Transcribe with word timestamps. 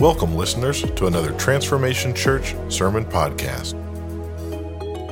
Welcome, 0.00 0.34
listeners, 0.34 0.80
to 0.80 1.08
another 1.08 1.32
Transformation 1.32 2.14
Church 2.14 2.54
Sermon 2.70 3.04
Podcast. 3.04 3.74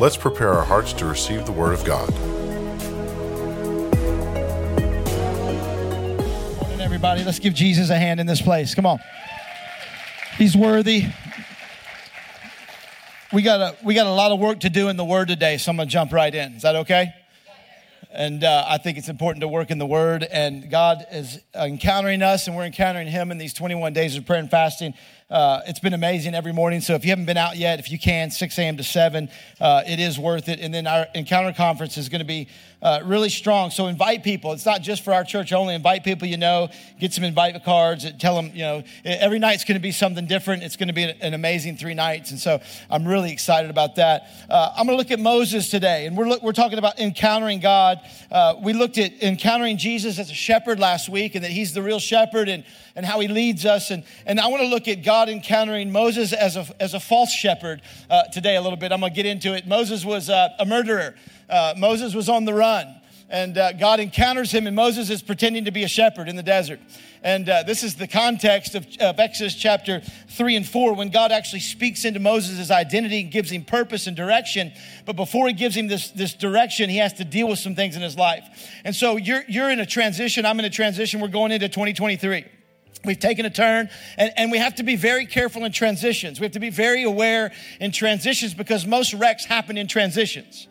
Let's 0.00 0.16
prepare 0.16 0.54
our 0.54 0.64
hearts 0.64 0.94
to 0.94 1.04
receive 1.04 1.44
the 1.44 1.52
Word 1.52 1.74
of 1.74 1.84
God. 1.84 2.10
Morning, 6.56 6.80
everybody. 6.80 7.22
Let's 7.22 7.38
give 7.38 7.52
Jesus 7.52 7.90
a 7.90 7.98
hand 7.98 8.18
in 8.18 8.26
this 8.26 8.40
place. 8.40 8.74
Come 8.74 8.86
on. 8.86 8.98
He's 10.38 10.56
worthy. 10.56 11.08
We 13.30 13.42
got 13.42 13.60
a 13.60 13.76
we 13.84 13.92
got 13.92 14.06
a 14.06 14.10
lot 14.10 14.32
of 14.32 14.40
work 14.40 14.60
to 14.60 14.70
do 14.70 14.88
in 14.88 14.96
the 14.96 15.04
Word 15.04 15.28
today, 15.28 15.58
so 15.58 15.70
I'm 15.70 15.76
gonna 15.76 15.90
jump 15.90 16.14
right 16.14 16.34
in. 16.34 16.54
Is 16.54 16.62
that 16.62 16.76
okay? 16.76 17.12
And 18.10 18.42
uh, 18.42 18.64
I 18.66 18.78
think 18.78 18.96
it's 18.96 19.08
important 19.08 19.42
to 19.42 19.48
work 19.48 19.70
in 19.70 19.78
the 19.78 19.86
Word. 19.86 20.22
And 20.24 20.70
God 20.70 21.06
is 21.12 21.40
encountering 21.54 22.22
us, 22.22 22.46
and 22.46 22.56
we're 22.56 22.64
encountering 22.64 23.06
Him 23.06 23.30
in 23.30 23.38
these 23.38 23.52
21 23.52 23.92
days 23.92 24.16
of 24.16 24.24
prayer 24.24 24.40
and 24.40 24.50
fasting. 24.50 24.94
Uh, 25.30 25.60
it's 25.66 25.80
been 25.80 25.92
amazing 25.92 26.34
every 26.34 26.54
morning. 26.54 26.80
So 26.80 26.94
if 26.94 27.04
you 27.04 27.10
haven't 27.10 27.26
been 27.26 27.36
out 27.36 27.58
yet, 27.58 27.78
if 27.78 27.90
you 27.90 27.98
can, 27.98 28.30
6 28.30 28.58
a.m. 28.58 28.78
to 28.78 28.82
7, 28.82 29.28
uh, 29.60 29.82
it 29.86 30.00
is 30.00 30.18
worth 30.18 30.48
it. 30.48 30.58
And 30.58 30.72
then 30.72 30.86
our 30.86 31.06
encounter 31.14 31.52
conference 31.52 31.98
is 31.98 32.08
going 32.08 32.20
to 32.20 32.26
be 32.26 32.48
uh, 32.80 33.00
really 33.04 33.28
strong. 33.28 33.70
So 33.70 33.88
invite 33.88 34.22
people. 34.22 34.52
It's 34.52 34.64
not 34.64 34.82
just 34.82 35.04
for 35.04 35.12
our 35.12 35.24
church 35.24 35.52
only. 35.52 35.74
Invite 35.74 36.04
people 36.04 36.28
you 36.28 36.36
know. 36.36 36.68
Get 37.00 37.12
some 37.12 37.24
invite 37.24 37.62
cards. 37.64 38.10
Tell 38.18 38.36
them, 38.36 38.52
you 38.54 38.62
know, 38.62 38.84
every 39.04 39.38
night's 39.38 39.64
going 39.64 39.74
to 39.74 39.82
be 39.82 39.90
something 39.90 40.26
different. 40.26 40.62
It's 40.62 40.76
going 40.76 40.88
to 40.88 40.94
be 40.94 41.02
an 41.02 41.34
amazing 41.34 41.76
three 41.76 41.94
nights. 41.94 42.30
And 42.30 42.38
so 42.38 42.60
I'm 42.88 43.06
really 43.06 43.32
excited 43.32 43.70
about 43.70 43.96
that. 43.96 44.28
Uh, 44.48 44.72
I'm 44.76 44.86
going 44.86 44.96
to 44.96 45.02
look 45.02 45.10
at 45.10 45.20
Moses 45.20 45.70
today. 45.70 46.06
And 46.06 46.16
we're, 46.16 46.38
we're 46.38 46.52
talking 46.52 46.78
about 46.78 46.98
encountering 47.00 47.60
God. 47.60 48.00
Uh, 48.30 48.54
we 48.62 48.72
looked 48.72 48.96
at 48.96 49.22
encountering 49.22 49.76
Jesus 49.76 50.18
as 50.18 50.30
a 50.30 50.34
shepherd 50.34 50.78
last 50.78 51.08
week 51.08 51.34
and 51.34 51.44
that 51.44 51.50
he's 51.50 51.74
the 51.74 51.82
real 51.82 51.98
shepherd 51.98 52.48
and, 52.48 52.64
and 52.94 53.04
how 53.04 53.18
he 53.18 53.28
leads 53.28 53.66
us. 53.66 53.90
And, 53.90 54.04
and 54.24 54.38
I 54.38 54.46
want 54.46 54.62
to 54.62 54.68
look 54.68 54.86
at 54.86 55.02
God 55.02 55.17
God 55.18 55.28
encountering 55.28 55.90
Moses 55.90 56.32
as 56.32 56.54
a, 56.54 56.64
as 56.78 56.94
a 56.94 57.00
false 57.00 57.32
shepherd 57.32 57.82
uh, 58.08 58.28
today 58.32 58.54
a 58.54 58.62
little 58.62 58.76
bit. 58.76 58.92
I'm 58.92 59.00
going 59.00 59.12
to 59.12 59.16
get 59.16 59.26
into 59.26 59.52
it. 59.52 59.66
Moses 59.66 60.04
was 60.04 60.30
uh, 60.30 60.50
a 60.60 60.64
murderer, 60.64 61.16
uh, 61.50 61.74
Moses 61.76 62.14
was 62.14 62.28
on 62.28 62.44
the 62.44 62.54
run. 62.54 62.94
And 63.28 63.58
uh, 63.58 63.72
God 63.72 63.98
encounters 63.98 64.52
him, 64.52 64.68
and 64.68 64.76
Moses 64.76 65.10
is 65.10 65.20
pretending 65.20 65.64
to 65.64 65.72
be 65.72 65.82
a 65.82 65.88
shepherd 65.88 66.28
in 66.28 66.36
the 66.36 66.42
desert. 66.44 66.78
And 67.24 67.48
uh, 67.48 67.64
this 67.64 67.82
is 67.82 67.96
the 67.96 68.06
context 68.06 68.76
of, 68.76 68.86
of, 69.00 69.18
Exodus 69.18 69.56
chapter 69.56 70.02
3 70.28 70.54
and 70.54 70.66
4 70.66 70.94
when 70.94 71.10
God 71.10 71.32
actually 71.32 71.60
speaks 71.60 72.04
into 72.04 72.20
Moses' 72.20 72.70
identity 72.70 73.22
and 73.22 73.32
gives 73.32 73.50
him 73.50 73.64
purpose 73.64 74.06
and 74.06 74.16
direction. 74.16 74.72
But 75.04 75.16
before 75.16 75.48
he 75.48 75.52
gives 75.52 75.76
him 75.76 75.88
this, 75.88 76.12
this 76.12 76.32
direction, 76.32 76.88
he 76.90 76.98
has 76.98 77.14
to 77.14 77.24
deal 77.24 77.48
with 77.48 77.58
some 77.58 77.74
things 77.74 77.96
in 77.96 78.02
his 78.02 78.16
life. 78.16 78.44
And 78.84 78.94
so 78.94 79.16
you're, 79.16 79.42
you're 79.48 79.68
in 79.68 79.80
a 79.80 79.86
transition. 79.86 80.46
I'm 80.46 80.60
in 80.60 80.64
a 80.64 80.70
transition. 80.70 81.20
We're 81.20 81.26
going 81.26 81.50
into 81.50 81.68
2023. 81.68 82.57
We've 83.04 83.18
taken 83.18 83.46
a 83.46 83.50
turn, 83.50 83.88
and, 84.16 84.32
and 84.36 84.50
we 84.50 84.58
have 84.58 84.74
to 84.76 84.82
be 84.82 84.96
very 84.96 85.26
careful 85.26 85.64
in 85.64 85.72
transitions. 85.72 86.40
We 86.40 86.44
have 86.44 86.52
to 86.52 86.60
be 86.60 86.70
very 86.70 87.04
aware 87.04 87.52
in 87.80 87.92
transitions 87.92 88.54
because 88.54 88.86
most 88.86 89.14
wrecks 89.14 89.44
happen 89.44 89.78
in 89.78 89.86
transitions. 89.86 90.66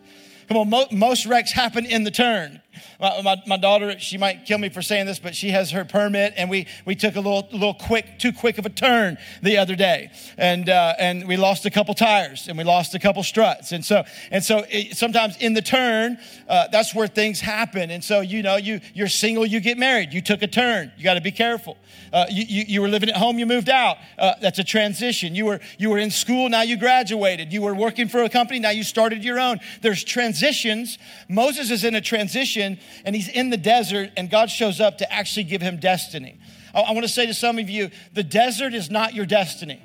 Come 0.48 0.56
on, 0.56 0.70
mo- 0.70 0.86
most 0.90 1.26
wrecks 1.26 1.52
happen 1.52 1.86
in 1.86 2.04
the 2.04 2.10
turn. 2.10 2.60
My, 3.00 3.22
my, 3.22 3.36
my, 3.46 3.56
daughter, 3.56 3.98
she 3.98 4.18
might 4.18 4.46
kill 4.46 4.58
me 4.58 4.68
for 4.68 4.82
saying 4.82 5.06
this, 5.06 5.18
but 5.18 5.34
she 5.34 5.50
has 5.50 5.70
her 5.70 5.84
permit, 5.84 6.34
and 6.36 6.48
we, 6.50 6.66
we 6.84 6.94
took 6.94 7.16
a 7.16 7.20
little, 7.20 7.48
little 7.52 7.74
quick, 7.74 8.18
too 8.18 8.32
quick 8.32 8.58
of 8.58 8.66
a 8.66 8.70
turn 8.70 9.18
the 9.42 9.58
other 9.58 9.74
day, 9.74 10.10
and 10.36 10.68
uh, 10.68 10.94
and 10.98 11.26
we 11.26 11.36
lost 11.36 11.66
a 11.66 11.70
couple 11.70 11.94
tires, 11.94 12.48
and 12.48 12.58
we 12.58 12.64
lost 12.64 12.94
a 12.94 12.98
couple 12.98 13.22
struts, 13.22 13.72
and 13.72 13.84
so 13.84 14.04
and 14.30 14.44
so 14.44 14.64
it, 14.68 14.96
sometimes 14.96 15.36
in 15.38 15.54
the 15.54 15.62
turn, 15.62 16.18
uh, 16.48 16.68
that's 16.68 16.94
where 16.94 17.06
things 17.08 17.40
happen, 17.40 17.90
and 17.90 18.02
so 18.02 18.20
you 18.20 18.42
know 18.42 18.56
you 18.56 18.80
you're 18.94 19.08
single, 19.08 19.46
you 19.46 19.60
get 19.60 19.78
married, 19.78 20.12
you 20.12 20.20
took 20.20 20.42
a 20.42 20.46
turn, 20.46 20.92
you 20.96 21.04
got 21.04 21.14
to 21.14 21.20
be 21.20 21.32
careful. 21.32 21.76
Uh, 22.12 22.26
you, 22.30 22.44
you, 22.48 22.64
you, 22.66 22.80
were 22.80 22.88
living 22.88 23.08
at 23.08 23.16
home, 23.16 23.38
you 23.38 23.46
moved 23.46 23.68
out. 23.68 23.98
Uh, 24.18 24.32
that's 24.40 24.58
a 24.58 24.64
transition. 24.64 25.34
You 25.34 25.46
were 25.46 25.60
you 25.78 25.90
were 25.90 25.98
in 25.98 26.10
school, 26.10 26.48
now 26.48 26.62
you 26.62 26.76
graduated. 26.76 27.52
You 27.52 27.62
were 27.62 27.74
working 27.74 28.08
for 28.08 28.22
a 28.22 28.28
company, 28.28 28.58
now 28.60 28.70
you 28.70 28.82
started 28.82 29.24
your 29.24 29.38
own. 29.38 29.60
There's 29.82 30.04
transitions. 30.04 30.98
Moses 31.28 31.70
is 31.70 31.84
in 31.84 31.94
a 31.94 32.00
transition 32.00 32.67
and 33.04 33.14
he's 33.14 33.28
in 33.28 33.50
the 33.50 33.56
desert, 33.56 34.10
and 34.16 34.28
God 34.28 34.50
shows 34.50 34.80
up 34.80 34.98
to 34.98 35.10
actually 35.10 35.44
give 35.44 35.62
him 35.62 35.78
destiny. 35.78 36.38
I, 36.74 36.80
I 36.80 36.92
want 36.92 37.04
to 37.04 37.12
say 37.12 37.26
to 37.26 37.34
some 37.34 37.58
of 37.58 37.70
you 37.70 37.90
the 38.12 38.24
desert 38.24 38.74
is 38.74 38.90
not 38.90 39.14
your 39.14 39.26
destiny. 39.26 39.82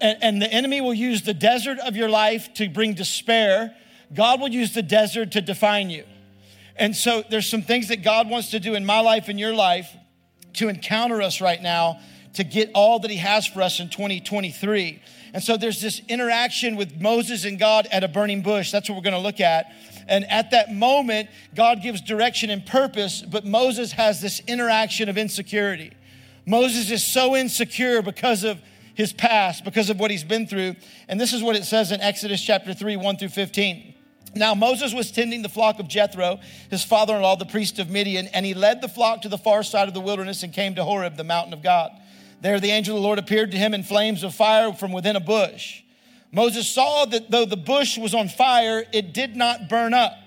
And, 0.00 0.18
and 0.22 0.42
the 0.42 0.52
enemy 0.52 0.80
will 0.80 0.94
use 0.94 1.22
the 1.22 1.34
desert 1.34 1.78
of 1.78 1.96
your 1.96 2.08
life 2.08 2.54
to 2.54 2.68
bring 2.68 2.94
despair. 2.94 3.74
God 4.12 4.40
will 4.40 4.48
use 4.48 4.72
the 4.72 4.82
desert 4.82 5.32
to 5.32 5.40
define 5.40 5.90
you. 5.90 6.04
And 6.76 6.94
so 6.94 7.22
there's 7.28 7.48
some 7.48 7.62
things 7.62 7.88
that 7.88 8.02
God 8.02 8.28
wants 8.28 8.50
to 8.50 8.60
do 8.60 8.74
in 8.74 8.84
my 8.84 9.00
life 9.00 9.28
and 9.28 9.38
your 9.38 9.54
life 9.54 9.88
to 10.54 10.68
encounter 10.68 11.22
us 11.22 11.40
right 11.40 11.60
now 11.60 12.00
to 12.34 12.44
get 12.44 12.70
all 12.74 12.98
that 13.00 13.10
he 13.10 13.16
has 13.16 13.46
for 13.46 13.62
us 13.62 13.80
in 13.80 13.88
2023. 13.90 15.00
And 15.32 15.42
so 15.42 15.56
there's 15.56 15.80
this 15.80 16.00
interaction 16.08 16.76
with 16.76 17.00
Moses 17.00 17.44
and 17.44 17.58
God 17.58 17.86
at 17.90 18.04
a 18.04 18.08
burning 18.08 18.42
bush. 18.42 18.70
That's 18.70 18.88
what 18.88 18.96
we're 18.96 19.02
going 19.02 19.14
to 19.14 19.20
look 19.20 19.40
at. 19.40 19.66
And 20.08 20.30
at 20.30 20.50
that 20.50 20.72
moment, 20.72 21.28
God 21.54 21.82
gives 21.82 22.00
direction 22.00 22.50
and 22.50 22.64
purpose, 22.64 23.22
but 23.22 23.44
Moses 23.44 23.92
has 23.92 24.20
this 24.20 24.40
interaction 24.46 25.08
of 25.08 25.16
insecurity. 25.16 25.92
Moses 26.46 26.90
is 26.90 27.04
so 27.04 27.34
insecure 27.34 28.02
because 28.02 28.44
of 28.44 28.60
his 28.94 29.12
past, 29.12 29.64
because 29.64 29.90
of 29.90 29.98
what 29.98 30.10
he's 30.10 30.24
been 30.24 30.46
through. 30.46 30.76
And 31.08 31.20
this 31.20 31.32
is 31.32 31.42
what 31.42 31.56
it 31.56 31.64
says 31.64 31.90
in 31.90 32.00
Exodus 32.00 32.42
chapter 32.42 32.74
3, 32.74 32.96
1 32.96 33.16
through 33.16 33.28
15. 33.28 33.94
Now, 34.36 34.54
Moses 34.54 34.92
was 34.92 35.12
tending 35.12 35.42
the 35.42 35.48
flock 35.48 35.78
of 35.78 35.88
Jethro, 35.88 36.40
his 36.68 36.84
father 36.84 37.14
in 37.16 37.22
law, 37.22 37.36
the 37.36 37.44
priest 37.44 37.78
of 37.78 37.88
Midian, 37.88 38.26
and 38.28 38.44
he 38.44 38.52
led 38.52 38.80
the 38.80 38.88
flock 38.88 39.22
to 39.22 39.28
the 39.28 39.38
far 39.38 39.62
side 39.62 39.86
of 39.86 39.94
the 39.94 40.00
wilderness 40.00 40.42
and 40.42 40.52
came 40.52 40.74
to 40.74 40.84
Horeb, 40.84 41.16
the 41.16 41.24
mountain 41.24 41.52
of 41.52 41.62
God. 41.62 41.92
There, 42.40 42.58
the 42.58 42.70
angel 42.70 42.96
of 42.96 43.00
the 43.00 43.06
Lord 43.06 43.18
appeared 43.18 43.52
to 43.52 43.56
him 43.56 43.74
in 43.74 43.84
flames 43.84 44.22
of 44.22 44.34
fire 44.34 44.72
from 44.72 44.92
within 44.92 45.16
a 45.16 45.20
bush. 45.20 45.83
Moses 46.34 46.68
saw 46.68 47.04
that 47.04 47.30
though 47.30 47.44
the 47.44 47.56
bush 47.56 47.96
was 47.96 48.12
on 48.12 48.28
fire, 48.28 48.84
it 48.92 49.14
did 49.14 49.36
not 49.36 49.68
burn 49.68 49.94
up. 49.94 50.18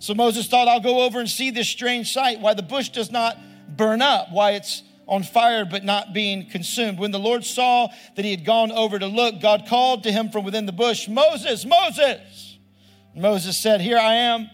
So 0.00 0.12
Moses 0.12 0.48
thought, 0.48 0.66
I'll 0.66 0.80
go 0.80 1.02
over 1.02 1.20
and 1.20 1.28
see 1.28 1.50
this 1.50 1.68
strange 1.68 2.12
sight, 2.12 2.40
why 2.40 2.54
the 2.54 2.64
bush 2.64 2.88
does 2.88 3.12
not 3.12 3.38
burn 3.76 4.02
up, 4.02 4.32
why 4.32 4.52
it's 4.52 4.82
on 5.06 5.22
fire 5.22 5.64
but 5.64 5.84
not 5.84 6.12
being 6.12 6.50
consumed. 6.50 6.98
When 6.98 7.12
the 7.12 7.18
Lord 7.18 7.44
saw 7.44 7.88
that 8.16 8.24
he 8.24 8.32
had 8.32 8.44
gone 8.44 8.72
over 8.72 8.98
to 8.98 9.06
look, 9.06 9.40
God 9.40 9.66
called 9.68 10.02
to 10.02 10.10
him 10.10 10.30
from 10.30 10.44
within 10.44 10.66
the 10.66 10.72
bush, 10.72 11.06
Moses, 11.08 11.64
Moses. 11.64 12.58
Moses 13.14 13.56
said, 13.56 13.80
Here 13.80 13.98
I 13.98 14.14
am. 14.14 14.50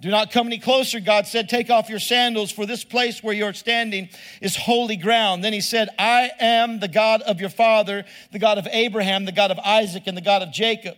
Do 0.00 0.10
not 0.10 0.30
come 0.30 0.46
any 0.46 0.58
closer, 0.58 1.00
God 1.00 1.26
said. 1.26 1.48
Take 1.48 1.70
off 1.70 1.88
your 1.88 1.98
sandals, 1.98 2.52
for 2.52 2.66
this 2.66 2.84
place 2.84 3.20
where 3.20 3.34
you're 3.34 3.52
standing 3.52 4.08
is 4.40 4.54
holy 4.54 4.96
ground. 4.96 5.42
Then 5.42 5.52
he 5.52 5.60
said, 5.60 5.88
I 5.98 6.30
am 6.38 6.78
the 6.78 6.86
God 6.86 7.22
of 7.22 7.40
your 7.40 7.50
father, 7.50 8.04
the 8.30 8.38
God 8.38 8.58
of 8.58 8.68
Abraham, 8.70 9.24
the 9.24 9.32
God 9.32 9.50
of 9.50 9.58
Isaac, 9.58 10.04
and 10.06 10.16
the 10.16 10.22
God 10.22 10.42
of 10.42 10.52
Jacob. 10.52 10.96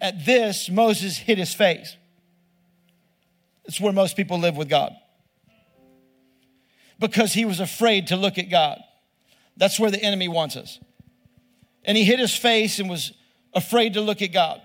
At 0.00 0.26
this, 0.26 0.68
Moses 0.68 1.16
hid 1.18 1.38
his 1.38 1.54
face. 1.54 1.96
It's 3.64 3.80
where 3.80 3.92
most 3.92 4.16
people 4.16 4.38
live 4.38 4.56
with 4.56 4.68
God. 4.68 4.92
Because 6.98 7.32
he 7.32 7.44
was 7.44 7.60
afraid 7.60 8.08
to 8.08 8.16
look 8.16 8.38
at 8.38 8.50
God. 8.50 8.80
That's 9.56 9.78
where 9.78 9.90
the 9.90 10.02
enemy 10.02 10.26
wants 10.26 10.56
us. 10.56 10.80
And 11.84 11.96
he 11.96 12.04
hid 12.04 12.18
his 12.18 12.34
face 12.34 12.80
and 12.80 12.90
was 12.90 13.12
afraid 13.54 13.94
to 13.94 14.00
look 14.00 14.20
at 14.20 14.32
God. 14.32 14.60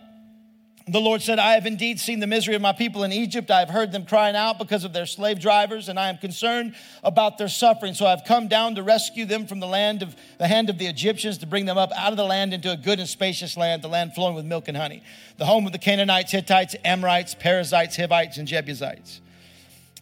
The 0.88 1.02
Lord 1.02 1.24
said, 1.24 1.40
I 1.40 1.54
have 1.54 1.66
indeed 1.66 2.00
seen 2.00 2.20
the 2.20 2.28
misery 2.28 2.54
of 2.54 2.62
my 2.62 2.72
people 2.72 3.04
in 3.04 3.12
Egypt. 3.12 3.50
I 3.50 3.58
have 3.58 3.72
heard 3.72 3.92
them 3.92 4.06
crying 4.06 4.36
out 4.36 4.60
because 4.60 4.84
of 4.84 4.94
their 4.94 5.08
slave 5.08 5.40
drivers, 5.40 5.90
and 5.90 6.00
I 6.00 6.10
am 6.10 6.18
concerned 6.20 6.76
about 7.04 7.40
their 7.40 7.48
suffering. 7.48 7.96
So 7.96 8.06
I've 8.06 8.24
come 8.24 8.48
down 8.48 8.76
to 8.76 8.84
rescue 8.84 9.26
them 9.26 9.48
from 9.48 9.60
the 9.60 9.66
land 9.66 10.04
of 10.04 10.16
the 10.38 10.48
hand 10.48 10.70
of 10.70 10.78
the 10.78 10.86
Egyptians, 10.86 11.40
to 11.40 11.48
bring 11.48 11.66
them 11.66 11.80
up 11.80 11.92
out 11.96 12.12
of 12.12 12.18
the 12.18 12.24
land 12.24 12.54
into 12.54 12.72
a 12.72 12.78
good 12.78 13.00
and 13.00 13.10
spacious 13.10 13.58
land, 13.58 13.82
the 13.82 13.88
land 13.88 14.14
flowing 14.14 14.36
with 14.36 14.46
milk 14.46 14.68
and 14.68 14.78
honey, 14.78 15.02
the 15.38 15.46
home 15.46 15.66
of 15.66 15.72
the 15.72 15.80
Canaanites, 15.80 16.32
Hittites, 16.32 16.76
Amorites, 16.86 17.34
Perizzites, 17.34 17.98
Hivites, 17.98 18.38
and 18.38 18.48
Jebusites. 18.48 19.22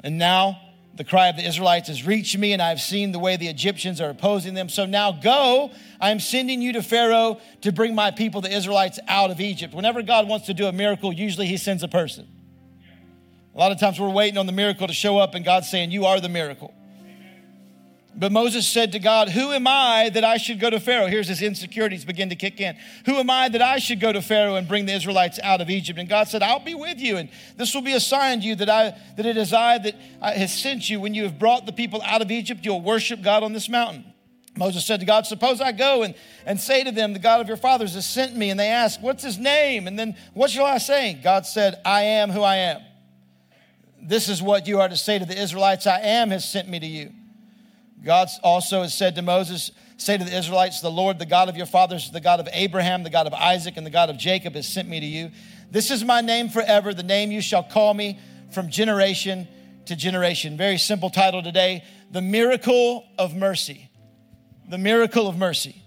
And 0.04 0.18
now 0.18 0.60
the 0.96 1.04
cry 1.04 1.28
of 1.28 1.38
the 1.38 1.46
Israelites 1.46 1.88
has 1.88 2.06
reached 2.06 2.38
me, 2.38 2.54
and 2.54 2.62
I 2.62 2.70
have 2.70 2.80
seen 2.80 3.12
the 3.12 3.20
way 3.20 3.36
the 3.36 3.48
Egyptians 3.48 4.00
are 4.00 4.10
opposing 4.10 4.54
them. 4.54 4.70
So 4.70 4.86
now 4.86 5.12
go. 5.12 5.72
I 6.00 6.12
am 6.12 6.20
sending 6.20 6.62
you 6.62 6.74
to 6.74 6.84
Pharaoh 6.84 7.40
to 7.62 7.72
bring 7.72 7.96
my 7.96 8.12
people, 8.12 8.42
the 8.42 8.56
Israelites, 8.56 9.00
out 9.08 9.32
of 9.32 9.42
Egypt. 9.42 9.74
Whenever 9.74 10.04
God 10.04 10.28
wants 10.28 10.46
to 10.48 10.54
do 10.54 10.68
a 10.68 10.72
miracle, 10.72 11.12
usually 11.12 11.48
he 11.48 11.58
sends 11.58 11.82
a 11.82 11.88
person. 11.88 12.28
A 13.56 13.58
lot 13.58 13.72
of 13.72 13.80
times 13.80 14.00
we're 14.00 14.10
waiting 14.10 14.38
on 14.38 14.46
the 14.46 14.52
miracle 14.52 14.88
to 14.88 14.94
show 14.94 15.18
up, 15.18 15.34
and 15.34 15.44
God's 15.44 15.70
saying, 15.70 15.92
You 15.92 16.06
are 16.06 16.20
the 16.20 16.30
miracle. 16.30 16.74
But 18.16 18.32
Moses 18.32 18.68
said 18.68 18.92
to 18.92 19.00
God, 19.00 19.30
Who 19.30 19.52
am 19.52 19.66
I 19.68 20.10
that 20.14 20.24
I 20.24 20.38
should 20.38 20.60
go 20.60 20.70
to 20.70 20.80
Pharaoh? 20.80 21.08
Here's 21.08 21.28
his 21.28 21.42
insecurities 21.42 22.06
begin 22.06 22.30
to 22.30 22.36
kick 22.36 22.62
in. 22.62 22.76
Who 23.06 23.16
am 23.16 23.30
I 23.30 23.50
that 23.50 23.62
I 23.62 23.80
should 23.80 24.00
go 24.00 24.14
to 24.14 24.22
Pharaoh 24.22 24.56
and 24.56 24.68
bring 24.68 24.86
the 24.86 24.94
Israelites 24.94 25.40
out 25.42 25.62
of 25.62 25.70
Egypt? 25.70 25.98
And 25.98 26.08
God 26.08 26.28
said, 26.28 26.44
I'll 26.44 26.64
be 26.64 26.76
with 26.76 27.00
you, 27.00 27.18
and 27.18 27.30
this 27.58 27.74
will 27.74 27.82
be 27.82 27.94
a 27.94 28.00
sign 28.00 28.42
to 28.42 28.46
you 28.46 28.56
that 28.56 28.70
I 28.70 28.96
that 29.18 29.26
it 29.26 29.36
is 29.36 29.52
I 29.52 29.80
that 29.80 29.96
I 30.22 30.32
has 30.32 30.54
sent 30.54 30.90
you. 30.90 31.00
When 31.00 31.14
you 31.14 31.24
have 31.24 31.40
brought 31.40 31.66
the 31.66 31.74
people 31.74 32.02
out 32.04 32.22
of 32.22 32.30
Egypt, 32.30 32.62
you'll 32.64 32.82
worship 32.82 33.22
God 33.24 33.42
on 33.42 33.54
this 33.54 33.68
mountain. 33.68 34.06
Moses 34.56 34.86
said 34.86 35.00
to 35.00 35.06
God, 35.06 35.26
Suppose 35.26 35.60
I 35.60 35.72
go 35.72 36.04
and, 36.04 36.14
and 36.46 36.60
say 36.60 36.84
to 36.84 36.92
them, 36.92 37.14
The 37.14 37.20
God 37.20 37.42
of 37.42 37.48
your 37.48 37.58
fathers 37.58 37.96
has 37.96 38.08
sent 38.08 38.36
me. 38.36 38.52
And 38.52 38.60
they 38.60 38.70
ask, 38.70 39.02
What's 39.02 39.24
his 39.24 39.40
name? 39.40 39.88
And 39.88 39.98
then 39.98 40.16
what 40.34 40.52
shall 40.52 40.66
I 40.66 40.78
say? 40.78 41.14
God 41.16 41.48
said, 41.48 41.82
I 41.84 42.04
am 42.04 42.30
who 42.30 42.42
I 42.42 42.58
am. 42.58 42.82
This 44.02 44.30
is 44.30 44.42
what 44.42 44.68
you 44.68 44.80
are 44.82 44.90
to 44.90 44.98
say 44.98 45.18
to 45.18 45.26
the 45.26 45.42
Israelites 45.42 45.88
I 45.88 46.00
am 46.02 46.30
has 46.30 46.48
sent 46.48 46.70
me 46.70 46.80
to 46.80 46.86
you. 46.86 47.12
God 48.04 48.28
also 48.44 48.82
has 48.82 48.94
said 48.94 49.16
to 49.16 49.22
Moses, 49.22 49.72
Say 49.98 50.18
to 50.18 50.24
the 50.24 50.36
Israelites, 50.36 50.82
The 50.82 50.92
Lord, 50.92 51.20
the 51.20 51.26
God 51.26 51.50
of 51.50 51.56
your 51.56 51.66
fathers, 51.66 52.12
the 52.12 52.20
God 52.20 52.40
of 52.40 52.50
Abraham, 52.52 53.04
the 53.04 53.10
God 53.10 53.28
of 53.28 53.34
Isaac, 53.34 53.78
and 53.78 53.86
the 53.86 53.92
God 53.92 54.10
of 54.10 54.18
Jacob 54.18 54.56
has 54.56 54.68
sent 54.68 54.90
me 54.90 55.00
to 55.00 55.06
you. 55.06 55.32
This 55.72 55.92
is 55.92 56.04
my 56.04 56.22
name 56.22 56.50
forever, 56.50 56.94
the 56.94 57.04
name 57.04 57.32
you 57.32 57.42
shall 57.42 57.64
call 57.64 57.94
me 57.94 58.20
from 58.52 58.70
generation 58.70 59.48
to 59.86 59.96
generation. 59.96 60.58
Very 60.58 60.78
simple 60.78 61.10
title 61.10 61.42
today 61.42 61.84
The 62.12 62.22
Miracle 62.22 63.06
of 63.18 63.36
Mercy. 63.36 63.90
The 64.70 64.78
Miracle 64.78 65.28
of 65.28 65.38
Mercy. 65.38 65.82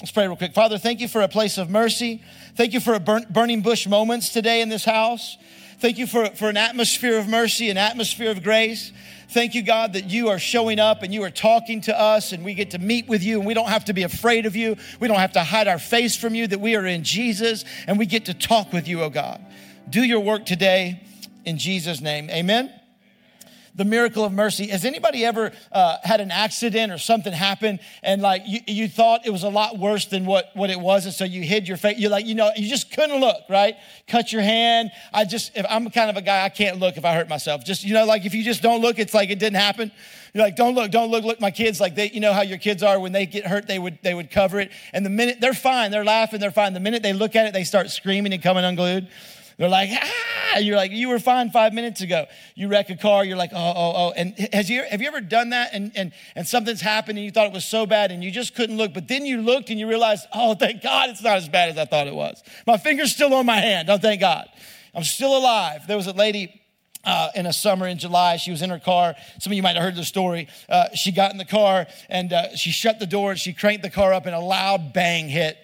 Let's 0.00 0.10
pray 0.10 0.26
real 0.26 0.36
quick. 0.36 0.52
Father, 0.52 0.78
thank 0.78 1.00
you 1.00 1.08
for 1.08 1.22
a 1.22 1.28
place 1.28 1.58
of 1.58 1.70
mercy. 1.70 2.22
Thank 2.56 2.72
you 2.72 2.80
for 2.80 2.98
burn, 2.98 3.24
burning 3.30 3.62
bush 3.62 3.86
moments 3.86 4.30
today 4.30 4.60
in 4.60 4.68
this 4.68 4.84
house. 4.84 5.36
Thank 5.78 5.98
you 5.98 6.06
for, 6.06 6.26
for 6.30 6.48
an 6.48 6.56
atmosphere 6.56 7.18
of 7.18 7.28
mercy, 7.28 7.70
an 7.70 7.76
atmosphere 7.76 8.30
of 8.30 8.42
grace. 8.42 8.92
Thank 9.32 9.54
you, 9.54 9.62
God, 9.62 9.94
that 9.94 10.10
you 10.10 10.28
are 10.28 10.38
showing 10.38 10.78
up 10.78 11.02
and 11.02 11.12
you 11.12 11.22
are 11.22 11.30
talking 11.30 11.80
to 11.82 11.98
us 11.98 12.32
and 12.32 12.44
we 12.44 12.52
get 12.52 12.72
to 12.72 12.78
meet 12.78 13.08
with 13.08 13.22
you 13.22 13.38
and 13.38 13.46
we 13.46 13.54
don't 13.54 13.68
have 13.68 13.86
to 13.86 13.94
be 13.94 14.02
afraid 14.02 14.44
of 14.44 14.54
you. 14.54 14.76
We 15.00 15.08
don't 15.08 15.18
have 15.18 15.32
to 15.32 15.42
hide 15.42 15.68
our 15.68 15.78
face 15.78 16.16
from 16.16 16.34
you, 16.34 16.46
that 16.48 16.60
we 16.60 16.76
are 16.76 16.84
in 16.84 17.02
Jesus 17.02 17.64
and 17.86 17.98
we 17.98 18.04
get 18.04 18.26
to 18.26 18.34
talk 18.34 18.72
with 18.72 18.86
you, 18.86 19.02
oh 19.02 19.10
God. 19.10 19.44
Do 19.88 20.02
your 20.02 20.20
work 20.20 20.44
today 20.44 21.02
in 21.44 21.56
Jesus' 21.56 22.00
name. 22.00 22.28
Amen 22.28 22.72
the 23.74 23.84
miracle 23.84 24.24
of 24.24 24.32
mercy. 24.32 24.68
Has 24.68 24.84
anybody 24.84 25.24
ever 25.24 25.52
uh, 25.70 25.96
had 26.02 26.20
an 26.20 26.30
accident 26.30 26.92
or 26.92 26.98
something 26.98 27.32
happen 27.32 27.80
and 28.02 28.20
like 28.20 28.42
you, 28.46 28.60
you 28.66 28.88
thought 28.88 29.26
it 29.26 29.30
was 29.30 29.42
a 29.42 29.48
lot 29.48 29.78
worse 29.78 30.06
than 30.06 30.26
what, 30.26 30.50
what 30.54 30.70
it 30.70 30.78
was? 30.78 31.06
And 31.06 31.14
so 31.14 31.24
you 31.24 31.42
hid 31.42 31.66
your 31.66 31.76
face. 31.76 31.98
You're 31.98 32.10
like, 32.10 32.26
you 32.26 32.34
know, 32.34 32.50
you 32.56 32.68
just 32.68 32.92
couldn't 32.92 33.20
look, 33.20 33.42
right? 33.48 33.76
Cut 34.06 34.32
your 34.32 34.42
hand. 34.42 34.90
I 35.12 35.24
just, 35.24 35.56
if 35.56 35.64
I'm 35.68 35.90
kind 35.90 36.10
of 36.10 36.16
a 36.16 36.22
guy, 36.22 36.44
I 36.44 36.48
can't 36.48 36.78
look 36.78 36.96
if 36.96 37.04
I 37.04 37.14
hurt 37.14 37.28
myself. 37.28 37.64
Just, 37.64 37.84
you 37.84 37.94
know, 37.94 38.04
like 38.04 38.26
if 38.26 38.34
you 38.34 38.44
just 38.44 38.62
don't 38.62 38.82
look, 38.82 38.98
it's 38.98 39.14
like 39.14 39.30
it 39.30 39.38
didn't 39.38 39.56
happen. 39.56 39.90
You're 40.34 40.44
like, 40.44 40.56
don't 40.56 40.74
look, 40.74 40.90
don't 40.90 41.10
look, 41.10 41.24
look. 41.24 41.40
My 41.40 41.50
kids, 41.50 41.80
like 41.80 41.94
they, 41.94 42.10
you 42.10 42.20
know 42.20 42.32
how 42.32 42.42
your 42.42 42.58
kids 42.58 42.82
are 42.82 42.98
when 42.98 43.12
they 43.12 43.26
get 43.26 43.46
hurt, 43.46 43.66
they 43.66 43.78
would, 43.78 43.98
they 44.02 44.14
would 44.14 44.30
cover 44.30 44.60
it. 44.60 44.70
And 44.92 45.04
the 45.04 45.10
minute 45.10 45.40
they're 45.40 45.52
fine, 45.54 45.90
they're 45.90 46.04
laughing, 46.04 46.40
they're 46.40 46.50
fine. 46.50 46.72
The 46.72 46.80
minute 46.80 47.02
they 47.02 47.12
look 47.12 47.36
at 47.36 47.46
it, 47.46 47.52
they 47.52 47.64
start 47.64 47.90
screaming 47.90 48.32
and 48.32 48.42
coming 48.42 48.64
unglued. 48.64 49.08
They're 49.58 49.68
like, 49.68 49.90
ah, 49.92 50.58
you're 50.58 50.76
like, 50.76 50.90
you 50.92 51.08
were 51.08 51.18
fine 51.18 51.50
five 51.50 51.72
minutes 51.72 52.00
ago. 52.00 52.26
You 52.54 52.68
wreck 52.68 52.90
a 52.90 52.96
car, 52.96 53.24
you're 53.24 53.36
like, 53.36 53.52
oh, 53.52 53.72
oh, 53.76 53.92
oh. 53.96 54.12
And 54.16 54.34
has 54.52 54.68
you, 54.68 54.82
have 54.84 55.00
you 55.00 55.08
ever 55.08 55.20
done 55.20 55.50
that 55.50 55.70
and, 55.72 55.92
and, 55.94 56.12
and 56.34 56.46
something's 56.46 56.80
happened 56.80 57.18
and 57.18 57.24
you 57.24 57.30
thought 57.30 57.46
it 57.46 57.52
was 57.52 57.64
so 57.64 57.86
bad 57.86 58.10
and 58.10 58.22
you 58.22 58.30
just 58.30 58.54
couldn't 58.54 58.76
look, 58.76 58.94
but 58.94 59.08
then 59.08 59.24
you 59.24 59.40
looked 59.42 59.70
and 59.70 59.78
you 59.78 59.88
realized, 59.88 60.26
oh, 60.32 60.54
thank 60.54 60.82
God 60.82 61.10
it's 61.10 61.22
not 61.22 61.36
as 61.36 61.48
bad 61.48 61.70
as 61.70 61.78
I 61.78 61.84
thought 61.84 62.06
it 62.06 62.14
was. 62.14 62.42
My 62.66 62.76
finger's 62.76 63.12
still 63.12 63.32
on 63.34 63.46
my 63.46 63.58
hand. 63.58 63.90
Oh, 63.90 63.98
thank 63.98 64.20
God. 64.20 64.48
I'm 64.94 65.04
still 65.04 65.36
alive. 65.36 65.86
There 65.86 65.96
was 65.96 66.06
a 66.06 66.12
lady 66.12 66.60
uh, 67.04 67.30
in 67.34 67.46
a 67.46 67.52
summer 67.52 67.86
in 67.86 67.98
July. 67.98 68.36
She 68.36 68.50
was 68.50 68.62
in 68.62 68.70
her 68.70 68.78
car. 68.78 69.14
Some 69.40 69.52
of 69.52 69.56
you 69.56 69.62
might 69.62 69.76
have 69.76 69.82
heard 69.84 69.96
the 69.96 70.04
story. 70.04 70.48
Uh, 70.68 70.94
she 70.94 71.12
got 71.12 71.32
in 71.32 71.38
the 71.38 71.44
car 71.44 71.86
and 72.08 72.32
uh, 72.32 72.54
she 72.56 72.70
shut 72.70 72.98
the 72.98 73.06
door 73.06 73.30
and 73.30 73.40
she 73.40 73.52
cranked 73.52 73.82
the 73.82 73.90
car 73.90 74.12
up 74.12 74.26
and 74.26 74.34
a 74.34 74.40
loud 74.40 74.92
bang 74.92 75.28
hit 75.28 75.56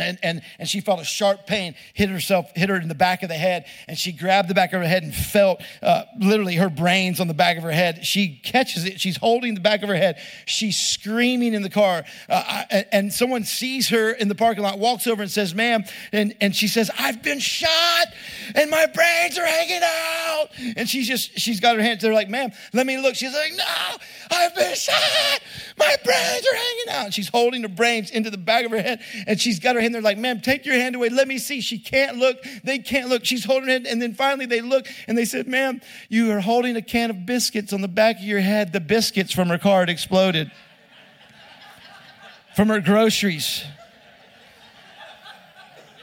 and, 0.00 0.18
and, 0.22 0.42
and 0.58 0.68
she 0.68 0.80
felt 0.80 1.00
a 1.00 1.04
sharp 1.04 1.46
pain 1.46 1.74
hit 1.94 2.08
herself, 2.08 2.50
hit 2.54 2.68
her 2.68 2.76
in 2.76 2.88
the 2.88 2.94
back 2.94 3.22
of 3.22 3.28
the 3.28 3.34
head. 3.34 3.66
And 3.88 3.98
she 3.98 4.12
grabbed 4.12 4.48
the 4.48 4.54
back 4.54 4.72
of 4.72 4.80
her 4.80 4.86
head 4.86 5.02
and 5.02 5.14
felt 5.14 5.62
uh, 5.82 6.04
literally 6.18 6.56
her 6.56 6.70
brains 6.70 7.20
on 7.20 7.28
the 7.28 7.34
back 7.34 7.56
of 7.56 7.62
her 7.62 7.70
head. 7.70 8.04
She 8.04 8.40
catches 8.42 8.84
it. 8.84 9.00
She's 9.00 9.16
holding 9.16 9.54
the 9.54 9.60
back 9.60 9.82
of 9.82 9.88
her 9.88 9.94
head. 9.94 10.18
She's 10.46 10.76
screaming 10.76 11.54
in 11.54 11.62
the 11.62 11.70
car. 11.70 12.04
Uh, 12.28 12.64
and 12.92 13.12
someone 13.12 13.44
sees 13.44 13.88
her 13.90 14.12
in 14.12 14.28
the 14.28 14.34
parking 14.34 14.62
lot, 14.62 14.78
walks 14.78 15.06
over 15.06 15.22
and 15.22 15.30
says, 15.30 15.54
ma'am. 15.54 15.84
And, 16.12 16.34
and 16.40 16.54
she 16.54 16.68
says, 16.68 16.90
I've 16.98 17.22
been 17.22 17.38
shot 17.38 18.06
and 18.54 18.70
my 18.70 18.86
brains 18.86 19.38
are 19.38 19.46
hanging 19.46 19.82
out. 19.82 20.48
And 20.76 20.88
she's 20.88 21.08
just, 21.08 21.38
she's 21.38 21.60
got 21.60 21.76
her 21.76 21.82
hands, 21.82 22.02
they're 22.02 22.12
like, 22.12 22.28
ma'am, 22.28 22.52
let 22.72 22.86
me 22.86 22.98
look. 22.98 23.14
She's 23.14 23.34
like, 23.34 23.52
no, 23.56 23.96
I've 24.30 24.54
been 24.54 24.74
shot. 24.74 25.40
Brains 26.04 26.46
are 26.46 26.56
hanging 26.56 26.88
out. 26.90 27.14
She's 27.14 27.28
holding 27.28 27.62
her 27.62 27.68
brains 27.68 28.10
into 28.10 28.30
the 28.30 28.38
back 28.38 28.64
of 28.64 28.70
her 28.70 28.80
head. 28.80 29.00
And 29.26 29.40
she's 29.40 29.58
got 29.58 29.74
her 29.74 29.80
hand. 29.80 29.94
They're 29.94 30.02
like, 30.02 30.18
ma'am, 30.18 30.40
take 30.40 30.66
your 30.66 30.74
hand 30.74 30.94
away. 30.94 31.08
Let 31.08 31.28
me 31.28 31.38
see. 31.38 31.60
She 31.60 31.78
can't 31.78 32.18
look. 32.18 32.38
They 32.64 32.78
can't 32.78 33.08
look. 33.08 33.24
She's 33.24 33.44
holding 33.44 33.70
it. 33.70 33.86
And 33.86 34.00
then 34.00 34.14
finally 34.14 34.46
they 34.46 34.60
look 34.60 34.86
and 35.06 35.16
they 35.16 35.24
said, 35.24 35.46
ma'am, 35.46 35.80
you 36.08 36.30
are 36.32 36.40
holding 36.40 36.76
a 36.76 36.82
can 36.82 37.10
of 37.10 37.26
biscuits 37.26 37.72
on 37.72 37.80
the 37.80 37.88
back 37.88 38.18
of 38.18 38.24
your 38.24 38.40
head. 38.40 38.72
The 38.72 38.80
biscuits 38.80 39.32
from 39.32 39.48
her 39.48 39.58
car 39.58 39.80
had 39.80 39.90
exploded 39.90 40.50
from 42.54 42.68
her 42.68 42.80
groceries. 42.80 43.64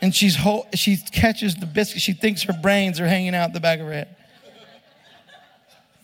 And 0.01 0.16
she's 0.16 0.38
she 0.75 0.98
catches 0.98 1.56
the 1.56 1.66
biscuit. 1.66 2.01
She 2.01 2.13
thinks 2.13 2.44
her 2.44 2.54
brains 2.54 3.00
are 3.00 3.07
hanging 3.07 3.36
out 3.36 3.54
the 3.54 3.60
back 3.60 3.80
of 3.80 3.86
her 3.88 3.92
head. 3.92 4.16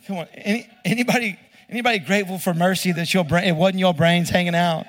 Come 0.06 0.18
on, 0.18 0.28
Any, 0.36 0.70
anybody 0.84 1.40
anybody 1.70 2.00
grateful 2.00 2.38
for 2.38 2.54
mercy 2.54 2.92
that 2.94 3.14
your 3.14 3.24
brain 3.24 3.46
it 3.46 3.54
wasn't 3.54 3.80
your 3.80 3.94
brains 3.94 4.30
hanging 4.30 4.56
out? 4.56 4.86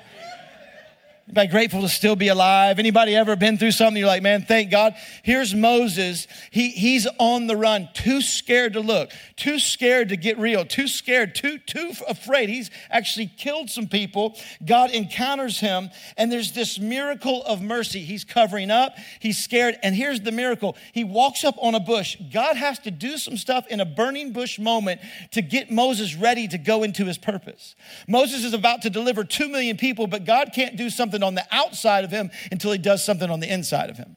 Anybody 1.27 1.47
grateful 1.49 1.81
to 1.81 1.89
still 1.89 2.15
be 2.15 2.29
alive? 2.29 2.79
Anybody 2.79 3.13
ever 3.13 3.35
been 3.35 3.57
through 3.57 3.71
something 3.71 3.99
you're 3.99 4.07
like, 4.07 4.23
man, 4.23 4.43
thank 4.43 4.71
God? 4.71 4.95
Here's 5.23 5.53
Moses. 5.53 6.25
He, 6.51 6.69
he's 6.69 7.05
on 7.19 7.47
the 7.47 7.57
run, 7.57 7.89
too 7.93 8.21
scared 8.21 8.73
to 8.73 8.79
look, 8.79 9.11
too 9.35 9.59
scared 9.59 10.07
to 10.07 10.15
get 10.15 10.39
real, 10.39 10.63
too 10.63 10.87
scared, 10.87 11.35
too, 11.35 11.57
too 11.57 11.91
afraid. 12.07 12.47
He's 12.47 12.71
actually 12.89 13.27
killed 13.27 13.69
some 13.69 13.89
people. 13.89 14.37
God 14.65 14.91
encounters 14.91 15.59
him, 15.59 15.89
and 16.15 16.31
there's 16.31 16.53
this 16.53 16.79
miracle 16.79 17.43
of 17.43 17.61
mercy. 17.61 18.03
He's 18.03 18.23
covering 18.23 18.71
up, 18.71 18.95
he's 19.19 19.37
scared, 19.37 19.75
and 19.83 19.93
here's 19.93 20.21
the 20.21 20.31
miracle. 20.31 20.77
He 20.93 21.03
walks 21.03 21.43
up 21.43 21.55
on 21.61 21.75
a 21.75 21.81
bush. 21.81 22.15
God 22.31 22.55
has 22.55 22.79
to 22.79 22.91
do 22.91 23.17
some 23.17 23.35
stuff 23.35 23.67
in 23.67 23.81
a 23.81 23.85
burning 23.85 24.31
bush 24.31 24.59
moment 24.59 25.01
to 25.31 25.41
get 25.41 25.69
Moses 25.69 26.15
ready 26.15 26.47
to 26.47 26.57
go 26.57 26.83
into 26.83 27.03
his 27.03 27.17
purpose. 27.17 27.75
Moses 28.07 28.45
is 28.45 28.53
about 28.53 28.83
to 28.83 28.89
deliver 28.89 29.25
two 29.25 29.49
million 29.49 29.75
people, 29.75 30.07
but 30.07 30.23
God 30.23 30.51
can't 30.55 30.77
do 30.77 30.89
something 30.89 31.16
something 31.17 31.27
on 31.27 31.35
the 31.35 31.55
outside 31.55 32.03
of 32.03 32.11
him 32.11 32.29
until 32.51 32.71
he 32.71 32.77
does 32.77 33.03
something 33.03 33.29
on 33.29 33.39
the 33.39 33.51
inside 33.51 33.89
of 33.89 33.97
him. 33.97 34.15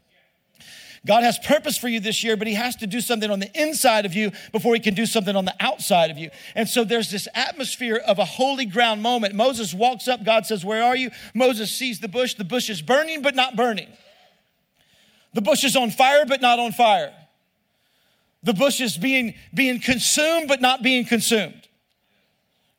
God 1.06 1.22
has 1.22 1.38
purpose 1.38 1.78
for 1.78 1.88
you 1.88 1.98
this 1.98 2.22
year, 2.22 2.36
but 2.36 2.46
He 2.46 2.52
has 2.52 2.76
to 2.76 2.86
do 2.86 3.00
something 3.00 3.30
on 3.30 3.40
the 3.40 3.50
inside 3.58 4.04
of 4.04 4.12
you 4.12 4.32
before 4.52 4.74
He 4.74 4.80
can 4.80 4.92
do 4.92 5.06
something 5.06 5.34
on 5.34 5.46
the 5.46 5.54
outside 5.58 6.10
of 6.10 6.18
you. 6.18 6.28
And 6.54 6.68
so 6.68 6.84
there's 6.84 7.10
this 7.10 7.26
atmosphere 7.34 7.96
of 7.96 8.18
a 8.18 8.26
holy 8.26 8.66
ground 8.66 9.02
moment. 9.02 9.34
Moses 9.34 9.72
walks 9.72 10.08
up, 10.08 10.24
God 10.24 10.44
says, 10.44 10.62
Where 10.62 10.82
are 10.82 10.94
you? 10.94 11.10
Moses 11.34 11.70
sees 11.70 12.00
the 12.00 12.08
bush. 12.08 12.34
The 12.34 12.44
bush 12.44 12.68
is 12.68 12.82
burning, 12.82 13.22
but 13.22 13.34
not 13.34 13.56
burning. 13.56 13.88
The 15.32 15.40
bush 15.40 15.64
is 15.64 15.74
on 15.74 15.90
fire, 15.90 16.26
but 16.26 16.42
not 16.42 16.58
on 16.58 16.72
fire. 16.72 17.14
The 18.42 18.52
bush 18.52 18.82
is 18.82 18.98
being, 18.98 19.32
being 19.54 19.80
consumed, 19.80 20.48
but 20.48 20.60
not 20.60 20.82
being 20.82 21.06
consumed. 21.06 21.66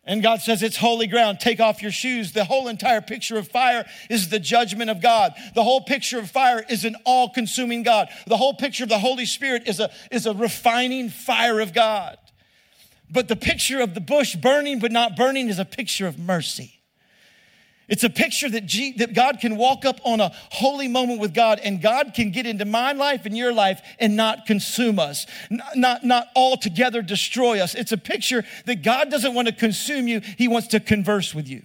And 0.04 0.24
God 0.24 0.42
says 0.42 0.64
it's 0.64 0.78
holy 0.78 1.06
ground. 1.06 1.40
Take 1.40 1.60
off 1.60 1.82
your 1.82 1.92
shoes. 1.92 2.32
The 2.32 2.44
whole 2.44 2.68
entire 2.68 3.02
picture 3.02 3.38
of 3.38 3.48
fire 3.48 3.86
is 4.10 4.30
the 4.30 4.40
judgment 4.40 4.90
of 4.90 5.00
God. 5.00 5.34
The 5.54 5.64
whole 5.64 5.82
picture 5.82 6.18
of 6.18 6.32
fire 6.32 6.66
is 6.68 6.86
an 6.86 6.96
all 7.06 7.30
consuming 7.30 7.84
God. 7.84 8.10
The 8.26 8.38
whole 8.38 8.56
picture 8.56 8.84
of 8.84 8.90
the 8.90 9.00
Holy 9.00 9.26
Spirit 9.26 9.68
is 9.68 9.80
a, 9.80 9.92
is 10.10 10.26
a 10.26 10.34
refining 10.34 11.10
fire 11.10 11.60
of 11.60 11.74
God. 11.74 12.18
But 13.12 13.28
the 13.28 13.36
picture 13.36 13.80
of 13.80 13.94
the 13.94 14.02
bush 14.02 14.36
burning 14.36 14.80
but 14.80 14.92
not 14.92 15.16
burning 15.16 15.50
is 15.50 15.60
a 15.60 15.66
picture 15.66 16.08
of 16.08 16.18
mercy. 16.18 16.81
It's 17.92 18.06
a 18.06 18.10
picture 18.10 18.50
that, 18.50 18.66
G, 18.66 18.94
that 18.94 19.14
God 19.14 19.42
can 19.42 19.58
walk 19.58 19.84
up 19.84 20.00
on 20.06 20.22
a 20.22 20.32
holy 20.50 20.88
moment 20.88 21.20
with 21.20 21.34
God 21.34 21.60
and 21.60 21.82
God 21.82 22.14
can 22.16 22.32
get 22.32 22.46
into 22.48 22.64
my 22.64 22.94
life 22.94 23.26
and 23.26 23.36
your 23.36 23.52
life 23.52 23.82
and 24.00 24.16
not 24.16 24.46
consume 24.46 24.98
us, 24.98 25.28
not, 25.50 25.76
not, 25.76 26.04
not 26.06 26.28
altogether 26.34 27.02
destroy 27.02 27.60
us. 27.60 27.76
It's 27.76 27.92
a 27.92 27.98
picture 27.98 28.46
that 28.66 28.82
God 28.82 29.12
doesn't 29.12 29.34
want 29.34 29.50
to 29.50 29.54
consume 29.54 30.08
you, 30.08 30.22
He 30.38 30.48
wants 30.48 30.70
to 30.70 30.80
converse 30.80 31.36
with 31.36 31.50
you. 31.50 31.64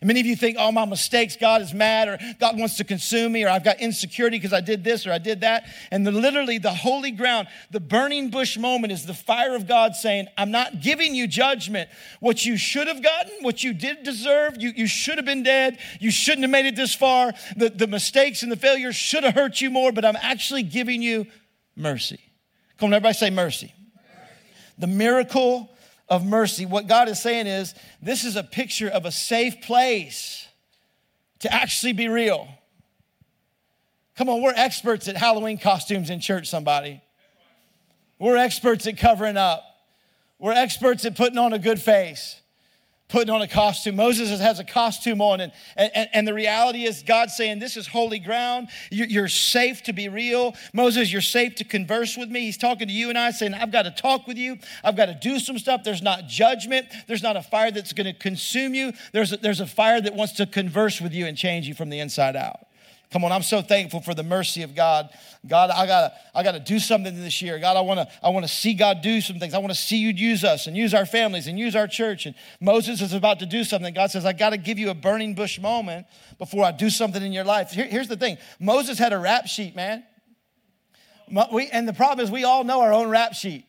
And 0.00 0.08
many 0.08 0.20
of 0.20 0.26
you 0.26 0.36
think, 0.36 0.56
oh, 0.58 0.70
my 0.70 0.84
mistakes, 0.84 1.36
God 1.36 1.62
is 1.62 1.74
mad, 1.74 2.08
or 2.08 2.18
God 2.38 2.58
wants 2.58 2.76
to 2.76 2.84
consume 2.84 3.32
me, 3.32 3.44
or 3.44 3.48
I've 3.48 3.64
got 3.64 3.80
insecurity 3.80 4.36
because 4.38 4.52
I 4.52 4.60
did 4.60 4.84
this 4.84 5.06
or 5.06 5.12
I 5.12 5.18
did 5.18 5.40
that. 5.40 5.64
And 5.90 6.06
the, 6.06 6.12
literally, 6.12 6.58
the 6.58 6.72
holy 6.72 7.10
ground, 7.10 7.48
the 7.70 7.80
burning 7.80 8.30
bush 8.30 8.56
moment 8.56 8.92
is 8.92 9.06
the 9.06 9.14
fire 9.14 9.54
of 9.54 9.66
God 9.66 9.94
saying, 9.94 10.28
I'm 10.36 10.50
not 10.50 10.80
giving 10.80 11.14
you 11.14 11.26
judgment. 11.26 11.90
What 12.20 12.44
you 12.44 12.56
should 12.56 12.86
have 12.86 13.02
gotten, 13.02 13.42
what 13.42 13.64
you 13.64 13.74
did 13.74 14.02
deserve, 14.02 14.56
you, 14.58 14.72
you 14.76 14.86
should 14.86 15.18
have 15.18 15.26
been 15.26 15.42
dead. 15.42 15.78
You 16.00 16.10
shouldn't 16.10 16.42
have 16.42 16.50
made 16.50 16.66
it 16.66 16.76
this 16.76 16.94
far. 16.94 17.32
The, 17.56 17.70
the 17.70 17.86
mistakes 17.86 18.42
and 18.42 18.52
the 18.52 18.56
failures 18.56 18.96
should 18.96 19.24
have 19.24 19.34
hurt 19.34 19.60
you 19.60 19.70
more, 19.70 19.92
but 19.92 20.04
I'm 20.04 20.16
actually 20.16 20.62
giving 20.62 21.02
you 21.02 21.26
mercy. 21.76 22.20
Come 22.78 22.88
on, 22.88 22.94
everybody 22.94 23.14
say 23.14 23.30
mercy. 23.30 23.72
mercy. 23.94 24.30
The 24.78 24.86
miracle 24.86 25.70
of 26.08 26.24
mercy. 26.24 26.66
What 26.66 26.86
God 26.86 27.08
is 27.08 27.20
saying 27.20 27.46
is, 27.46 27.74
this 28.00 28.24
is 28.24 28.36
a 28.36 28.42
picture 28.42 28.88
of 28.88 29.04
a 29.04 29.12
safe 29.12 29.60
place 29.62 30.46
to 31.40 31.52
actually 31.52 31.92
be 31.92 32.08
real. 32.08 32.48
Come 34.16 34.28
on, 34.28 34.42
we're 34.42 34.54
experts 34.56 35.06
at 35.08 35.16
Halloween 35.16 35.58
costumes 35.58 36.10
in 36.10 36.20
church, 36.20 36.48
somebody. 36.48 37.02
We're 38.18 38.36
experts 38.36 38.86
at 38.86 38.98
covering 38.98 39.36
up. 39.36 39.62
We're 40.38 40.52
experts 40.52 41.04
at 41.04 41.16
putting 41.16 41.38
on 41.38 41.52
a 41.52 41.58
good 41.58 41.80
face. 41.80 42.40
Putting 43.08 43.30
on 43.30 43.42
a 43.42 43.48
costume. 43.48 43.96
Moses 43.96 44.38
has 44.40 44.58
a 44.58 44.64
costume 44.64 45.20
on, 45.20 45.40
and, 45.40 45.52
and, 45.76 46.08
and 46.12 46.28
the 46.28 46.34
reality 46.34 46.84
is 46.84 47.02
God 47.02 47.30
saying, 47.30 47.58
This 47.58 47.76
is 47.76 47.86
holy 47.86 48.18
ground. 48.18 48.68
You're 48.90 49.28
safe 49.28 49.82
to 49.84 49.92
be 49.92 50.08
real. 50.08 50.54
Moses, 50.72 51.10
you're 51.10 51.20
safe 51.20 51.54
to 51.56 51.64
converse 51.64 52.16
with 52.16 52.30
me. 52.30 52.40
He's 52.40 52.58
talking 52.58 52.86
to 52.88 52.92
you 52.92 53.08
and 53.08 53.18
I, 53.18 53.30
saying, 53.30 53.54
I've 53.54 53.72
got 53.72 53.82
to 53.82 53.90
talk 53.90 54.26
with 54.26 54.36
you. 54.36 54.58
I've 54.84 54.96
got 54.96 55.06
to 55.06 55.14
do 55.14 55.38
some 55.38 55.58
stuff. 55.58 55.82
There's 55.84 56.02
not 56.02 56.26
judgment, 56.28 56.86
there's 57.06 57.22
not 57.22 57.36
a 57.36 57.42
fire 57.42 57.70
that's 57.70 57.92
going 57.92 58.06
to 58.06 58.12
consume 58.12 58.74
you. 58.74 58.92
There's 59.12 59.32
a, 59.32 59.38
there's 59.38 59.60
a 59.60 59.66
fire 59.66 60.00
that 60.00 60.14
wants 60.14 60.34
to 60.34 60.46
converse 60.46 61.00
with 61.00 61.12
you 61.12 61.26
and 61.26 61.36
change 61.36 61.66
you 61.66 61.74
from 61.74 61.88
the 61.88 62.00
inside 62.00 62.36
out. 62.36 62.67
Come 63.10 63.24
on, 63.24 63.32
I'm 63.32 63.42
so 63.42 63.62
thankful 63.62 64.02
for 64.02 64.12
the 64.12 64.22
mercy 64.22 64.62
of 64.62 64.74
God. 64.74 65.08
God, 65.46 65.70
I 65.70 65.86
gotta, 65.86 66.12
I 66.34 66.42
gotta 66.42 66.60
do 66.60 66.78
something 66.78 67.14
this 67.16 67.40
year. 67.40 67.58
God, 67.58 67.76
I 67.76 67.80
wanna, 67.80 68.06
I 68.22 68.28
wanna 68.28 68.48
see 68.48 68.74
God 68.74 69.00
do 69.00 69.22
some 69.22 69.38
things. 69.38 69.54
I 69.54 69.58
wanna 69.58 69.74
see 69.74 69.96
you 69.96 70.10
use 70.10 70.44
us 70.44 70.66
and 70.66 70.76
use 70.76 70.92
our 70.92 71.06
families 71.06 71.46
and 71.46 71.58
use 71.58 71.74
our 71.74 71.86
church. 71.86 72.26
And 72.26 72.34
Moses 72.60 73.00
is 73.00 73.14
about 73.14 73.38
to 73.38 73.46
do 73.46 73.64
something. 73.64 73.94
God 73.94 74.10
says, 74.10 74.26
I 74.26 74.34
gotta 74.34 74.58
give 74.58 74.78
you 74.78 74.90
a 74.90 74.94
burning 74.94 75.34
bush 75.34 75.58
moment 75.58 76.06
before 76.38 76.64
I 76.64 76.72
do 76.72 76.90
something 76.90 77.22
in 77.22 77.32
your 77.32 77.44
life. 77.44 77.70
Here, 77.70 77.86
here's 77.86 78.08
the 78.08 78.16
thing 78.16 78.36
Moses 78.60 78.98
had 78.98 79.14
a 79.14 79.18
rap 79.18 79.46
sheet, 79.46 79.74
man. 79.74 80.04
We, 81.52 81.68
and 81.68 81.86
the 81.86 81.92
problem 81.92 82.24
is, 82.24 82.30
we 82.30 82.44
all 82.44 82.64
know 82.64 82.80
our 82.80 82.92
own 82.92 83.08
rap 83.08 83.34
sheet. 83.34 83.67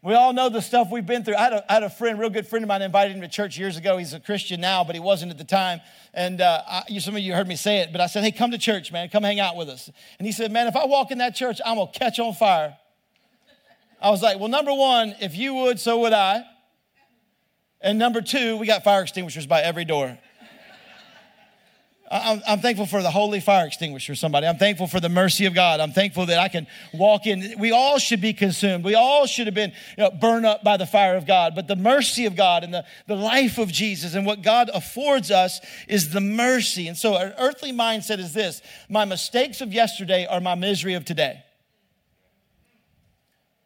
We 0.00 0.14
all 0.14 0.32
know 0.32 0.48
the 0.48 0.62
stuff 0.62 0.88
we've 0.92 1.04
been 1.04 1.24
through. 1.24 1.34
I 1.34 1.42
had, 1.42 1.52
a, 1.54 1.70
I 1.70 1.74
had 1.74 1.82
a 1.82 1.90
friend, 1.90 2.20
real 2.20 2.30
good 2.30 2.46
friend 2.46 2.62
of 2.62 2.68
mine, 2.68 2.82
invited 2.82 3.16
him 3.16 3.22
to 3.22 3.28
church 3.28 3.58
years 3.58 3.76
ago. 3.76 3.96
He's 3.96 4.14
a 4.14 4.20
Christian 4.20 4.60
now, 4.60 4.84
but 4.84 4.94
he 4.94 5.00
wasn't 5.00 5.32
at 5.32 5.38
the 5.38 5.44
time. 5.44 5.80
And 6.14 6.40
uh, 6.40 6.62
I, 6.68 6.98
some 6.98 7.16
of 7.16 7.20
you 7.20 7.34
heard 7.34 7.48
me 7.48 7.56
say 7.56 7.78
it, 7.78 7.90
but 7.90 8.00
I 8.00 8.06
said, 8.06 8.22
hey, 8.22 8.30
come 8.30 8.52
to 8.52 8.58
church, 8.58 8.92
man. 8.92 9.08
Come 9.08 9.24
hang 9.24 9.40
out 9.40 9.56
with 9.56 9.68
us. 9.68 9.90
And 10.20 10.26
he 10.26 10.32
said, 10.32 10.52
man, 10.52 10.68
if 10.68 10.76
I 10.76 10.84
walk 10.86 11.10
in 11.10 11.18
that 11.18 11.34
church, 11.34 11.60
I'm 11.66 11.78
to 11.78 11.86
catch 11.92 12.20
on 12.20 12.32
fire. 12.34 12.76
I 14.00 14.10
was 14.10 14.22
like, 14.22 14.38
well, 14.38 14.48
number 14.48 14.72
one, 14.72 15.16
if 15.20 15.36
you 15.36 15.54
would, 15.54 15.80
so 15.80 15.98
would 16.00 16.12
I. 16.12 16.44
And 17.80 17.98
number 17.98 18.20
two, 18.20 18.56
we 18.56 18.68
got 18.68 18.84
fire 18.84 19.02
extinguishers 19.02 19.46
by 19.48 19.62
every 19.62 19.84
door. 19.84 20.16
I'm, 22.10 22.60
thankful 22.60 22.86
for 22.86 23.02
the 23.02 23.10
holy 23.10 23.40
fire 23.40 23.66
extinguisher, 23.66 24.14
somebody. 24.14 24.46
I'm 24.46 24.56
thankful 24.56 24.86
for 24.86 24.98
the 24.98 25.10
mercy 25.10 25.44
of 25.44 25.54
God. 25.54 25.78
I'm 25.78 25.92
thankful 25.92 26.24
that 26.26 26.38
I 26.38 26.48
can 26.48 26.66
walk 26.94 27.26
in. 27.26 27.54
We 27.58 27.70
all 27.70 27.98
should 27.98 28.22
be 28.22 28.32
consumed. 28.32 28.82
We 28.82 28.94
all 28.94 29.26
should 29.26 29.46
have 29.46 29.54
been 29.54 29.72
you 29.96 30.04
know, 30.04 30.10
burned 30.10 30.46
up 30.46 30.64
by 30.64 30.78
the 30.78 30.86
fire 30.86 31.16
of 31.16 31.26
God. 31.26 31.54
But 31.54 31.68
the 31.68 31.76
mercy 31.76 32.24
of 32.24 32.34
God 32.34 32.64
and 32.64 32.72
the, 32.72 32.84
the 33.06 33.14
life 33.14 33.58
of 33.58 33.70
Jesus 33.70 34.14
and 34.14 34.24
what 34.24 34.40
God 34.40 34.70
affords 34.72 35.30
us 35.30 35.60
is 35.86 36.10
the 36.10 36.20
mercy. 36.20 36.88
And 36.88 36.96
so 36.96 37.14
our 37.14 37.34
earthly 37.38 37.72
mindset 37.72 38.20
is 38.20 38.32
this 38.32 38.62
my 38.88 39.04
mistakes 39.04 39.60
of 39.60 39.74
yesterday 39.74 40.26
are 40.26 40.40
my 40.40 40.54
misery 40.54 40.94
of 40.94 41.04
today. 41.04 41.42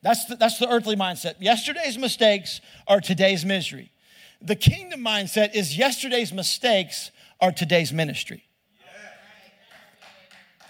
That's 0.02 0.24
the, 0.24 0.34
that's 0.34 0.58
the 0.58 0.68
earthly 0.68 0.96
mindset. 0.96 1.36
Yesterday's 1.38 1.96
mistakes 1.96 2.60
are 2.88 3.00
today's 3.00 3.44
misery. 3.44 3.92
The 4.40 4.56
kingdom 4.56 5.00
mindset 5.00 5.54
is 5.54 5.78
yesterday's 5.78 6.32
mistakes 6.32 7.12
are 7.42 7.50
today's 7.52 7.92
ministry 7.92 8.44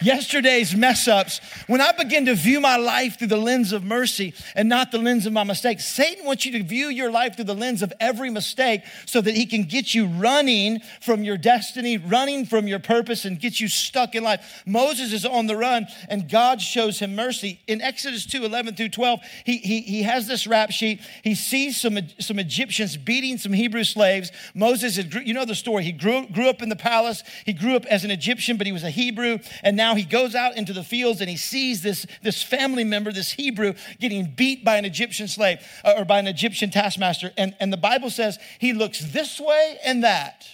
yesterday's 0.03 0.75
mess 0.75 1.07
ups, 1.07 1.39
when 1.67 1.81
I 1.81 1.91
begin 1.91 2.25
to 2.25 2.35
view 2.35 2.59
my 2.59 2.77
life 2.77 3.17
through 3.17 3.27
the 3.27 3.37
lens 3.37 3.71
of 3.71 3.83
mercy 3.83 4.33
and 4.55 4.69
not 4.69 4.91
the 4.91 4.97
lens 4.97 5.25
of 5.25 5.33
my 5.33 5.43
mistakes, 5.43 5.85
Satan 5.85 6.25
wants 6.25 6.45
you 6.45 6.51
to 6.53 6.63
view 6.63 6.87
your 6.87 7.11
life 7.11 7.35
through 7.35 7.45
the 7.45 7.55
lens 7.55 7.81
of 7.81 7.93
every 7.99 8.29
mistake 8.29 8.81
so 9.05 9.21
that 9.21 9.35
he 9.35 9.45
can 9.45 9.63
get 9.63 9.93
you 9.93 10.05
running 10.05 10.81
from 11.01 11.23
your 11.23 11.37
destiny, 11.37 11.97
running 11.97 12.45
from 12.45 12.67
your 12.67 12.79
purpose, 12.79 13.25
and 13.25 13.39
get 13.39 13.59
you 13.59 13.67
stuck 13.67 14.15
in 14.15 14.23
life. 14.23 14.63
Moses 14.65 15.13
is 15.13 15.25
on 15.25 15.47
the 15.47 15.55
run 15.55 15.87
and 16.09 16.29
God 16.29 16.61
shows 16.61 16.99
him 16.99 17.15
mercy. 17.15 17.59
In 17.67 17.81
Exodus 17.81 18.25
2 18.25 18.43
11 18.43 18.75
through 18.75 18.89
12, 18.89 19.19
he, 19.45 19.57
he, 19.57 19.81
he 19.81 20.03
has 20.03 20.27
this 20.27 20.47
rap 20.47 20.71
sheet. 20.71 20.99
He 21.23 21.35
sees 21.35 21.79
some, 21.79 21.97
some 22.19 22.39
Egyptians 22.39 22.97
beating 22.97 23.37
some 23.37 23.53
Hebrew 23.53 23.83
slaves. 23.83 24.31
Moses, 24.53 24.97
you 24.97 25.33
know 25.33 25.45
the 25.45 25.55
story. 25.55 25.83
He 25.83 25.91
grew, 25.91 26.27
grew 26.27 26.49
up 26.49 26.61
in 26.61 26.69
the 26.69 26.75
palace, 26.75 27.23
he 27.45 27.53
grew 27.53 27.75
up 27.75 27.85
as 27.85 28.03
an 28.03 28.11
Egyptian, 28.11 28.57
but 28.57 28.67
he 28.67 28.73
was 28.73 28.83
a 28.83 28.89
Hebrew, 28.89 29.39
and 29.61 29.77
now 29.77 29.92
now 29.93 29.97
he 29.97 30.05
goes 30.05 30.33
out 30.33 30.57
into 30.57 30.73
the 30.73 30.83
fields 30.83 31.21
and 31.21 31.29
he 31.29 31.37
sees 31.37 31.83
this, 31.83 32.07
this 32.23 32.41
family 32.41 32.83
member, 32.83 33.11
this 33.11 33.31
Hebrew, 33.31 33.75
getting 33.99 34.33
beat 34.35 34.65
by 34.65 34.77
an 34.77 34.85
Egyptian 34.85 35.27
slave 35.27 35.59
uh, 35.85 35.93
or 35.97 36.03
by 36.03 36.17
an 36.17 36.25
Egyptian 36.25 36.71
taskmaster. 36.71 37.31
And, 37.37 37.55
and 37.59 37.71
the 37.71 37.77
Bible 37.77 38.09
says 38.09 38.39
he 38.57 38.73
looks 38.73 38.99
this 38.99 39.39
way 39.39 39.77
and 39.85 40.03
that. 40.03 40.47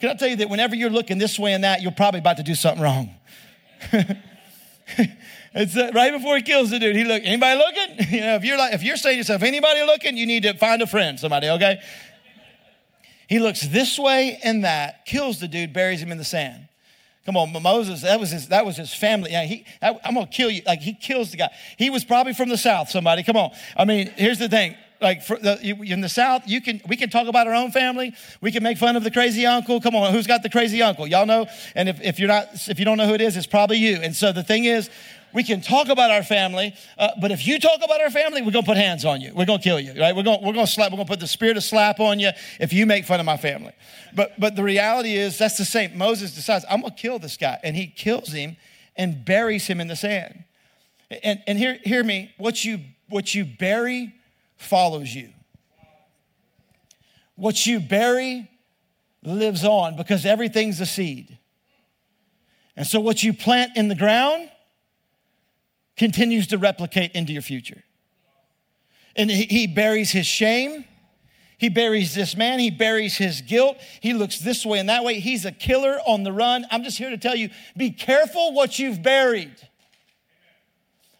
Can 0.00 0.10
I 0.10 0.14
tell 0.14 0.26
you 0.26 0.36
that 0.36 0.50
whenever 0.50 0.74
you're 0.74 0.90
looking 0.90 1.18
this 1.18 1.38
way 1.38 1.52
and 1.52 1.62
that, 1.62 1.82
you're 1.82 1.92
probably 1.92 2.18
about 2.18 2.38
to 2.38 2.42
do 2.42 2.56
something 2.56 2.82
wrong. 2.82 3.14
it's 5.54 5.76
uh, 5.76 5.92
right 5.94 6.12
before 6.12 6.36
he 6.36 6.42
kills 6.42 6.70
the 6.70 6.80
dude. 6.80 6.96
He 6.96 7.04
look. 7.04 7.22
Anybody 7.24 7.58
looking? 7.58 8.06
You 8.18 8.20
know, 8.22 8.34
if 8.34 8.44
you're 8.44 8.58
like, 8.58 8.74
if 8.74 8.82
you're 8.82 8.96
saying 8.96 9.14
to 9.14 9.18
yourself, 9.18 9.42
anybody 9.42 9.84
looking, 9.84 10.16
you 10.16 10.26
need 10.26 10.42
to 10.42 10.54
find 10.54 10.82
a 10.82 10.86
friend, 10.86 11.20
somebody. 11.20 11.48
Okay. 11.48 11.80
He 13.28 13.38
looks 13.38 13.60
this 13.60 13.98
way 13.98 14.40
and 14.42 14.64
that, 14.64 15.04
kills 15.06 15.38
the 15.38 15.46
dude, 15.46 15.72
buries 15.72 16.02
him 16.02 16.10
in 16.10 16.18
the 16.18 16.24
sand. 16.24 16.67
Come 17.28 17.36
on, 17.36 17.62
Moses, 17.62 18.00
that 18.00 18.18
was 18.18 18.30
his, 18.30 18.48
that 18.48 18.64
was 18.64 18.78
his 18.78 18.94
family. 18.94 19.32
Yeah, 19.32 19.44
he, 19.44 19.62
I'm 19.82 20.14
going 20.14 20.24
to 20.24 20.32
kill 20.32 20.50
you. 20.50 20.62
Like, 20.64 20.80
he 20.80 20.94
kills 20.94 21.30
the 21.30 21.36
guy. 21.36 21.50
He 21.76 21.90
was 21.90 22.02
probably 22.02 22.32
from 22.32 22.48
the 22.48 22.56
South, 22.56 22.88
somebody. 22.88 23.22
Come 23.22 23.36
on. 23.36 23.50
I 23.76 23.84
mean, 23.84 24.10
here's 24.16 24.38
the 24.38 24.48
thing. 24.48 24.76
Like 24.98 25.26
the, 25.26 25.58
in 25.86 26.00
the 26.00 26.08
South, 26.08 26.44
you 26.46 26.62
can 26.62 26.80
we 26.88 26.96
can 26.96 27.10
talk 27.10 27.28
about 27.28 27.46
our 27.46 27.52
own 27.54 27.70
family. 27.70 28.14
We 28.40 28.50
can 28.50 28.62
make 28.62 28.78
fun 28.78 28.96
of 28.96 29.04
the 29.04 29.10
crazy 29.10 29.44
uncle. 29.44 29.78
Come 29.78 29.94
on, 29.94 30.10
who's 30.12 30.26
got 30.26 30.42
the 30.42 30.48
crazy 30.48 30.80
uncle? 30.80 31.06
Y'all 31.06 31.26
know. 31.26 31.46
And 31.74 31.90
if, 31.90 32.00
if 32.00 32.18
you're 32.18 32.28
not, 32.28 32.48
if 32.66 32.78
you 32.78 32.86
don't 32.86 32.96
know 32.96 33.06
who 33.06 33.14
it 33.14 33.20
is, 33.20 33.36
it's 33.36 33.46
probably 33.46 33.76
you. 33.76 33.96
And 33.96 34.16
so 34.16 34.32
the 34.32 34.42
thing 34.42 34.64
is, 34.64 34.88
we 35.32 35.42
can 35.42 35.60
talk 35.60 35.88
about 35.88 36.10
our 36.10 36.22
family, 36.22 36.74
uh, 36.96 37.10
but 37.20 37.30
if 37.30 37.46
you 37.46 37.58
talk 37.58 37.80
about 37.84 38.00
our 38.00 38.10
family, 38.10 38.42
we're 38.42 38.50
gonna 38.50 38.66
put 38.66 38.76
hands 38.76 39.04
on 39.04 39.20
you. 39.20 39.32
We're 39.34 39.44
gonna 39.44 39.62
kill 39.62 39.78
you, 39.78 39.98
right? 40.00 40.14
We're 40.14 40.22
gonna 40.22 40.40
we're 40.42 40.54
gonna 40.54 40.66
slap. 40.66 40.90
We're 40.90 40.96
gonna 40.96 41.08
put 41.08 41.20
the 41.20 41.26
spirit 41.26 41.56
of 41.56 41.64
slap 41.64 42.00
on 42.00 42.18
you 42.18 42.30
if 42.58 42.72
you 42.72 42.86
make 42.86 43.04
fun 43.04 43.20
of 43.20 43.26
my 43.26 43.36
family. 43.36 43.72
But 44.14 44.38
but 44.40 44.56
the 44.56 44.62
reality 44.62 45.14
is 45.14 45.38
that's 45.38 45.58
the 45.58 45.64
same. 45.64 45.96
Moses 45.98 46.34
decides 46.34 46.64
I'm 46.70 46.80
gonna 46.80 46.94
kill 46.94 47.18
this 47.18 47.36
guy, 47.36 47.58
and 47.62 47.76
he 47.76 47.86
kills 47.86 48.32
him 48.32 48.56
and 48.96 49.24
buries 49.24 49.66
him 49.66 49.80
in 49.80 49.88
the 49.88 49.96
sand. 49.96 50.44
And 51.22 51.42
and 51.46 51.58
hear 51.58 51.78
hear 51.84 52.02
me. 52.02 52.32
What 52.38 52.64
you 52.64 52.80
what 53.08 53.34
you 53.34 53.44
bury 53.44 54.14
follows 54.56 55.14
you. 55.14 55.30
What 57.36 57.66
you 57.66 57.80
bury 57.80 58.50
lives 59.22 59.64
on 59.64 59.96
because 59.96 60.24
everything's 60.24 60.80
a 60.80 60.86
seed. 60.86 61.38
And 62.76 62.86
so 62.86 63.00
what 63.00 63.22
you 63.22 63.32
plant 63.32 63.76
in 63.76 63.88
the 63.88 63.94
ground 63.94 64.50
continues 65.98 66.46
to 66.48 66.58
replicate 66.58 67.12
into 67.12 67.32
your 67.32 67.42
future. 67.42 67.82
And 69.16 69.30
he 69.30 69.66
buries 69.66 70.12
his 70.12 70.26
shame. 70.26 70.84
He 71.58 71.68
buries 71.68 72.14
this 72.14 72.36
man. 72.36 72.60
He 72.60 72.70
buries 72.70 73.16
his 73.16 73.40
guilt. 73.40 73.78
He 74.00 74.14
looks 74.14 74.38
this 74.38 74.64
way 74.64 74.78
and 74.78 74.88
that 74.88 75.02
way. 75.02 75.18
He's 75.18 75.44
a 75.44 75.50
killer 75.50 75.98
on 76.06 76.22
the 76.22 76.32
run. 76.32 76.64
I'm 76.70 76.84
just 76.84 76.98
here 76.98 77.10
to 77.10 77.18
tell 77.18 77.34
you 77.34 77.50
be 77.76 77.90
careful 77.90 78.54
what 78.54 78.78
you've 78.78 79.02
buried. 79.02 79.56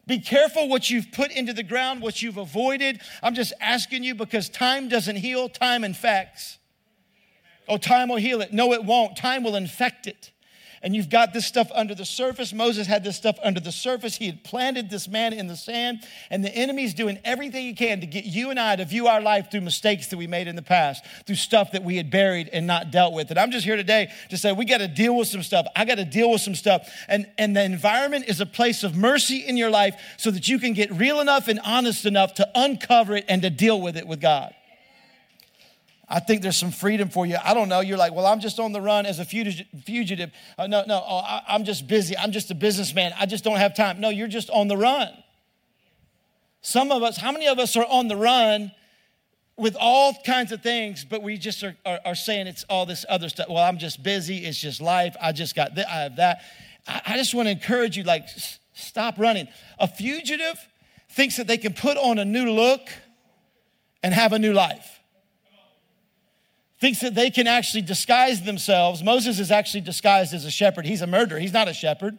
Be 0.06 0.20
careful 0.20 0.68
what 0.68 0.88
you've 0.88 1.10
put 1.12 1.32
into 1.32 1.52
the 1.52 1.64
ground, 1.64 2.00
what 2.00 2.22
you've 2.22 2.38
avoided. 2.38 3.00
I'm 3.22 3.34
just 3.34 3.52
asking 3.60 4.04
you 4.04 4.14
because 4.14 4.48
time 4.48 4.88
doesn't 4.88 5.16
heal, 5.16 5.50
time 5.50 5.84
infects. 5.84 6.56
Oh, 7.68 7.76
time 7.76 8.08
will 8.08 8.16
heal 8.16 8.40
it. 8.40 8.52
No, 8.52 8.72
it 8.72 8.84
won't. 8.84 9.16
Time 9.16 9.42
will 9.42 9.56
infect 9.56 10.06
it 10.06 10.30
and 10.82 10.94
you've 10.94 11.10
got 11.10 11.32
this 11.32 11.46
stuff 11.46 11.70
under 11.74 11.94
the 11.94 12.04
surface. 12.04 12.52
Moses 12.52 12.86
had 12.86 13.04
this 13.04 13.16
stuff 13.16 13.38
under 13.42 13.60
the 13.60 13.72
surface. 13.72 14.16
He 14.16 14.26
had 14.26 14.44
planted 14.44 14.90
this 14.90 15.08
man 15.08 15.32
in 15.32 15.46
the 15.46 15.56
sand, 15.56 16.04
and 16.30 16.44
the 16.44 16.54
enemy's 16.54 16.94
doing 16.94 17.18
everything 17.24 17.64
he 17.64 17.74
can 17.74 18.00
to 18.00 18.06
get 18.06 18.24
you 18.24 18.50
and 18.50 18.58
I 18.58 18.76
to 18.76 18.84
view 18.84 19.06
our 19.06 19.20
life 19.20 19.50
through 19.50 19.62
mistakes 19.62 20.08
that 20.08 20.16
we 20.16 20.26
made 20.26 20.48
in 20.48 20.56
the 20.56 20.62
past, 20.62 21.04
through 21.26 21.36
stuff 21.36 21.72
that 21.72 21.84
we 21.84 21.96
had 21.96 22.10
buried 22.10 22.48
and 22.52 22.66
not 22.66 22.90
dealt 22.90 23.14
with. 23.14 23.30
And 23.30 23.38
I'm 23.38 23.50
just 23.50 23.64
here 23.64 23.76
today 23.76 24.10
to 24.30 24.36
say 24.36 24.52
we 24.52 24.64
got 24.64 24.78
to 24.78 24.88
deal 24.88 25.16
with 25.16 25.28
some 25.28 25.42
stuff. 25.42 25.66
I 25.74 25.84
got 25.84 25.96
to 25.96 26.04
deal 26.04 26.30
with 26.30 26.40
some 26.40 26.54
stuff. 26.54 26.88
And, 27.08 27.26
and 27.38 27.56
the 27.56 27.64
environment 27.64 28.26
is 28.28 28.40
a 28.40 28.46
place 28.46 28.84
of 28.84 28.96
mercy 28.96 29.38
in 29.38 29.56
your 29.56 29.70
life 29.70 29.94
so 30.16 30.30
that 30.30 30.48
you 30.48 30.58
can 30.58 30.72
get 30.72 30.92
real 30.92 31.20
enough 31.20 31.48
and 31.48 31.60
honest 31.64 32.06
enough 32.06 32.34
to 32.34 32.48
uncover 32.54 33.16
it 33.16 33.24
and 33.28 33.42
to 33.42 33.50
deal 33.50 33.80
with 33.80 33.96
it 33.96 34.06
with 34.06 34.20
God. 34.20 34.54
I 36.10 36.20
think 36.20 36.40
there's 36.40 36.56
some 36.56 36.70
freedom 36.70 37.10
for 37.10 37.26
you. 37.26 37.36
I 37.42 37.52
don't 37.52 37.68
know. 37.68 37.80
You're 37.80 37.98
like, 37.98 38.14
well, 38.14 38.24
I'm 38.24 38.40
just 38.40 38.58
on 38.58 38.72
the 38.72 38.80
run 38.80 39.04
as 39.04 39.18
a 39.18 39.26
fugitive. 39.26 40.32
Uh, 40.56 40.66
no, 40.66 40.82
no, 40.86 41.02
oh, 41.06 41.18
I, 41.18 41.42
I'm 41.46 41.64
just 41.64 41.86
busy. 41.86 42.16
I'm 42.16 42.32
just 42.32 42.50
a 42.50 42.54
businessman. 42.54 43.12
I 43.18 43.26
just 43.26 43.44
don't 43.44 43.58
have 43.58 43.76
time. 43.76 44.00
No, 44.00 44.08
you're 44.08 44.28
just 44.28 44.48
on 44.48 44.68
the 44.68 44.76
run. 44.76 45.08
Some 46.62 46.92
of 46.92 47.02
us, 47.02 47.18
how 47.18 47.30
many 47.30 47.46
of 47.46 47.58
us 47.58 47.76
are 47.76 47.84
on 47.84 48.08
the 48.08 48.16
run 48.16 48.72
with 49.58 49.76
all 49.78 50.14
kinds 50.24 50.50
of 50.50 50.62
things, 50.62 51.04
but 51.04 51.22
we 51.22 51.36
just 51.36 51.62
are, 51.62 51.76
are, 51.84 52.00
are 52.06 52.14
saying 52.14 52.46
it's 52.46 52.64
all 52.70 52.86
this 52.86 53.04
other 53.08 53.28
stuff? 53.28 53.48
Well, 53.50 53.62
I'm 53.62 53.78
just 53.78 54.02
busy. 54.02 54.46
It's 54.46 54.58
just 54.58 54.80
life. 54.80 55.14
I 55.20 55.32
just 55.32 55.54
got 55.54 55.74
this, 55.74 55.84
I 55.86 56.00
have 56.00 56.16
that. 56.16 56.40
I, 56.86 57.02
I 57.06 57.16
just 57.18 57.34
want 57.34 57.48
to 57.48 57.50
encourage 57.52 57.98
you, 57.98 58.04
like, 58.04 58.22
s- 58.22 58.60
stop 58.72 59.18
running. 59.18 59.46
A 59.78 59.86
fugitive 59.86 60.56
thinks 61.10 61.36
that 61.36 61.46
they 61.46 61.58
can 61.58 61.74
put 61.74 61.98
on 61.98 62.18
a 62.18 62.24
new 62.24 62.50
look 62.50 62.88
and 64.02 64.14
have 64.14 64.32
a 64.32 64.38
new 64.38 64.54
life 64.54 64.97
thinks 66.80 67.00
that 67.00 67.14
they 67.14 67.30
can 67.30 67.46
actually 67.46 67.82
disguise 67.82 68.42
themselves. 68.42 69.02
Moses 69.02 69.40
is 69.40 69.50
actually 69.50 69.80
disguised 69.80 70.32
as 70.32 70.44
a 70.44 70.50
shepherd. 70.50 70.86
He's 70.86 71.02
a 71.02 71.06
murderer, 71.06 71.38
he's 71.38 71.52
not 71.52 71.68
a 71.68 71.74
shepherd. 71.74 72.18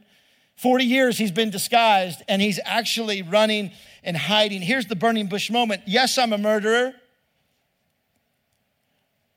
40 0.55 0.83
years 0.83 1.17
he's 1.17 1.31
been 1.31 1.51
disguised 1.51 2.21
and 2.27 2.41
he's 2.41 2.59
actually 2.65 3.21
running 3.21 3.71
and 4.03 4.17
hiding. 4.17 4.61
Here's 4.61 4.87
the 4.87 4.95
burning 4.95 5.27
bush 5.27 5.49
moment. 5.49 5.83
Yes, 5.85 6.17
I'm 6.17 6.33
a 6.33 6.37
murderer. 6.37 6.93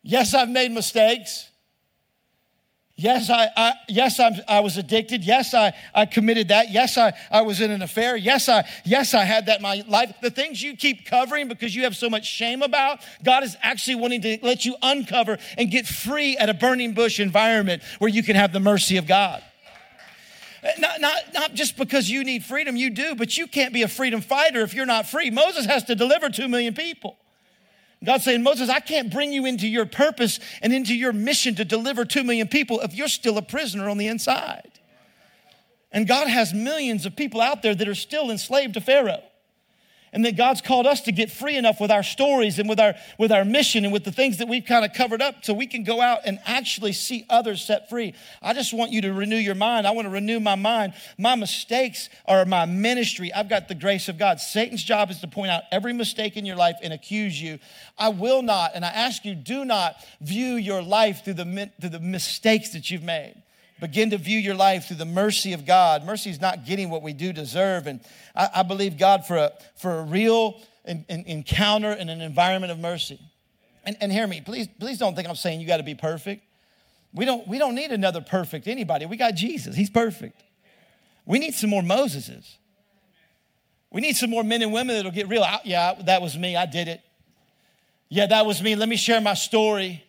Yes, 0.02 0.34
I've 0.34 0.48
made 0.48 0.72
mistakes. 0.72 1.48
Yes, 2.96 3.30
I, 3.30 3.48
I 3.56 3.72
yes, 3.88 4.20
I'm, 4.20 4.34
I 4.46 4.60
was 4.60 4.76
addicted. 4.76 5.24
Yes, 5.24 5.54
I, 5.54 5.72
I 5.94 6.04
committed 6.04 6.48
that. 6.48 6.70
Yes, 6.70 6.98
I, 6.98 7.14
I 7.30 7.40
was 7.40 7.60
in 7.60 7.70
an 7.70 7.80
affair. 7.80 8.16
Yes, 8.16 8.48
I, 8.48 8.68
yes, 8.84 9.14
I 9.14 9.24
had 9.24 9.46
that 9.46 9.56
in 9.56 9.62
my 9.62 9.82
life. 9.88 10.14
The 10.20 10.30
things 10.30 10.62
you 10.62 10.76
keep 10.76 11.06
covering 11.06 11.48
because 11.48 11.74
you 11.74 11.84
have 11.84 11.96
so 11.96 12.10
much 12.10 12.26
shame 12.26 12.60
about, 12.60 13.00
God 13.24 13.44
is 13.44 13.56
actually 13.62 13.94
wanting 13.96 14.20
to 14.22 14.38
let 14.42 14.66
you 14.66 14.76
uncover 14.82 15.38
and 15.56 15.70
get 15.70 15.86
free 15.86 16.36
at 16.36 16.50
a 16.50 16.54
burning 16.54 16.92
bush 16.92 17.18
environment 17.18 17.82
where 17.98 18.10
you 18.10 18.22
can 18.22 18.36
have 18.36 18.52
the 18.52 18.60
mercy 18.60 18.98
of 18.98 19.06
God. 19.06 19.42
Not, 20.78 21.00
not, 21.00 21.16
not 21.34 21.54
just 21.54 21.76
because 21.76 22.08
you 22.08 22.22
need 22.22 22.44
freedom, 22.44 22.76
you 22.76 22.90
do, 22.90 23.16
but 23.16 23.36
you 23.36 23.48
can't 23.48 23.72
be 23.72 23.82
a 23.82 23.88
freedom 23.88 24.20
fighter 24.20 24.60
if 24.60 24.74
you're 24.74 24.86
not 24.86 25.08
free. 25.08 25.30
Moses 25.30 25.66
has 25.66 25.82
to 25.84 25.96
deliver 25.96 26.28
two 26.28 26.46
million 26.46 26.74
people. 26.74 27.16
God's 28.04 28.24
saying, 28.24 28.42
Moses, 28.42 28.68
I 28.68 28.80
can't 28.80 29.12
bring 29.12 29.32
you 29.32 29.46
into 29.46 29.68
your 29.68 29.86
purpose 29.86 30.40
and 30.60 30.72
into 30.72 30.94
your 30.94 31.12
mission 31.12 31.54
to 31.56 31.64
deliver 31.64 32.04
two 32.04 32.24
million 32.24 32.48
people 32.48 32.80
if 32.80 32.94
you're 32.94 33.08
still 33.08 33.38
a 33.38 33.42
prisoner 33.42 33.88
on 33.88 33.98
the 33.98 34.08
inside. 34.08 34.70
And 35.92 36.08
God 36.08 36.26
has 36.26 36.52
millions 36.52 37.06
of 37.06 37.14
people 37.14 37.40
out 37.40 37.62
there 37.62 37.74
that 37.74 37.88
are 37.88 37.94
still 37.94 38.30
enslaved 38.30 38.74
to 38.74 38.80
Pharaoh 38.80 39.22
and 40.12 40.24
that 40.24 40.36
God's 40.36 40.60
called 40.60 40.86
us 40.86 41.00
to 41.02 41.12
get 41.12 41.30
free 41.30 41.56
enough 41.56 41.80
with 41.80 41.90
our 41.90 42.02
stories 42.02 42.58
and 42.58 42.68
with 42.68 42.78
our 42.78 42.94
with 43.18 43.32
our 43.32 43.44
mission 43.44 43.84
and 43.84 43.92
with 43.92 44.04
the 44.04 44.12
things 44.12 44.38
that 44.38 44.48
we've 44.48 44.64
kind 44.64 44.84
of 44.84 44.92
covered 44.92 45.22
up 45.22 45.44
so 45.44 45.54
we 45.54 45.66
can 45.66 45.84
go 45.84 46.00
out 46.00 46.20
and 46.26 46.38
actually 46.44 46.92
see 46.92 47.24
others 47.30 47.64
set 47.64 47.88
free. 47.88 48.14
I 48.42 48.52
just 48.52 48.74
want 48.74 48.92
you 48.92 49.00
to 49.02 49.12
renew 49.12 49.36
your 49.36 49.54
mind. 49.54 49.86
I 49.86 49.92
want 49.92 50.06
to 50.06 50.10
renew 50.10 50.38
my 50.38 50.54
mind. 50.54 50.92
My 51.16 51.34
mistakes 51.34 52.10
are 52.26 52.44
my 52.44 52.66
ministry. 52.66 53.32
I've 53.32 53.48
got 53.48 53.68
the 53.68 53.74
grace 53.74 54.08
of 54.08 54.18
God. 54.18 54.40
Satan's 54.40 54.84
job 54.84 55.10
is 55.10 55.20
to 55.20 55.28
point 55.28 55.50
out 55.50 55.62
every 55.72 55.92
mistake 55.92 56.36
in 56.36 56.44
your 56.44 56.56
life 56.56 56.76
and 56.82 56.92
accuse 56.92 57.40
you. 57.40 57.58
I 57.98 58.10
will 58.10 58.42
not 58.42 58.72
and 58.74 58.84
I 58.84 58.88
ask 58.88 59.24
you 59.24 59.34
do 59.34 59.64
not 59.64 59.96
view 60.20 60.54
your 60.54 60.82
life 60.82 61.24
through 61.24 61.34
the 61.34 61.70
through 61.80 61.90
the 61.90 62.00
mistakes 62.00 62.70
that 62.70 62.90
you've 62.90 63.02
made 63.02 63.42
begin 63.82 64.10
to 64.10 64.16
view 64.16 64.38
your 64.38 64.54
life 64.54 64.86
through 64.86 64.96
the 64.96 65.04
mercy 65.04 65.52
of 65.52 65.66
God. 65.66 66.04
Mercy 66.04 66.30
is 66.30 66.40
not 66.40 66.64
getting 66.64 66.88
what 66.88 67.02
we 67.02 67.12
do 67.12 67.32
deserve. 67.32 67.88
And 67.88 68.00
I, 68.34 68.48
I 68.56 68.62
believe 68.62 68.96
God 68.96 69.26
for 69.26 69.36
a, 69.36 69.52
for 69.74 69.98
a 69.98 70.02
real 70.02 70.62
in, 70.84 71.04
in, 71.08 71.24
encounter 71.26 71.90
in 71.90 72.08
an 72.08 72.20
environment 72.20 72.70
of 72.70 72.78
mercy. 72.78 73.18
And, 73.84 73.96
and 74.00 74.12
hear 74.12 74.28
me, 74.28 74.40
please, 74.40 74.68
please 74.78 74.98
don't 74.98 75.16
think 75.16 75.28
I'm 75.28 75.34
saying 75.34 75.60
you 75.60 75.66
got 75.66 75.78
to 75.78 75.82
be 75.82 75.96
perfect. 75.96 76.44
We 77.12 77.24
don't, 77.24 77.46
we 77.48 77.58
don't 77.58 77.74
need 77.74 77.90
another 77.90 78.20
perfect 78.20 78.68
anybody. 78.68 79.04
We 79.04 79.16
got 79.16 79.34
Jesus, 79.34 79.74
He's 79.74 79.90
perfect. 79.90 80.40
We 81.26 81.40
need 81.40 81.54
some 81.54 81.70
more 81.70 81.82
Moseses. 81.82 82.56
We 83.90 84.00
need 84.00 84.16
some 84.16 84.30
more 84.30 84.44
men 84.44 84.62
and 84.62 84.72
women 84.72 84.94
that'll 84.94 85.10
get 85.10 85.28
real. 85.28 85.42
Ah, 85.44 85.60
yeah, 85.64 85.94
that 86.06 86.22
was 86.22 86.38
me. 86.38 86.56
I 86.56 86.66
did 86.66 86.86
it. 86.86 87.00
Yeah, 88.08 88.26
that 88.26 88.46
was 88.46 88.62
me. 88.62 88.76
Let 88.76 88.88
me 88.88 88.96
share 88.96 89.20
my 89.20 89.34
story. 89.34 90.04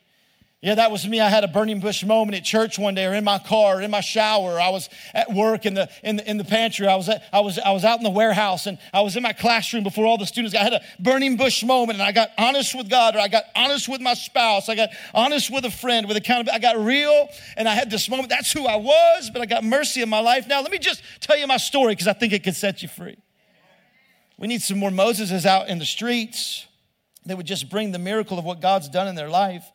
Yeah, 0.63 0.75
that 0.75 0.91
was 0.91 1.05
me. 1.05 1.19
I 1.19 1.27
had 1.27 1.43
a 1.43 1.49
burning 1.49 1.81
bush 1.81 2.05
moment 2.05 2.37
at 2.37 2.45
church 2.45 2.79
one 2.79 2.95
day, 2.95 3.05
or 3.05 3.13
in 3.13 3.25
my 3.25 3.37
car, 3.37 3.79
or 3.79 3.81
in 3.81 3.91
my 3.91 3.99
shower. 3.99 4.61
I 4.61 4.69
was 4.69 4.89
at 5.13 5.29
work 5.29 5.65
in 5.65 5.73
the 5.73 5.89
in 6.03 6.15
the, 6.15 6.29
in 6.29 6.37
the 6.37 6.45
pantry. 6.45 6.87
I 6.87 6.95
was 6.95 7.09
at, 7.09 7.21
I 7.33 7.41
was 7.41 7.59
I 7.59 7.71
was 7.71 7.83
out 7.83 7.97
in 7.97 8.05
the 8.05 8.09
warehouse, 8.09 8.65
and 8.65 8.77
I 8.93 9.01
was 9.01 9.17
in 9.17 9.23
my 9.23 9.33
classroom 9.33 9.83
before 9.83 10.05
all 10.05 10.17
the 10.17 10.25
students. 10.25 10.55
I 10.55 10.63
had 10.63 10.71
a 10.71 10.81
burning 10.99 11.35
bush 11.35 11.65
moment, 11.65 11.99
and 11.99 12.01
I 12.01 12.13
got 12.13 12.29
honest 12.37 12.75
with 12.75 12.89
God, 12.89 13.17
or 13.17 13.19
I 13.19 13.27
got 13.27 13.43
honest 13.57 13.89
with 13.89 13.99
my 13.99 14.13
spouse. 14.13 14.69
I 14.69 14.75
got 14.75 14.91
honest 15.13 15.51
with 15.51 15.65
a 15.65 15.69
friend, 15.69 16.07
with 16.07 16.15
accountability. 16.15 16.65
I 16.65 16.73
got 16.73 16.81
real, 16.81 17.27
and 17.57 17.67
I 17.67 17.73
had 17.73 17.91
this 17.91 18.09
moment. 18.09 18.29
That's 18.29 18.53
who 18.53 18.65
I 18.65 18.77
was, 18.77 19.29
but 19.33 19.41
I 19.41 19.45
got 19.45 19.65
mercy 19.65 20.01
in 20.01 20.07
my 20.07 20.21
life. 20.21 20.47
Now, 20.47 20.61
let 20.61 20.71
me 20.71 20.79
just 20.79 21.03
tell 21.19 21.37
you 21.37 21.45
my 21.45 21.57
story 21.57 21.91
because 21.91 22.07
I 22.07 22.13
think 22.13 22.31
it 22.31 22.41
could 22.41 22.55
set 22.55 22.81
you 22.81 22.87
free. 22.87 23.17
We 24.37 24.47
need 24.47 24.61
some 24.61 24.79
more 24.79 24.91
Moseses 24.91 25.45
out 25.45 25.67
in 25.67 25.79
the 25.79 25.85
streets 25.85 26.67
that 27.25 27.35
would 27.35 27.47
just 27.47 27.69
bring 27.69 27.91
the 27.91 27.99
miracle 27.99 28.39
of 28.39 28.45
what 28.45 28.61
God's 28.61 28.87
done 28.87 29.09
in 29.09 29.15
their 29.15 29.29
life 29.29 29.65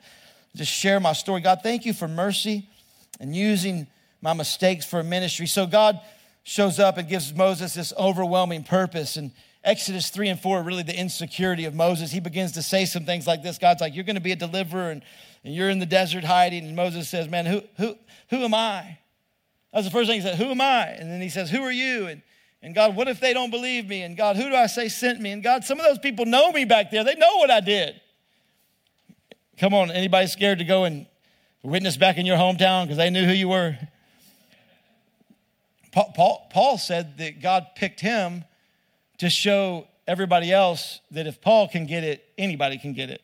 just 0.54 0.72
share 0.72 1.00
my 1.00 1.12
story. 1.12 1.40
God, 1.40 1.60
thank 1.62 1.84
you 1.84 1.92
for 1.92 2.08
mercy 2.08 2.68
and 3.20 3.34
using 3.34 3.86
my 4.20 4.32
mistakes 4.32 4.84
for 4.84 5.02
ministry. 5.02 5.46
So 5.46 5.66
God 5.66 6.00
shows 6.42 6.78
up 6.78 6.98
and 6.98 7.08
gives 7.08 7.34
Moses 7.34 7.74
this 7.74 7.92
overwhelming 7.98 8.64
purpose. 8.64 9.16
And 9.16 9.32
Exodus 9.64 10.10
3 10.10 10.30
and 10.30 10.40
4 10.40 10.58
are 10.58 10.62
really 10.62 10.82
the 10.82 10.98
insecurity 10.98 11.64
of 11.64 11.74
Moses. 11.74 12.10
He 12.10 12.20
begins 12.20 12.52
to 12.52 12.62
say 12.62 12.84
some 12.84 13.04
things 13.04 13.26
like 13.26 13.42
this 13.42 13.58
God's 13.58 13.80
like, 13.80 13.94
You're 13.94 14.04
going 14.04 14.16
to 14.16 14.22
be 14.22 14.32
a 14.32 14.36
deliverer, 14.36 14.90
and, 14.90 15.02
and 15.44 15.54
you're 15.54 15.68
in 15.68 15.78
the 15.78 15.86
desert 15.86 16.24
hiding. 16.24 16.64
And 16.64 16.74
Moses 16.74 17.08
says, 17.08 17.28
Man, 17.28 17.46
who, 17.46 17.62
who, 17.76 17.96
who 18.30 18.44
am 18.44 18.54
I? 18.54 18.98
That's 19.72 19.84
the 19.84 19.90
first 19.90 20.08
thing 20.08 20.20
he 20.20 20.26
said, 20.26 20.36
Who 20.36 20.46
am 20.46 20.60
I? 20.60 20.86
And 20.86 21.10
then 21.10 21.20
he 21.20 21.28
says, 21.28 21.50
Who 21.50 21.62
are 21.62 21.72
you? 21.72 22.06
And, 22.06 22.22
and 22.62 22.74
God, 22.74 22.96
what 22.96 23.08
if 23.08 23.20
they 23.20 23.34
don't 23.34 23.50
believe 23.50 23.86
me? 23.86 24.02
And 24.02 24.16
God, 24.16 24.36
who 24.36 24.48
do 24.48 24.54
I 24.54 24.66
say 24.66 24.88
sent 24.88 25.20
me? 25.20 25.30
And 25.30 25.42
God, 25.42 25.64
some 25.64 25.78
of 25.78 25.86
those 25.86 25.98
people 25.98 26.24
know 26.24 26.50
me 26.50 26.64
back 26.64 26.90
there. 26.90 27.04
They 27.04 27.14
know 27.14 27.36
what 27.36 27.50
I 27.50 27.60
did. 27.60 28.00
Come 29.58 29.74
on, 29.74 29.90
anybody 29.90 30.28
scared 30.28 30.58
to 30.58 30.64
go 30.64 30.84
and 30.84 31.06
witness 31.64 31.96
back 31.96 32.16
in 32.16 32.26
your 32.26 32.36
hometown 32.36 32.84
because 32.84 32.96
they 32.96 33.10
knew 33.10 33.24
who 33.24 33.32
you 33.32 33.48
were? 33.48 33.76
Paul, 35.90 36.12
Paul, 36.14 36.48
Paul 36.52 36.78
said 36.78 37.18
that 37.18 37.42
God 37.42 37.66
picked 37.74 38.00
him 38.00 38.44
to 39.18 39.28
show 39.28 39.88
everybody 40.06 40.52
else 40.52 41.00
that 41.10 41.26
if 41.26 41.40
Paul 41.40 41.66
can 41.66 41.86
get 41.86 42.04
it, 42.04 42.24
anybody 42.38 42.78
can 42.78 42.92
get 42.92 43.10
it. 43.10 43.20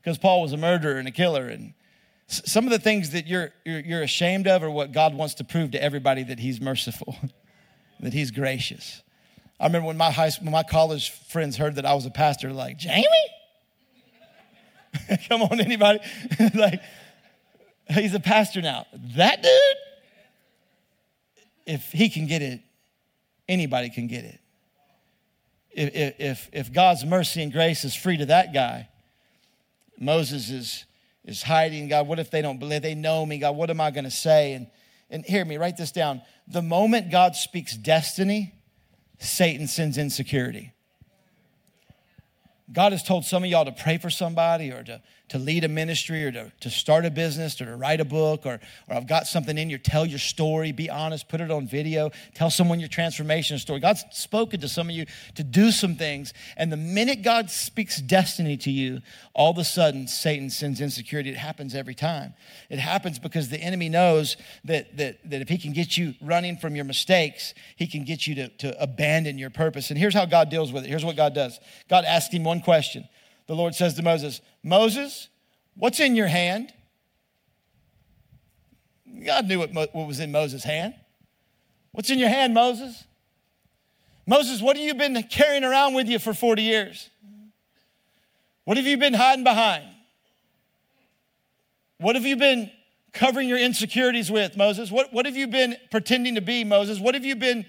Because 0.00 0.16
Paul 0.16 0.42
was 0.42 0.52
a 0.52 0.56
murderer 0.56 0.96
and 0.96 1.08
a 1.08 1.10
killer. 1.10 1.48
And 1.48 1.74
some 2.28 2.64
of 2.64 2.70
the 2.70 2.78
things 2.78 3.10
that 3.10 3.26
you're, 3.26 3.52
you're, 3.64 3.80
you're 3.80 4.02
ashamed 4.02 4.46
of 4.46 4.62
are 4.62 4.70
what 4.70 4.92
God 4.92 5.12
wants 5.12 5.34
to 5.34 5.44
prove 5.44 5.72
to 5.72 5.82
everybody 5.82 6.22
that 6.22 6.38
He's 6.38 6.60
merciful, 6.60 7.16
that 8.00 8.12
He's 8.12 8.30
gracious. 8.30 9.02
I 9.58 9.66
remember 9.66 9.88
when 9.88 9.96
my 9.96 10.12
high 10.12 10.30
when 10.40 10.52
my 10.52 10.62
college 10.62 11.10
friends 11.10 11.56
heard 11.56 11.76
that 11.76 11.86
I 11.86 11.94
was 11.94 12.06
a 12.06 12.10
pastor, 12.10 12.52
like, 12.52 12.78
Jamie? 12.78 13.06
Come 15.28 15.42
on, 15.42 15.60
anybody? 15.60 16.00
like, 16.54 16.80
he's 17.88 18.14
a 18.14 18.20
pastor 18.20 18.62
now. 18.62 18.86
That 19.16 19.42
dude, 19.42 19.52
if 21.66 21.92
he 21.92 22.08
can 22.08 22.26
get 22.26 22.42
it, 22.42 22.60
anybody 23.48 23.90
can 23.90 24.06
get 24.06 24.24
it. 24.24 24.40
If, 25.72 26.14
if, 26.18 26.50
if 26.52 26.72
God's 26.72 27.04
mercy 27.04 27.42
and 27.42 27.52
grace 27.52 27.84
is 27.84 27.94
free 27.94 28.16
to 28.16 28.26
that 28.26 28.54
guy, 28.54 28.88
Moses 29.98 30.48
is, 30.50 30.84
is 31.24 31.42
hiding. 31.42 31.88
God, 31.88 32.06
what 32.08 32.18
if 32.18 32.30
they 32.30 32.40
don't 32.40 32.58
believe? 32.58 32.82
They 32.82 32.94
know 32.94 33.26
me. 33.26 33.38
God, 33.38 33.56
what 33.56 33.68
am 33.68 33.80
I 33.80 33.90
going 33.90 34.04
to 34.04 34.10
say? 34.10 34.54
And, 34.54 34.68
and 35.10 35.24
hear 35.24 35.44
me, 35.44 35.58
write 35.58 35.76
this 35.76 35.92
down. 35.92 36.22
The 36.48 36.62
moment 36.62 37.10
God 37.10 37.36
speaks 37.36 37.76
destiny, 37.76 38.54
Satan 39.18 39.66
sends 39.66 39.98
insecurity. 39.98 40.72
God 42.72 42.92
has 42.92 43.02
told 43.02 43.24
some 43.24 43.44
of 43.44 43.50
y'all 43.50 43.64
to 43.64 43.72
pray 43.72 43.98
for 43.98 44.10
somebody 44.10 44.72
or 44.72 44.82
to 44.84 45.00
to 45.28 45.38
lead 45.38 45.64
a 45.64 45.68
ministry 45.68 46.24
or 46.24 46.30
to, 46.30 46.52
to 46.60 46.70
start 46.70 47.04
a 47.04 47.10
business 47.10 47.60
or 47.60 47.64
to 47.64 47.76
write 47.76 48.00
a 48.00 48.04
book 48.04 48.46
or, 48.46 48.60
or 48.88 48.96
I've 48.96 49.08
got 49.08 49.26
something 49.26 49.58
in 49.58 49.68
you, 49.70 49.78
tell 49.78 50.06
your 50.06 50.20
story, 50.20 50.70
be 50.70 50.88
honest, 50.88 51.28
put 51.28 51.40
it 51.40 51.50
on 51.50 51.66
video, 51.66 52.10
tell 52.34 52.48
someone 52.48 52.78
your 52.78 52.88
transformation 52.88 53.58
story. 53.58 53.80
God's 53.80 54.04
spoken 54.12 54.60
to 54.60 54.68
some 54.68 54.88
of 54.88 54.94
you 54.94 55.06
to 55.34 55.42
do 55.42 55.72
some 55.72 55.96
things. 55.96 56.32
And 56.56 56.70
the 56.70 56.76
minute 56.76 57.22
God 57.22 57.50
speaks 57.50 58.00
destiny 58.00 58.56
to 58.58 58.70
you, 58.70 59.00
all 59.34 59.50
of 59.50 59.58
a 59.58 59.64
sudden 59.64 60.06
Satan 60.06 60.48
sends 60.48 60.80
insecurity. 60.80 61.30
It 61.30 61.36
happens 61.36 61.74
every 61.74 61.94
time. 61.94 62.34
It 62.70 62.78
happens 62.78 63.18
because 63.18 63.48
the 63.48 63.58
enemy 63.58 63.88
knows 63.88 64.36
that, 64.64 64.96
that, 64.96 65.28
that 65.28 65.40
if 65.40 65.48
he 65.48 65.58
can 65.58 65.72
get 65.72 65.96
you 65.96 66.14
running 66.20 66.56
from 66.56 66.76
your 66.76 66.84
mistakes, 66.84 67.52
he 67.74 67.88
can 67.88 68.04
get 68.04 68.28
you 68.28 68.36
to, 68.36 68.48
to 68.48 68.80
abandon 68.80 69.38
your 69.38 69.50
purpose. 69.50 69.90
And 69.90 69.98
here's 69.98 70.14
how 70.14 70.24
God 70.24 70.50
deals 70.50 70.72
with 70.72 70.84
it. 70.84 70.88
Here's 70.88 71.04
what 71.04 71.16
God 71.16 71.34
does 71.34 71.58
God 71.88 72.04
asked 72.04 72.32
him 72.32 72.44
one 72.44 72.60
question 72.60 73.08
the 73.46 73.54
Lord 73.54 73.74
says 73.74 73.94
to 73.94 74.02
Moses, 74.02 74.40
Moses, 74.66 75.28
what's 75.76 76.00
in 76.00 76.16
your 76.16 76.26
hand? 76.26 76.72
God 79.24 79.46
knew 79.46 79.60
what, 79.60 79.72
what 79.72 79.94
was 79.94 80.18
in 80.18 80.32
Moses' 80.32 80.64
hand. 80.64 80.94
What's 81.92 82.10
in 82.10 82.18
your 82.18 82.28
hand, 82.28 82.52
Moses? 82.52 83.04
Moses, 84.26 84.60
what 84.60 84.76
have 84.76 84.84
you 84.84 84.94
been 84.94 85.22
carrying 85.30 85.62
around 85.62 85.94
with 85.94 86.08
you 86.08 86.18
for 86.18 86.34
40 86.34 86.62
years? 86.62 87.08
What 88.64 88.76
have 88.76 88.86
you 88.86 88.98
been 88.98 89.14
hiding 89.14 89.44
behind? 89.44 89.84
What 91.98 92.16
have 92.16 92.26
you 92.26 92.34
been 92.34 92.68
covering 93.12 93.48
your 93.48 93.58
insecurities 93.58 94.32
with, 94.32 94.56
Moses? 94.56 94.90
What, 94.90 95.12
what 95.12 95.26
have 95.26 95.36
you 95.36 95.46
been 95.46 95.76
pretending 95.92 96.34
to 96.34 96.40
be, 96.40 96.64
Moses? 96.64 96.98
What 96.98 97.14
have 97.14 97.24
you 97.24 97.36
been 97.36 97.66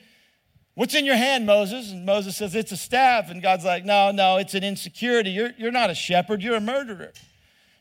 What's 0.78 0.94
in 0.94 1.06
your 1.06 1.16
hand, 1.16 1.48
Moses? 1.48 1.92
And 1.92 2.06
Moses 2.06 2.38
says, 2.38 2.54
It's 2.54 2.72
a 2.72 2.78
staff. 2.78 3.32
And 3.32 3.42
God's 3.42 3.66
like, 3.66 3.84
No, 3.84 4.12
no, 4.12 4.38
it's 4.38 4.54
an 4.54 4.64
insecurity. 4.64 5.32
You're, 5.32 5.50
you're 5.58 5.72
not 5.72 5.90
a 5.90 5.96
shepherd, 5.96 6.44
you're 6.44 6.56
a 6.56 6.62
murderer. 6.62 7.14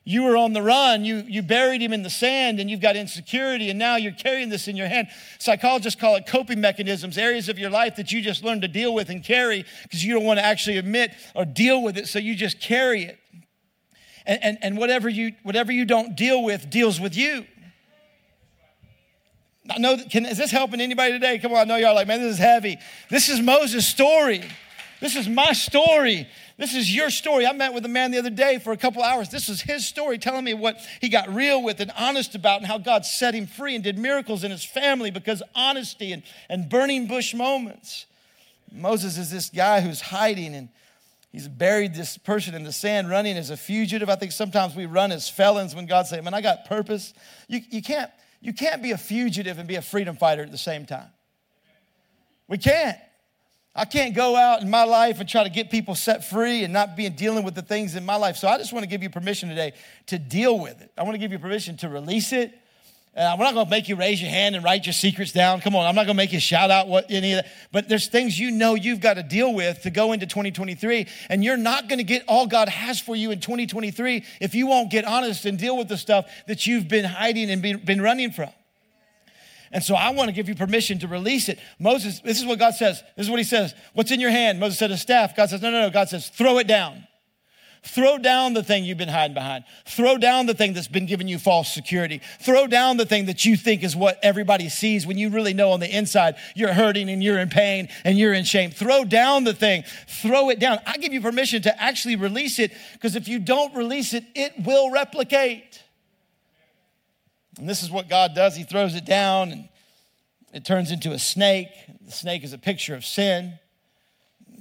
You 0.05 0.23
were 0.23 0.35
on 0.35 0.55
the 0.55 0.63
run, 0.63 1.05
you, 1.05 1.17
you 1.29 1.43
buried 1.43 1.83
him 1.83 1.93
in 1.93 2.03
the 2.03 2.09
sand, 2.09 2.59
and 2.59 2.71
you've 2.71 2.81
got 2.81 2.97
insecurity, 2.97 3.69
and 3.69 3.79
now 3.79 3.97
you're 3.97 4.13
carrying 4.13 4.49
this 4.49 4.67
in 4.67 4.77
your 4.77 4.87
hand. 4.87 5.09
Psychologists 5.39 6.01
call 6.01 6.17
it 6.17 6.27
coping 6.27 6.59
mechanisms, 6.59 7.19
areas 7.19 7.51
of 7.51 7.59
your 7.59 7.69
life 7.69 7.97
that 7.97 8.13
you 8.13 8.23
just 8.23 8.43
learn 8.43 8.63
to 8.63 8.69
deal 8.69 8.95
with 8.95 9.11
and 9.11 9.23
carry 9.23 9.67
because 9.83 10.03
you 10.03 10.15
don't 10.15 10.25
want 10.25 10.39
to 10.39 10.45
actually 10.45 10.79
admit 10.79 11.13
or 11.35 11.45
deal 11.45 11.83
with 11.83 11.99
it, 11.99 12.09
so 12.09 12.19
you 12.19 12.35
just 12.35 12.61
carry 12.61 13.03
it. 13.03 13.19
And, 14.25 14.43
and, 14.43 14.59
and 14.63 14.79
whatever, 14.79 15.11
you, 15.11 15.33
whatever 15.43 15.71
you 15.71 15.85
don't 15.85 16.17
deal 16.17 16.43
with 16.43 16.71
deals 16.71 16.99
with 16.99 17.15
you. 17.15 17.45
I 19.71 19.79
know, 19.79 19.97
can, 20.11 20.27
is 20.27 20.39
this 20.39 20.51
helping 20.51 20.81
anybody 20.81 21.13
today? 21.13 21.39
Come 21.39 21.53
on, 21.53 21.59
I 21.59 21.65
know 21.65 21.77
y'all 21.77 21.95
like, 21.95 22.07
man, 22.07 22.21
this 22.21 22.35
is 22.35 22.39
heavy. 22.39 22.79
This 23.11 23.29
is 23.29 23.41
Moses' 23.41 23.87
story. 23.87 24.43
This 25.01 25.17
is 25.17 25.29
my 25.29 25.53
story. 25.53 26.27
This 26.57 26.75
is 26.75 26.95
your 26.95 27.11
story. 27.11 27.47
I 27.47 27.53
met 27.53 27.75
with 27.75 27.85
a 27.85 27.89
man 27.89 28.13
the 28.13 28.19
other 28.19 28.31
day 28.31 28.59
for 28.59 28.73
a 28.73 28.77
couple 28.79 29.03
hours. 29.03 29.29
This 29.29 29.49
is 29.49 29.61
his 29.61 29.87
story, 29.87 30.19
telling 30.19 30.45
me 30.45 30.55
what 30.55 30.79
he 31.01 31.09
got 31.09 31.29
real 31.29 31.63
with 31.63 31.81
and 31.81 31.93
honest 31.99 32.35
about 32.35 32.59
and 32.59 32.67
how 32.67 32.79
God 32.79 33.05
set 33.05 33.35
him 33.35 33.47
free 33.47 33.75
and 33.75 33.85
did 33.85 33.99
miracles 33.99 34.43
in 34.43 34.51
his 34.51 34.65
family 34.65 35.11
because 35.11 35.43
honesty 35.55 36.13
and, 36.13 36.23
and 36.49 36.69
burning 36.69 37.07
bush 37.07 37.35
moments. 37.35 38.07
Moses 38.73 39.19
is 39.19 39.31
this 39.31 39.51
guy 39.51 39.83
who's 39.83 40.01
hiding 40.01 40.55
and 40.55 40.71
he's 41.31 41.47
buried 41.47 41.95
this 41.95 42.17
person 42.17 42.55
in 42.55 42.65
the 42.65 42.73
sand 42.73 43.11
running 43.11 43.37
as 43.37 43.51
a 43.51 43.57
fugitive. 43.57 44.09
I 44.09 44.17
think 44.17 44.33
sometimes 44.33 44.75
we 44.75 44.87
run 44.87 45.13
as 45.13 45.29
felons 45.29 45.75
when 45.75 45.85
God 45.85 46.07
says, 46.07 46.25
Man, 46.25 46.33
I 46.33 46.41
got 46.41 46.65
purpose. 46.65 47.13
You, 47.49 47.61
you, 47.69 47.83
can't, 47.83 48.11
you 48.41 48.53
can't 48.53 48.83
be 48.83 48.93
a 48.93 48.99
fugitive 48.99 49.59
and 49.59 49.67
be 49.69 49.77
a 49.77 49.83
freedom 49.83 50.17
fighter 50.17 50.43
at 50.43 50.51
the 50.51 50.59
same 50.59 50.87
time. 50.87 51.09
We 52.49 52.59
can't. 52.59 52.99
I 53.75 53.85
can't 53.85 54.15
go 54.15 54.37
out 54.37 54.63
in 54.63 54.71
my 54.71 54.85
life 54.85 55.21
and 55.21 55.29
try 55.29 55.45
to 55.45 55.51
get 55.51 55.71
people 55.71 55.95
set 55.95 56.25
free 56.25 56.65
and 56.65 56.73
not 56.73 56.97
be 56.97 57.09
dealing 57.11 57.45
with 57.45 57.55
the 57.55 57.63
things 57.63 57.95
in 57.95 58.07
my 58.07 58.17
life. 58.17 58.37
So 58.37 58.49
I 58.49 58.57
just 58.57 58.73
want 58.73 58.85
to 58.85 58.89
give 58.89 59.03
you 59.03 59.11
permission 59.11 59.51
today 59.51 59.75
to 60.07 60.19
deal 60.19 60.59
with 60.59 60.81
it. 60.81 60.91
I 60.97 61.03
want 61.03 61.15
to 61.15 61.19
give 61.19 61.31
you 61.31 61.39
permission 61.39 61.77
to 61.79 61.89
release 61.89 62.33
it. 62.33 62.59
Uh, 63.17 63.35
we're 63.39 63.45
not 63.45 63.55
going 63.55 63.65
to 63.65 63.71
make 63.71 63.89
you 63.89 63.97
raise 63.97 64.21
your 64.21 64.31
hand 64.31 64.55
and 64.55 64.63
write 64.63 64.85
your 64.85 64.93
secrets 64.93 65.33
down. 65.33 65.63
Come 65.63 65.75
on, 65.75 65.87
I'm 65.87 65.95
not 65.95 66.05
going 66.05 66.15
to 66.17 66.23
make 66.23 66.35
you 66.35 66.41
shout 66.41 66.71
out 66.71 66.87
what 66.87 67.11
any 67.11 67.33
of 67.33 67.45
that. 67.45 67.53
But 67.73 67.89
there's 67.89 68.09
things 68.09 68.39
you 68.39 68.51
know 68.51 68.75
you've 68.75 69.01
got 69.01 69.15
to 69.15 69.23
deal 69.23 69.55
with 69.55 69.83
to 69.83 69.91
go 69.91 70.13
into 70.13 70.27
2023, 70.27 71.07
and 71.31 71.43
you're 71.43 71.57
not 71.57 71.89
going 71.89 71.99
to 71.99 72.05
get 72.05 72.25
all 72.29 72.47
God 72.47 72.69
has 72.69 73.01
for 73.01 73.17
you 73.17 73.31
in 73.31 73.41
2023 73.41 74.23
if 74.41 74.55
you 74.55 74.67
won't 74.67 74.91
get 74.91 75.07
honest 75.07 75.47
and 75.47 75.59
deal 75.59 75.79
with 75.79 75.89
the 75.89 75.97
stuff 75.97 76.31
that 76.47 76.67
you've 76.67 76.89
been 76.89 77.07
hiding 77.07 77.51
and 77.51 77.63
been, 77.63 77.83
been 77.83 78.03
running 78.03 78.33
from. 78.33 78.51
And 79.73 79.83
so 79.83 79.95
I 79.95 80.11
want 80.11 80.29
to 80.29 80.33
give 80.33 80.49
you 80.49 80.55
permission 80.55 80.99
to 80.99 81.09
release 81.09 81.49
it. 81.49 81.59
Moses, 81.79 82.21
this 82.21 82.39
is 82.39 82.45
what 82.45 82.59
God 82.59 82.75
says. 82.75 83.03
This 83.17 83.27
is 83.27 83.31
what 83.31 83.39
he 83.39 83.45
says. 83.45 83.75
What's 83.95 84.11
in 84.11 84.21
your 84.21 84.31
hand? 84.31 84.61
Moses 84.61 84.79
said, 84.79 84.91
a 84.91 84.97
staff. 84.97 85.35
God 85.35 85.49
says, 85.49 85.63
no, 85.63 85.71
no, 85.71 85.81
no. 85.81 85.91
God 85.91 86.09
says, 86.11 86.29
throw 86.29 86.59
it 86.59 86.67
down. 86.67 87.07
Throw 87.87 88.19
down 88.19 88.55
the 88.55 88.65
thing 88.65 88.85
you've 88.85 88.99
been 88.99 89.09
hiding 89.09 89.35
behind. 89.35 89.65
Throw 89.85 90.19
down 90.19 90.47
the 90.47 90.55
thing 90.55 90.73
that's 90.73 90.89
been 90.89 91.07
giving 91.07 91.29
you 91.29 91.39
false 91.39 91.73
security. 91.73 92.21
Throw 92.41 92.67
down 92.67 92.97
the 92.97 93.07
thing 93.07 93.27
that 93.27 93.45
you 93.45 93.57
think 93.57 93.85
is 93.85 93.95
what 93.95 94.19
everybody 94.23 94.69
sees 94.69 95.07
when 95.07 95.17
you 95.17 95.31
really 95.31 95.55
know 95.55 95.71
on 95.71 95.79
the 95.79 95.97
inside 95.97 96.35
you're 96.57 96.73
hurting 96.73 97.09
and 97.09 97.23
you're 97.23 97.39
in 97.39 97.49
pain 97.49 97.89
and 98.05 98.19
you're 98.19 98.33
in 98.33 98.45
shame. 98.45 98.71
Throw 98.71 99.05
down 99.05 99.45
the 99.45 99.55
thing. 99.55 99.85
Throw 100.09 100.51
it 100.51 100.59
down. 100.59 100.79
I 100.85 100.97
give 100.97 101.13
you 101.13 101.21
permission 101.21 101.63
to 101.63 101.83
actually 101.83 102.17
release 102.17 102.59
it 102.59 102.73
because 102.95 103.15
if 103.15 103.29
you 103.29 103.39
don't 103.39 103.75
release 103.75 104.15
it, 104.15 104.25
it 104.35 104.53
will 104.65 104.91
replicate. 104.91 105.83
And 107.59 107.69
this 107.69 107.83
is 107.83 107.91
what 107.91 108.09
God 108.09 108.35
does. 108.35 108.57
He 108.57 108.65
throws 108.65 108.97
it 108.97 109.05
down 109.05 109.53
and 109.53 109.69
it 110.53 110.65
turns 110.65 110.91
into 110.91 111.13
a 111.13 111.19
snake. 111.19 111.69
The 112.05 112.13
snake 112.13 112.43
is 112.43 112.53
a 112.53 112.59
picture 112.59 112.97
of 112.97 113.05
sin, 113.05 113.59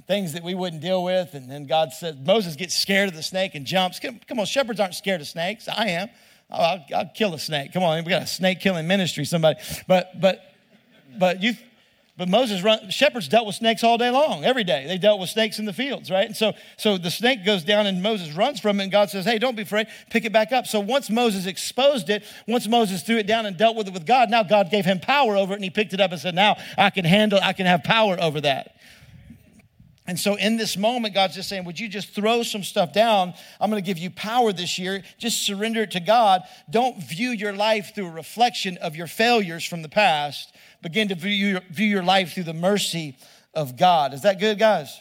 things 0.08 0.34
that 0.34 0.44
we 0.44 0.54
wouldn't 0.54 0.82
deal 0.82 1.04
with. 1.04 1.34
And 1.34 1.50
then 1.50 1.66
God 1.66 1.92
says, 1.92 2.16
Moses 2.18 2.56
gets 2.56 2.76
scared 2.76 3.10
of 3.10 3.16
the 3.16 3.24
snake 3.24 3.56
and 3.56 3.66
jumps. 3.66 4.00
Come 4.00 4.40
on, 4.40 4.46
shepherds 4.46 4.80
aren't 4.80 4.96
scared 4.96 5.22
of 5.22 5.28
snakes. 5.28 5.68
I 5.68 5.88
am. 5.88 6.10
I'll, 6.50 6.86
I'll 6.96 7.12
kill 7.14 7.34
a 7.34 7.40
snake. 7.40 7.74
Come 7.74 7.84
on, 7.84 8.04
we 8.04 8.10
got 8.10 8.22
a 8.22 8.28
snake 8.28 8.60
killing 8.60 8.88
ministry, 8.88 9.26
somebody. 9.26 9.60
But, 9.88 10.20
but, 10.22 10.42
but 11.18 11.42
you, 11.42 11.54
but 12.18 12.30
Moses 12.30 12.64
run, 12.64 12.90
shepherds 12.92 13.28
dealt 13.28 13.46
with 13.46 13.56
snakes 13.56 13.84
all 13.84 13.98
day 13.98 14.10
long, 14.10 14.46
every 14.46 14.64
day. 14.64 14.86
They 14.88 14.98
dealt 14.98 15.20
with 15.20 15.30
snakes 15.30 15.60
in 15.60 15.66
the 15.66 15.74
fields, 15.74 16.10
right? 16.10 16.26
And 16.26 16.36
so, 16.36 16.54
so 16.78 16.98
the 16.98 17.12
snake 17.12 17.44
goes 17.46 17.66
down 17.66 17.88
and 17.88 18.02
Moses 18.02 18.34
runs 18.34 18.62
from 18.62 18.80
it, 18.80 18.84
and 18.84 18.92
God 18.92 19.10
says, 19.10 19.26
Hey, 19.26 19.38
don't 19.38 19.56
be 19.56 19.64
afraid, 19.64 19.88
pick 20.12 20.24
it 20.24 20.32
back 20.32 20.54
up. 20.54 20.66
So 20.66 20.80
once 20.80 21.10
Moses 21.10 21.46
exposed 21.46 22.10
it, 22.10 22.24
once 22.48 22.68
Moses 22.68 23.04
threw 23.04 23.18
it 23.18 23.28
down 23.28 23.46
and 23.46 23.58
dealt 23.58 23.76
with 23.76 23.88
it 23.88 23.94
with 23.94 24.06
God, 24.06 24.30
now 24.30 24.44
God 24.44 24.72
gave 24.72 24.86
him 24.86 25.00
power 25.00 25.36
over 25.36 25.54
it, 25.54 25.56
and 25.56 25.64
he 25.64 25.70
picked 25.70 25.94
it 25.94 26.00
up 26.00 26.12
and 26.12 26.22
said, 26.22 26.36
Now 26.36 26.56
I 26.78 26.90
can 26.90 27.04
handle, 27.04 27.40
I 27.42 27.52
can 27.52 27.66
have 27.66 27.84
power 27.84 28.16
over 28.22 28.40
that. 28.42 28.78
And 30.08 30.20
so, 30.20 30.36
in 30.36 30.56
this 30.56 30.78
moment, 30.78 31.16
God's 31.16 31.36
just 31.36 31.50
saying, 31.50 31.66
Would 31.66 31.80
you 31.80 31.88
just 31.88 32.10
throw 32.10 32.44
some 32.44 32.64
stuff 32.64 32.94
down? 32.94 33.34
I'm 33.60 33.72
going 33.72 33.84
to 33.84 33.86
give 33.86 33.98
you 33.98 34.12
power 34.12 34.54
this 34.54 34.78
year. 34.78 35.02
Just 35.18 35.42
surrender 35.42 35.82
it 35.82 35.92
to 35.92 36.00
God. 36.00 36.44
Don't 36.70 37.02
view 37.02 37.32
your 37.32 37.54
life 37.54 37.94
through 37.96 38.08
a 38.08 38.12
reflection 38.12 38.78
of 38.78 38.96
your 38.96 39.08
failures 39.08 39.66
from 39.66 39.82
the 39.82 39.90
past, 39.90 40.54
begin 40.84 41.08
to 41.08 41.16
view 41.16 41.32
your, 41.32 41.62
view 41.72 41.88
your 41.88 42.04
life 42.04 42.34
through 42.34 42.44
the 42.44 42.54
mercy 42.54 43.18
of 43.56 43.78
God. 43.78 44.14
Is 44.14 44.22
that 44.22 44.40
good, 44.40 44.60
guys? 44.60 44.96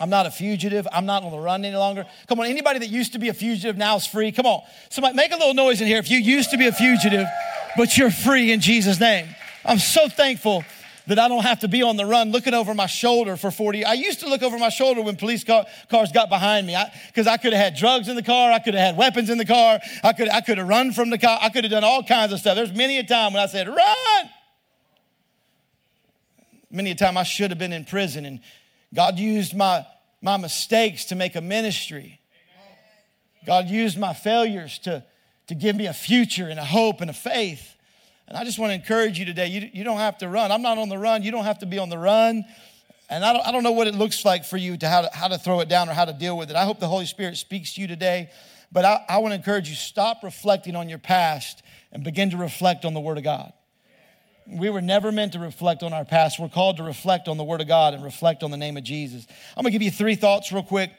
I'm 0.00 0.10
not 0.10 0.26
a 0.26 0.30
fugitive. 0.30 0.88
I'm 0.90 1.06
not 1.06 1.22
on 1.22 1.30
the 1.30 1.38
run 1.38 1.64
any 1.64 1.76
longer. 1.76 2.06
Come 2.26 2.40
on, 2.40 2.46
anybody 2.46 2.78
that 2.80 2.88
used 2.88 3.12
to 3.12 3.18
be 3.18 3.28
a 3.28 3.34
fugitive 3.34 3.76
now 3.76 3.96
is 3.96 4.06
free. 4.06 4.32
Come 4.32 4.46
on. 4.46 4.62
Somebody 4.88 5.14
make 5.14 5.32
a 5.32 5.36
little 5.36 5.54
noise 5.54 5.80
in 5.80 5.86
here 5.86 5.98
if 5.98 6.10
you 6.10 6.18
used 6.18 6.50
to 6.50 6.56
be 6.56 6.66
a 6.66 6.72
fugitive, 6.72 7.26
but 7.76 7.96
you're 7.96 8.10
free 8.10 8.50
in 8.50 8.60
Jesus' 8.60 8.98
name. 8.98 9.28
I'm 9.64 9.78
so 9.78 10.08
thankful 10.08 10.64
that 11.06 11.18
I 11.18 11.28
don't 11.28 11.42
have 11.42 11.60
to 11.60 11.68
be 11.68 11.82
on 11.82 11.96
the 11.96 12.06
run 12.06 12.32
looking 12.32 12.54
over 12.54 12.74
my 12.74 12.86
shoulder 12.86 13.36
for 13.36 13.50
40. 13.50 13.84
I 13.84 13.92
used 13.92 14.20
to 14.20 14.28
look 14.28 14.42
over 14.42 14.58
my 14.58 14.70
shoulder 14.70 15.02
when 15.02 15.16
police 15.16 15.44
car, 15.44 15.66
cars 15.90 16.12
got 16.12 16.28
behind 16.28 16.66
me 16.66 16.76
because 17.08 17.26
I, 17.26 17.34
I 17.34 17.36
could 17.36 17.52
have 17.52 17.62
had 17.62 17.76
drugs 17.76 18.08
in 18.08 18.16
the 18.16 18.22
car. 18.22 18.52
I 18.52 18.58
could 18.58 18.74
have 18.74 18.94
had 18.94 18.96
weapons 18.96 19.30
in 19.30 19.38
the 19.38 19.44
car. 19.44 19.80
I 20.02 20.12
could, 20.12 20.28
I 20.28 20.40
could 20.40 20.58
have 20.58 20.68
run 20.68 20.92
from 20.92 21.10
the 21.10 21.18
car. 21.18 21.38
I 21.42 21.50
could 21.50 21.64
have 21.64 21.70
done 21.70 21.84
all 21.84 22.02
kinds 22.02 22.32
of 22.32 22.38
stuff. 22.38 22.56
There's 22.56 22.72
many 22.72 22.98
a 22.98 23.04
time 23.04 23.32
when 23.32 23.42
I 23.42 23.46
said, 23.46 23.68
run 23.68 24.30
many 26.74 26.90
a 26.90 26.94
time 26.94 27.16
I 27.16 27.22
should 27.22 27.50
have 27.50 27.58
been 27.58 27.72
in 27.72 27.84
prison, 27.84 28.26
and 28.26 28.40
God 28.92 29.18
used 29.18 29.54
my, 29.54 29.86
my 30.20 30.36
mistakes 30.36 31.06
to 31.06 31.14
make 31.14 31.36
a 31.36 31.40
ministry. 31.40 32.20
God 33.46 33.68
used 33.68 33.98
my 33.98 34.12
failures 34.12 34.78
to, 34.80 35.04
to 35.46 35.54
give 35.54 35.76
me 35.76 35.86
a 35.86 35.92
future 35.92 36.48
and 36.48 36.58
a 36.58 36.64
hope 36.64 37.00
and 37.00 37.08
a 37.08 37.14
faith. 37.14 37.73
And 38.26 38.36
I 38.36 38.44
just 38.44 38.58
want 38.58 38.70
to 38.70 38.74
encourage 38.74 39.18
you 39.18 39.24
today. 39.24 39.48
You, 39.48 39.68
you 39.72 39.84
don't 39.84 39.98
have 39.98 40.18
to 40.18 40.28
run. 40.28 40.50
I'm 40.50 40.62
not 40.62 40.78
on 40.78 40.88
the 40.88 40.98
run. 40.98 41.22
You 41.22 41.30
don't 41.30 41.44
have 41.44 41.58
to 41.58 41.66
be 41.66 41.78
on 41.78 41.88
the 41.88 41.98
run. 41.98 42.44
And 43.10 43.24
I 43.24 43.32
don't, 43.32 43.46
I 43.46 43.52
don't 43.52 43.62
know 43.62 43.72
what 43.72 43.86
it 43.86 43.94
looks 43.94 44.24
like 44.24 44.44
for 44.44 44.56
you 44.56 44.76
to 44.78 44.88
how, 44.88 45.02
to 45.02 45.10
how 45.12 45.28
to 45.28 45.38
throw 45.38 45.60
it 45.60 45.68
down 45.68 45.88
or 45.88 45.92
how 45.92 46.06
to 46.06 46.12
deal 46.12 46.38
with 46.38 46.50
it. 46.50 46.56
I 46.56 46.64
hope 46.64 46.80
the 46.80 46.88
Holy 46.88 47.06
Spirit 47.06 47.36
speaks 47.36 47.74
to 47.74 47.80
you 47.80 47.86
today. 47.86 48.30
But 48.72 48.84
I, 48.84 49.04
I 49.08 49.18
want 49.18 49.32
to 49.32 49.36
encourage 49.36 49.68
you 49.68 49.76
stop 49.76 50.22
reflecting 50.22 50.74
on 50.74 50.88
your 50.88 50.98
past 50.98 51.62
and 51.92 52.02
begin 52.02 52.30
to 52.30 52.36
reflect 52.36 52.84
on 52.84 52.94
the 52.94 53.00
Word 53.00 53.18
of 53.18 53.24
God. 53.24 53.52
We 54.46 54.68
were 54.68 54.82
never 54.82 55.12
meant 55.12 55.32
to 55.32 55.38
reflect 55.38 55.82
on 55.82 55.92
our 55.92 56.04
past. 56.04 56.38
We're 56.38 56.48
called 56.48 56.78
to 56.78 56.82
reflect 56.82 57.28
on 57.28 57.36
the 57.36 57.44
Word 57.44 57.60
of 57.60 57.68
God 57.68 57.94
and 57.94 58.02
reflect 58.02 58.42
on 58.42 58.50
the 58.50 58.56
name 58.56 58.76
of 58.76 58.84
Jesus. 58.84 59.26
I'm 59.56 59.62
going 59.62 59.72
to 59.72 59.78
give 59.78 59.82
you 59.82 59.90
three 59.90 60.16
thoughts, 60.16 60.50
real 60.50 60.62
quick. 60.62 60.90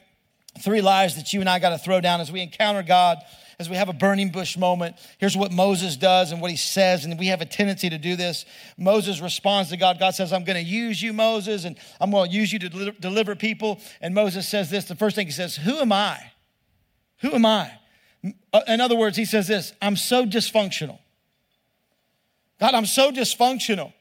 Three 0.61 0.81
lies 0.81 1.17
that 1.17 1.33
you 1.33 1.41
and 1.41 1.49
I 1.49 1.59
got 1.59 1.71
to 1.71 1.77
throw 1.77 1.99
down 1.99 2.21
as 2.21 2.31
we 2.31 2.39
encounter 2.39 2.81
God, 2.81 3.17
as 3.59 3.69
we 3.69 3.75
have 3.75 3.89
a 3.89 3.93
burning 3.93 4.29
bush 4.29 4.57
moment. 4.57 4.95
Here's 5.17 5.37
what 5.37 5.51
Moses 5.51 5.95
does 5.95 6.31
and 6.31 6.41
what 6.41 6.51
he 6.51 6.57
says, 6.57 7.05
and 7.05 7.17
we 7.17 7.27
have 7.27 7.41
a 7.41 7.45
tendency 7.45 7.89
to 7.89 7.97
do 7.97 8.15
this. 8.15 8.45
Moses 8.77 9.21
responds 9.21 9.69
to 9.69 9.77
God. 9.77 9.99
God 9.99 10.15
says, 10.15 10.33
I'm 10.33 10.43
going 10.43 10.63
to 10.63 10.69
use 10.69 11.01
you, 11.01 11.13
Moses, 11.13 11.65
and 11.65 11.77
I'm 11.99 12.11
going 12.11 12.29
to 12.29 12.35
use 12.35 12.51
you 12.51 12.59
to 12.59 12.91
deliver 12.99 13.35
people. 13.35 13.79
And 14.01 14.13
Moses 14.13 14.47
says 14.47 14.69
this 14.69 14.85
the 14.85 14.95
first 14.95 15.15
thing 15.15 15.27
he 15.27 15.31
says, 15.31 15.55
Who 15.55 15.77
am 15.77 15.91
I? 15.91 16.19
Who 17.19 17.31
am 17.31 17.45
I? 17.45 17.71
Uh, 18.51 18.61
in 18.67 18.81
other 18.81 18.95
words, 18.95 19.17
he 19.17 19.25
says 19.25 19.47
this 19.47 19.73
I'm 19.81 19.95
so 19.95 20.25
dysfunctional. 20.25 20.99
God, 22.59 22.73
I'm 22.73 22.85
so 22.85 23.11
dysfunctional. 23.11 23.93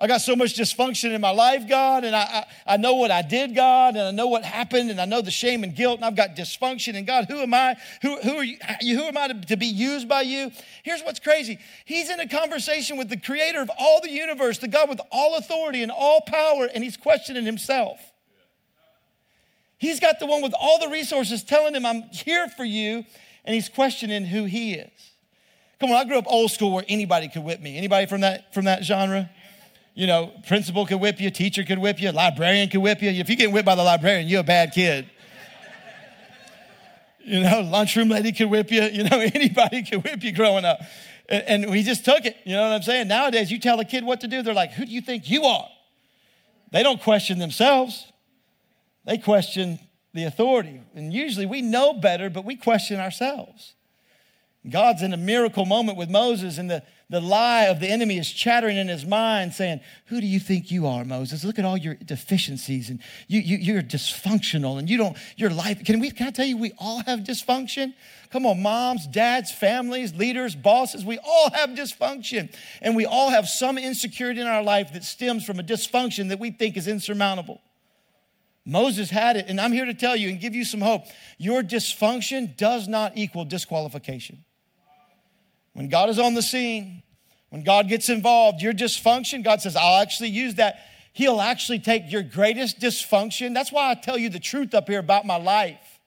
I 0.00 0.06
got 0.06 0.22
so 0.22 0.34
much 0.34 0.54
dysfunction 0.56 1.12
in 1.12 1.20
my 1.20 1.30
life, 1.30 1.68
God, 1.68 2.04
and 2.04 2.16
I, 2.16 2.20
I, 2.22 2.74
I, 2.74 2.76
know 2.78 2.94
what 2.94 3.10
I 3.10 3.20
did, 3.20 3.54
God, 3.54 3.96
and 3.96 4.02
I 4.02 4.10
know 4.12 4.28
what 4.28 4.44
happened, 4.44 4.90
and 4.90 4.98
I 4.98 5.04
know 5.04 5.20
the 5.20 5.30
shame 5.30 5.62
and 5.62 5.76
guilt, 5.76 5.96
and 5.96 6.06
I've 6.06 6.16
got 6.16 6.34
dysfunction. 6.34 6.96
And 6.96 7.06
God, 7.06 7.26
who 7.28 7.38
am 7.40 7.52
I? 7.52 7.76
Who, 8.00 8.18
who 8.20 8.36
are 8.36 8.44
you? 8.44 8.56
Who 8.80 9.04
am 9.04 9.18
I 9.18 9.28
to, 9.28 9.34
to 9.42 9.56
be 9.58 9.66
used 9.66 10.08
by 10.08 10.22
you? 10.22 10.52
Here's 10.82 11.02
what's 11.02 11.20
crazy. 11.20 11.58
He's 11.84 12.08
in 12.08 12.18
a 12.18 12.26
conversation 12.26 12.96
with 12.96 13.10
the 13.10 13.18
creator 13.18 13.60
of 13.60 13.70
all 13.78 14.00
the 14.00 14.10
universe, 14.10 14.56
the 14.56 14.68
God 14.68 14.88
with 14.88 15.00
all 15.12 15.36
authority 15.36 15.82
and 15.82 15.92
all 15.92 16.22
power, 16.22 16.66
and 16.74 16.82
he's 16.82 16.96
questioning 16.96 17.44
himself. 17.44 18.00
He's 19.76 20.00
got 20.00 20.18
the 20.18 20.26
one 20.26 20.40
with 20.40 20.54
all 20.58 20.78
the 20.78 20.88
resources 20.88 21.44
telling 21.44 21.74
him, 21.74 21.84
I'm 21.84 22.04
here 22.04 22.48
for 22.48 22.64
you, 22.64 23.04
and 23.44 23.54
he's 23.54 23.68
questioning 23.68 24.24
who 24.24 24.44
he 24.44 24.74
is. 24.74 25.10
Come 25.78 25.90
on, 25.90 25.96
I 25.96 26.04
grew 26.04 26.18
up 26.18 26.26
old 26.26 26.50
school 26.50 26.72
where 26.72 26.84
anybody 26.88 27.28
could 27.28 27.42
whip 27.42 27.60
me. 27.60 27.76
Anybody 27.76 28.06
from 28.06 28.22
that 28.22 28.52
from 28.54 28.64
that 28.66 28.84
genre? 28.84 29.30
You 29.94 30.06
know, 30.06 30.32
principal 30.46 30.86
could 30.86 31.00
whip 31.00 31.20
you, 31.20 31.30
teacher 31.30 31.64
could 31.64 31.78
whip 31.78 32.00
you, 32.00 32.12
librarian 32.12 32.68
could 32.68 32.80
whip 32.80 33.02
you. 33.02 33.10
If 33.10 33.28
you 33.28 33.36
get 33.36 33.52
whipped 33.52 33.66
by 33.66 33.74
the 33.74 33.82
librarian, 33.82 34.28
you're 34.28 34.40
a 34.40 34.44
bad 34.44 34.72
kid. 34.72 35.10
You 37.22 37.40
know, 37.42 37.60
lunchroom 37.60 38.08
lady 38.08 38.32
could 38.32 38.50
whip 38.50 38.70
you. 38.70 38.82
You 38.82 39.04
know, 39.04 39.18
anybody 39.34 39.82
could 39.82 40.04
whip 40.04 40.22
you 40.22 40.32
growing 40.32 40.64
up. 40.64 40.80
And, 41.28 41.64
and 41.64 41.70
we 41.70 41.82
just 41.82 42.04
took 42.04 42.24
it. 42.24 42.36
You 42.44 42.56
know 42.56 42.62
what 42.62 42.72
I'm 42.72 42.82
saying? 42.82 43.08
Nowadays, 43.08 43.50
you 43.50 43.58
tell 43.58 43.78
a 43.80 43.84
kid 43.84 44.04
what 44.04 44.20
to 44.22 44.28
do, 44.28 44.42
they're 44.42 44.54
like, 44.54 44.72
who 44.72 44.86
do 44.86 44.92
you 44.92 45.00
think 45.00 45.28
you 45.28 45.44
are? 45.44 45.68
They 46.72 46.82
don't 46.82 47.02
question 47.02 47.38
themselves. 47.38 48.10
They 49.04 49.18
question 49.18 49.78
the 50.14 50.24
authority. 50.24 50.80
And 50.94 51.12
usually 51.12 51.46
we 51.46 51.62
know 51.62 51.92
better, 51.92 52.30
but 52.30 52.44
we 52.44 52.56
question 52.56 53.00
ourselves. 53.00 53.74
God's 54.68 55.02
in 55.02 55.12
a 55.12 55.16
miracle 55.16 55.64
moment 55.64 55.96
with 55.96 56.10
Moses, 56.10 56.58
and 56.58 56.70
the, 56.70 56.82
the 57.10 57.20
lie 57.20 57.64
of 57.64 57.80
the 57.80 57.88
enemy 57.88 58.18
is 58.18 58.30
chattering 58.30 58.76
in 58.76 58.86
his 58.86 59.04
mind, 59.04 59.52
saying, 59.52 59.80
Who 60.06 60.20
do 60.20 60.26
you 60.26 60.38
think 60.38 60.70
you 60.70 60.86
are, 60.86 61.04
Moses? 61.04 61.42
Look 61.42 61.58
at 61.58 61.64
all 61.64 61.76
your 61.76 61.94
deficiencies, 61.96 62.88
and 62.88 63.00
you, 63.26 63.40
you, 63.40 63.56
you're 63.56 63.82
dysfunctional, 63.82 64.78
and 64.78 64.88
you 64.88 64.96
don't, 64.96 65.16
your 65.36 65.50
life. 65.50 65.84
Can, 65.84 65.98
we, 65.98 66.12
can 66.12 66.28
I 66.28 66.30
tell 66.30 66.46
you, 66.46 66.56
we 66.56 66.72
all 66.78 67.02
have 67.02 67.20
dysfunction? 67.20 67.94
Come 68.30 68.46
on, 68.46 68.62
moms, 68.62 69.08
dads, 69.08 69.50
families, 69.50 70.14
leaders, 70.14 70.54
bosses, 70.54 71.04
we 71.04 71.18
all 71.18 71.50
have 71.50 71.70
dysfunction. 71.70 72.54
And 72.80 72.94
we 72.94 73.06
all 73.06 73.30
have 73.30 73.48
some 73.48 73.76
insecurity 73.76 74.40
in 74.40 74.46
our 74.46 74.62
life 74.62 74.92
that 74.92 75.02
stems 75.02 75.44
from 75.44 75.58
a 75.58 75.64
dysfunction 75.64 76.28
that 76.28 76.38
we 76.38 76.52
think 76.52 76.76
is 76.76 76.86
insurmountable. 76.86 77.60
Moses 78.64 79.10
had 79.10 79.36
it, 79.36 79.46
and 79.48 79.60
I'm 79.60 79.72
here 79.72 79.86
to 79.86 79.94
tell 79.94 80.14
you 80.14 80.28
and 80.28 80.38
give 80.38 80.54
you 80.54 80.64
some 80.64 80.80
hope. 80.80 81.06
Your 81.38 81.62
dysfunction 81.62 82.56
does 82.56 82.86
not 82.86 83.16
equal 83.16 83.44
disqualification. 83.44 84.44
When 85.72 85.88
God 85.88 86.08
is 86.08 86.18
on 86.18 86.34
the 86.34 86.42
scene, 86.42 87.02
when 87.50 87.62
God 87.62 87.88
gets 87.88 88.08
involved, 88.08 88.62
your 88.62 88.72
dysfunction, 88.72 89.42
God 89.44 89.60
says, 89.60 89.76
I'll 89.76 90.00
actually 90.00 90.30
use 90.30 90.56
that. 90.56 90.78
He'll 91.12 91.40
actually 91.40 91.80
take 91.80 92.10
your 92.10 92.22
greatest 92.22 92.80
dysfunction. 92.80 93.54
That's 93.54 93.72
why 93.72 93.90
I 93.90 93.94
tell 93.94 94.18
you 94.18 94.28
the 94.28 94.38
truth 94.38 94.74
up 94.74 94.88
here 94.88 95.00
about 95.00 95.26
my 95.26 95.36
life. 95.36 96.00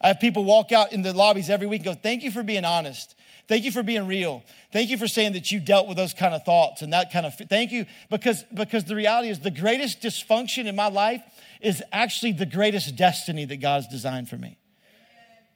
I 0.00 0.08
have 0.08 0.20
people 0.20 0.44
walk 0.44 0.72
out 0.72 0.92
in 0.92 1.02
the 1.02 1.12
lobbies 1.12 1.48
every 1.48 1.66
week 1.66 1.86
and 1.86 1.94
go, 1.96 2.00
Thank 2.00 2.22
you 2.22 2.30
for 2.30 2.42
being 2.42 2.64
honest. 2.64 3.14
Thank 3.48 3.64
you 3.64 3.70
for 3.70 3.82
being 3.82 4.06
real. 4.06 4.42
Thank 4.72 4.88
you 4.88 4.96
for 4.96 5.06
saying 5.06 5.34
that 5.34 5.52
you 5.52 5.60
dealt 5.60 5.86
with 5.86 5.96
those 5.96 6.14
kind 6.14 6.34
of 6.34 6.44
thoughts 6.44 6.82
and 6.82 6.92
that 6.92 7.12
kind 7.12 7.26
of 7.26 7.34
thank 7.34 7.70
you 7.70 7.86
because 8.08 8.44
because 8.54 8.84
the 8.84 8.96
reality 8.96 9.28
is 9.28 9.40
the 9.40 9.50
greatest 9.50 10.00
dysfunction 10.00 10.66
in 10.66 10.74
my 10.74 10.88
life 10.88 11.22
is 11.60 11.82
actually 11.92 12.32
the 12.32 12.46
greatest 12.46 12.96
destiny 12.96 13.44
that 13.44 13.58
God's 13.58 13.88
designed 13.88 14.28
for 14.28 14.36
me. 14.36 14.58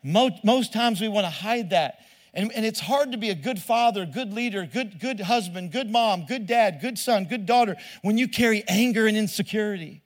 Most, 0.03 0.45
most 0.45 0.73
times 0.73 1.01
we 1.01 1.09
want 1.09 1.25
to 1.25 1.31
hide 1.31 1.71
that. 1.71 1.99
And, 2.37 2.53
and 2.53 2.67
it's 2.67 2.81
hard 2.81 3.13
to 3.13 3.19
be 3.19 3.31
a 3.31 3.35
good 3.35 3.61
father, 3.63 4.05
good 4.05 4.35
leader, 4.35 4.69
good, 4.71 5.01
good 5.01 5.21
husband, 5.21 5.73
good 5.73 5.91
mom, 5.91 6.27
good 6.27 6.47
dad, 6.47 6.81
good 6.83 6.99
son, 6.99 7.25
good 7.25 7.47
daughter 7.47 7.77
when 8.03 8.19
you 8.19 8.29
carry 8.29 8.63
anger 8.69 9.07
and 9.07 9.17
insecurity. 9.17 10.03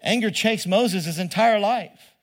Anger 0.00 0.30
chased 0.30 0.68
Moses 0.68 1.06
his 1.06 1.18
entire 1.18 1.58
life. 1.58 2.14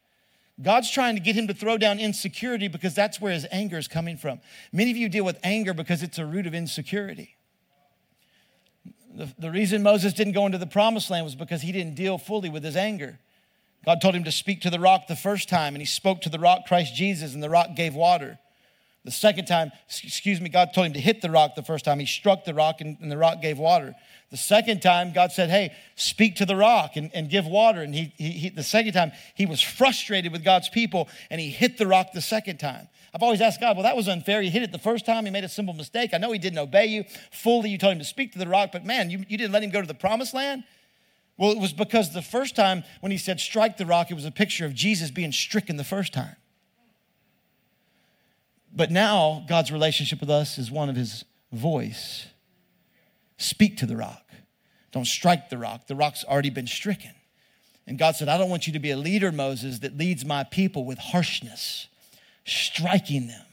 God's 0.62 0.90
trying 0.90 1.16
to 1.16 1.22
get 1.22 1.36
him 1.36 1.48
to 1.48 1.54
throw 1.54 1.78
down 1.78 2.00
insecurity 2.00 2.70
because 2.70 2.96
that's 2.96 3.20
where 3.20 3.34
his 3.34 3.46
anger 3.52 3.78
is 3.78 3.90
coming 3.90 4.16
from. 4.16 4.40
Many 4.72 4.92
of 4.92 4.98
you 4.98 5.10
deal 5.10 5.26
with 5.26 5.38
anger 5.44 5.74
because 5.74 6.02
it's 6.02 6.18
a 6.18 6.26
root 6.26 6.48
of 6.48 6.56
insecurity. 6.56 7.36
The, 9.14 9.28
the 9.38 9.52
reason 9.52 9.84
Moses 9.84 10.14
didn't 10.14 10.34
go 10.34 10.46
into 10.46 10.58
the 10.58 10.68
promised 10.68 11.10
land 11.10 11.26
was 11.26 11.36
because 11.36 11.62
he 11.62 11.74
didn't 11.74 11.96
deal 11.96 12.18
fully 12.18 12.48
with 12.48 12.64
his 12.64 12.78
anger. 12.78 13.20
God 13.86 14.00
told 14.00 14.16
him 14.16 14.24
to 14.24 14.32
speak 14.32 14.62
to 14.62 14.70
the 14.70 14.80
rock 14.80 15.08
the 15.08 15.18
first 15.18 15.50
time, 15.50 15.76
and 15.76 15.82
he 15.82 15.86
spoke 15.86 16.22
to 16.22 16.30
the 16.30 16.40
rock, 16.40 16.62
Christ 16.66 16.96
Jesus, 16.96 17.34
and 17.34 17.44
the 17.44 17.50
rock 17.50 17.76
gave 17.76 17.94
water. 17.94 18.40
The 19.06 19.12
second 19.12 19.46
time, 19.46 19.72
excuse 19.88 20.42
me, 20.42 20.50
God 20.50 20.74
told 20.74 20.88
him 20.88 20.94
to 20.94 21.00
hit 21.00 21.22
the 21.22 21.30
rock 21.30 21.54
the 21.54 21.62
first 21.62 21.86
time. 21.86 22.00
He 22.00 22.08
struck 22.08 22.44
the 22.44 22.56
rock 22.56 22.82
and, 22.82 22.98
and 23.00 23.12
the 23.12 23.18
rock 23.18 23.40
gave 23.40 23.60
water. 23.60 23.94
The 24.32 24.38
second 24.38 24.82
time, 24.82 25.14
God 25.14 25.32
said, 25.32 25.52
Hey, 25.52 25.74
speak 25.96 26.38
to 26.38 26.46
the 26.46 26.56
rock 26.56 26.96
and, 26.96 27.12
and 27.14 27.30
give 27.30 27.46
water. 27.46 27.82
And 27.82 27.94
he, 27.94 28.12
he, 28.18 28.32
he, 28.32 28.50
the 28.50 28.64
second 28.64 28.94
time, 28.94 29.12
he 29.36 29.46
was 29.46 29.62
frustrated 29.62 30.32
with 30.32 30.44
God's 30.44 30.70
people 30.70 31.08
and 31.30 31.40
he 31.40 31.52
hit 31.52 31.78
the 31.78 31.86
rock 31.86 32.14
the 32.14 32.22
second 32.22 32.58
time. 32.58 32.88
I've 33.14 33.22
always 33.22 33.42
asked 33.42 33.62
God, 33.62 33.78
well, 33.78 33.84
that 33.84 33.96
was 33.96 34.08
unfair. 34.08 34.42
He 34.42 34.50
hit 34.50 34.64
it 34.64 34.72
the 34.72 34.80
first 34.80 35.06
time. 35.06 35.24
He 35.26 35.32
made 35.32 35.44
a 35.44 35.50
simple 35.50 35.76
mistake. 35.76 36.12
I 36.16 36.18
know 36.18 36.32
he 36.32 36.40
didn't 36.40 36.60
obey 36.60 36.88
you 36.88 37.06
fully. 37.32 37.70
You 37.70 37.78
told 37.78 37.94
him 37.94 38.00
to 38.00 38.06
speak 38.06 38.34
to 38.34 38.40
the 38.40 38.48
rock, 38.48 38.72
but 38.74 38.84
man, 38.84 39.12
you, 39.12 39.20
you 39.30 39.38
didn't 39.38 39.52
let 39.52 39.62
him 39.62 39.70
go 39.70 39.82
to 39.82 39.88
the 39.88 39.94
promised 39.94 40.34
land? 40.34 40.64
Well, 41.38 41.52
it 41.52 41.60
was 41.60 41.74
because 41.74 42.12
the 42.12 42.24
first 42.24 42.56
time 42.56 42.84
when 43.02 43.12
he 43.12 43.20
said 43.20 43.40
strike 43.40 43.78
the 43.78 43.86
rock, 43.86 44.10
it 44.10 44.16
was 44.16 44.26
a 44.26 44.32
picture 44.32 44.66
of 44.66 44.74
Jesus 44.74 45.12
being 45.12 45.32
stricken 45.32 45.78
the 45.78 45.84
first 45.84 46.12
time. 46.12 46.36
But 48.76 48.92
now 48.92 49.46
God's 49.48 49.72
relationship 49.72 50.20
with 50.20 50.30
us 50.30 50.58
is 50.58 50.70
one 50.70 50.90
of 50.90 50.96
his 50.96 51.24
voice. 51.52 52.28
Speak 53.38 53.78
to 53.78 53.86
the 53.86 53.96
rock. 53.96 54.24
Don't 54.92 55.06
strike 55.06 55.50
the 55.50 55.58
rock. 55.58 55.88
The 55.88 55.96
rock's 55.96 56.24
already 56.24 56.50
been 56.50 56.68
stricken. 56.68 57.12
And 57.88 57.98
God 57.98 58.16
said, 58.16 58.28
I 58.28 58.38
don't 58.38 58.50
want 58.50 58.68
you 58.68 58.74
to 58.74 58.80
be 58.80 58.92
a 58.92 58.98
leader, 58.98 59.32
Moses, 59.32 59.80
that 59.80 59.98
leads 59.98 60.26
my 60.26 60.44
people 60.44 60.86
with 60.86 60.98
harshness, 60.98 61.88
striking 62.46 63.28
them. 63.28 63.46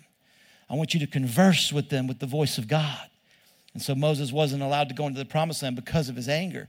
I 0.71 0.75
want 0.75 0.95
you 0.95 1.01
to 1.01 1.07
converse 1.07 1.73
with 1.73 1.91
them 1.91 2.07
with 2.07 2.19
the 2.19 2.27
voice 2.27 2.59
of 2.59 2.67
God. 2.67 3.11
And 3.75 3.83
so 3.83 3.95
Moses 3.95 4.33
wasn't 4.33 4.63
allowed 4.63 4.89
to 4.89 4.95
go 4.95 5.07
into 5.07 5.19
the 5.19 5.27
promised 5.27 5.63
land 5.63 5.77
because 5.77 6.09
of 6.09 6.17
his 6.17 6.29
anger. 6.29 6.69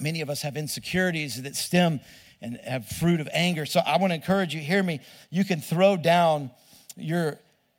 Many 0.00 0.20
of 0.20 0.30
us 0.30 0.42
have 0.42 0.56
insecurities 0.56 1.40
that 1.42 1.54
stem 1.54 2.00
and 2.42 2.58
have 2.64 2.86
fruit 2.86 3.20
of 3.20 3.28
anger. 3.32 3.66
So 3.66 3.80
I 3.80 3.98
want 3.98 4.10
to 4.10 4.14
encourage 4.14 4.54
you, 4.54 4.60
hear 4.60 4.82
me. 4.82 5.00
You 5.30 5.44
can 5.44 5.60
throw 5.60 5.96
down 5.96 6.50
your 6.96 7.38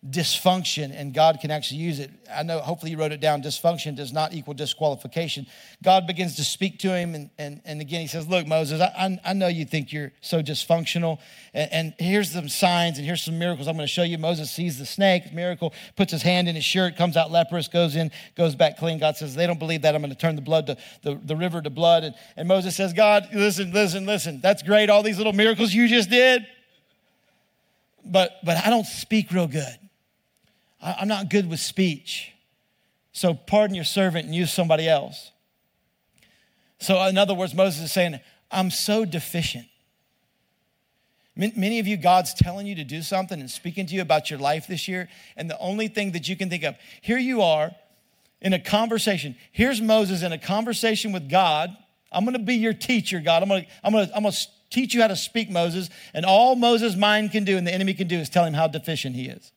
dysfunction 0.10 0.92
and 0.96 1.14
God 1.14 1.38
can 1.42 1.52
actually 1.52 1.82
use 1.82 2.00
it. 2.00 2.10
I 2.34 2.42
know, 2.42 2.60
hopefully, 2.60 2.90
you 2.90 2.98
wrote 2.98 3.12
it 3.12 3.20
down. 3.20 3.44
Dysfunction 3.44 3.96
does 3.96 4.12
not 4.12 4.34
equal 4.34 4.56
disqualification. 4.56 5.46
God 5.84 6.08
begins 6.08 6.38
to 6.38 6.44
speak 6.44 6.80
to 6.80 6.96
him, 6.96 7.14
and, 7.14 7.30
and, 7.38 7.62
and 7.66 7.82
again, 7.82 8.02
he 8.02 8.08
says, 8.08 8.28
Look, 8.28 8.48
Moses, 8.48 8.82
I, 8.82 9.20
I 9.24 9.34
know 9.34 9.48
you 9.48 9.64
think 9.64 9.94
you're 9.94 10.12
so 10.20 10.42
dysfunctional, 10.42 11.20
and, 11.54 11.72
and 11.72 11.94
here's 12.00 12.32
some 12.32 12.50
signs 12.50 12.98
and 12.98 13.06
here's 13.06 13.22
some 13.22 13.38
miracles 13.38 13.68
I'm 13.68 13.76
going 13.76 13.86
to 13.86 13.94
show 13.94 14.02
you. 14.02 14.18
Moses 14.18 14.50
sees 14.50 14.80
the 14.80 14.88
snake, 14.88 15.34
miracle, 15.34 15.72
puts 15.96 16.12
his 16.12 16.24
hand 16.24 16.48
in 16.48 16.56
his 16.56 16.66
shirt, 16.66 16.96
comes 16.96 17.16
out 17.16 17.30
leprous, 17.30 17.68
goes 17.68 17.96
in, 17.96 18.12
goes 18.36 18.56
back 18.56 18.78
clean. 18.78 18.98
God 18.98 19.18
says, 19.18 19.36
They 19.36 19.46
don't 19.46 19.60
believe 19.60 19.84
that. 19.84 19.94
I'm 19.94 20.02
going 20.02 20.12
to 20.12 20.18
turn 20.18 20.36
the 20.36 20.42
blood 20.42 20.66
to 20.66 20.78
the, 21.04 21.20
the 21.24 21.36
river 21.36 21.62
to 21.62 21.70
blood. 21.70 22.04
And, 22.06 22.16
and 22.36 22.48
Moses 22.48 22.76
says, 22.76 22.94
God, 22.94 23.30
listen, 23.36 23.72
listen, 23.72 24.08
listen. 24.08 24.42
That's 24.42 24.64
great, 24.64 24.90
all 24.90 25.04
these 25.04 25.18
little 25.18 25.34
miracles 25.34 25.72
you 25.74 25.88
just 25.88 26.10
did. 26.10 26.48
But, 28.04 28.40
but 28.44 28.58
I 28.66 28.72
don't 28.72 28.88
speak 28.88 29.32
real 29.32 29.46
good. 29.46 29.78
I'm 30.82 31.08
not 31.08 31.30
good 31.30 31.50
with 31.50 31.60
speech. 31.60 32.32
So 33.14 33.34
pardon 33.34 33.76
your 33.76 33.86
servant 33.86 34.26
and 34.26 34.36
use 34.36 34.52
somebody 34.52 34.88
else. 34.88 35.32
So, 36.80 37.00
in 37.06 37.18
other 37.18 37.36
words, 37.36 37.54
Moses 37.54 37.84
is 37.84 37.92
saying, 37.92 38.20
I'm 38.50 38.72
so 38.72 39.06
deficient. 39.06 39.68
Many 41.36 41.80
of 41.80 41.88
you, 41.88 41.96
God's 41.96 42.34
telling 42.34 42.68
you 42.68 42.76
to 42.76 42.84
do 42.84 43.02
something 43.02 43.40
and 43.40 43.50
speaking 43.50 43.86
to 43.86 43.96
you 43.96 44.02
about 44.02 44.30
your 44.30 44.40
life 44.40 44.68
this 44.68 44.88
year, 44.88 45.08
and 45.38 45.50
the 45.50 45.58
only 45.60 45.88
thing 45.88 46.12
that 46.12 46.28
you 46.28 46.36
can 46.36 46.50
think 46.50 46.64
of, 46.64 46.76
here 47.02 47.18
you 47.18 47.42
are 47.42 47.72
in 48.42 48.54
a 48.54 48.60
conversation. 48.60 49.36
Here's 49.52 49.80
Moses 49.80 50.24
in 50.24 50.34
a 50.34 50.38
conversation 50.38 51.12
with 51.12 51.30
God. 51.30 51.76
I'm 52.12 52.26
gonna 52.26 52.40
be 52.40 52.56
your 52.56 52.74
teacher, 52.74 53.20
God. 53.22 53.44
I'm 53.44 53.50
gonna, 53.50 53.66
I'm 53.84 53.94
gonna, 53.94 54.10
I'm 54.14 54.24
gonna 54.24 54.36
teach 54.70 54.94
you 54.94 55.02
how 55.02 55.08
to 55.08 55.16
speak, 55.16 55.50
Moses. 55.50 55.90
And 56.14 56.26
all 56.26 56.56
Moses' 56.56 56.96
mind 56.96 57.32
can 57.32 57.46
do 57.46 57.58
and 57.58 57.66
the 57.66 57.74
enemy 57.74 57.94
can 57.94 58.08
do 58.08 58.18
is 58.18 58.30
tell 58.30 58.44
him 58.44 58.54
how 58.54 58.68
deficient 58.68 59.16
he 59.16 59.28
is. 59.28 59.52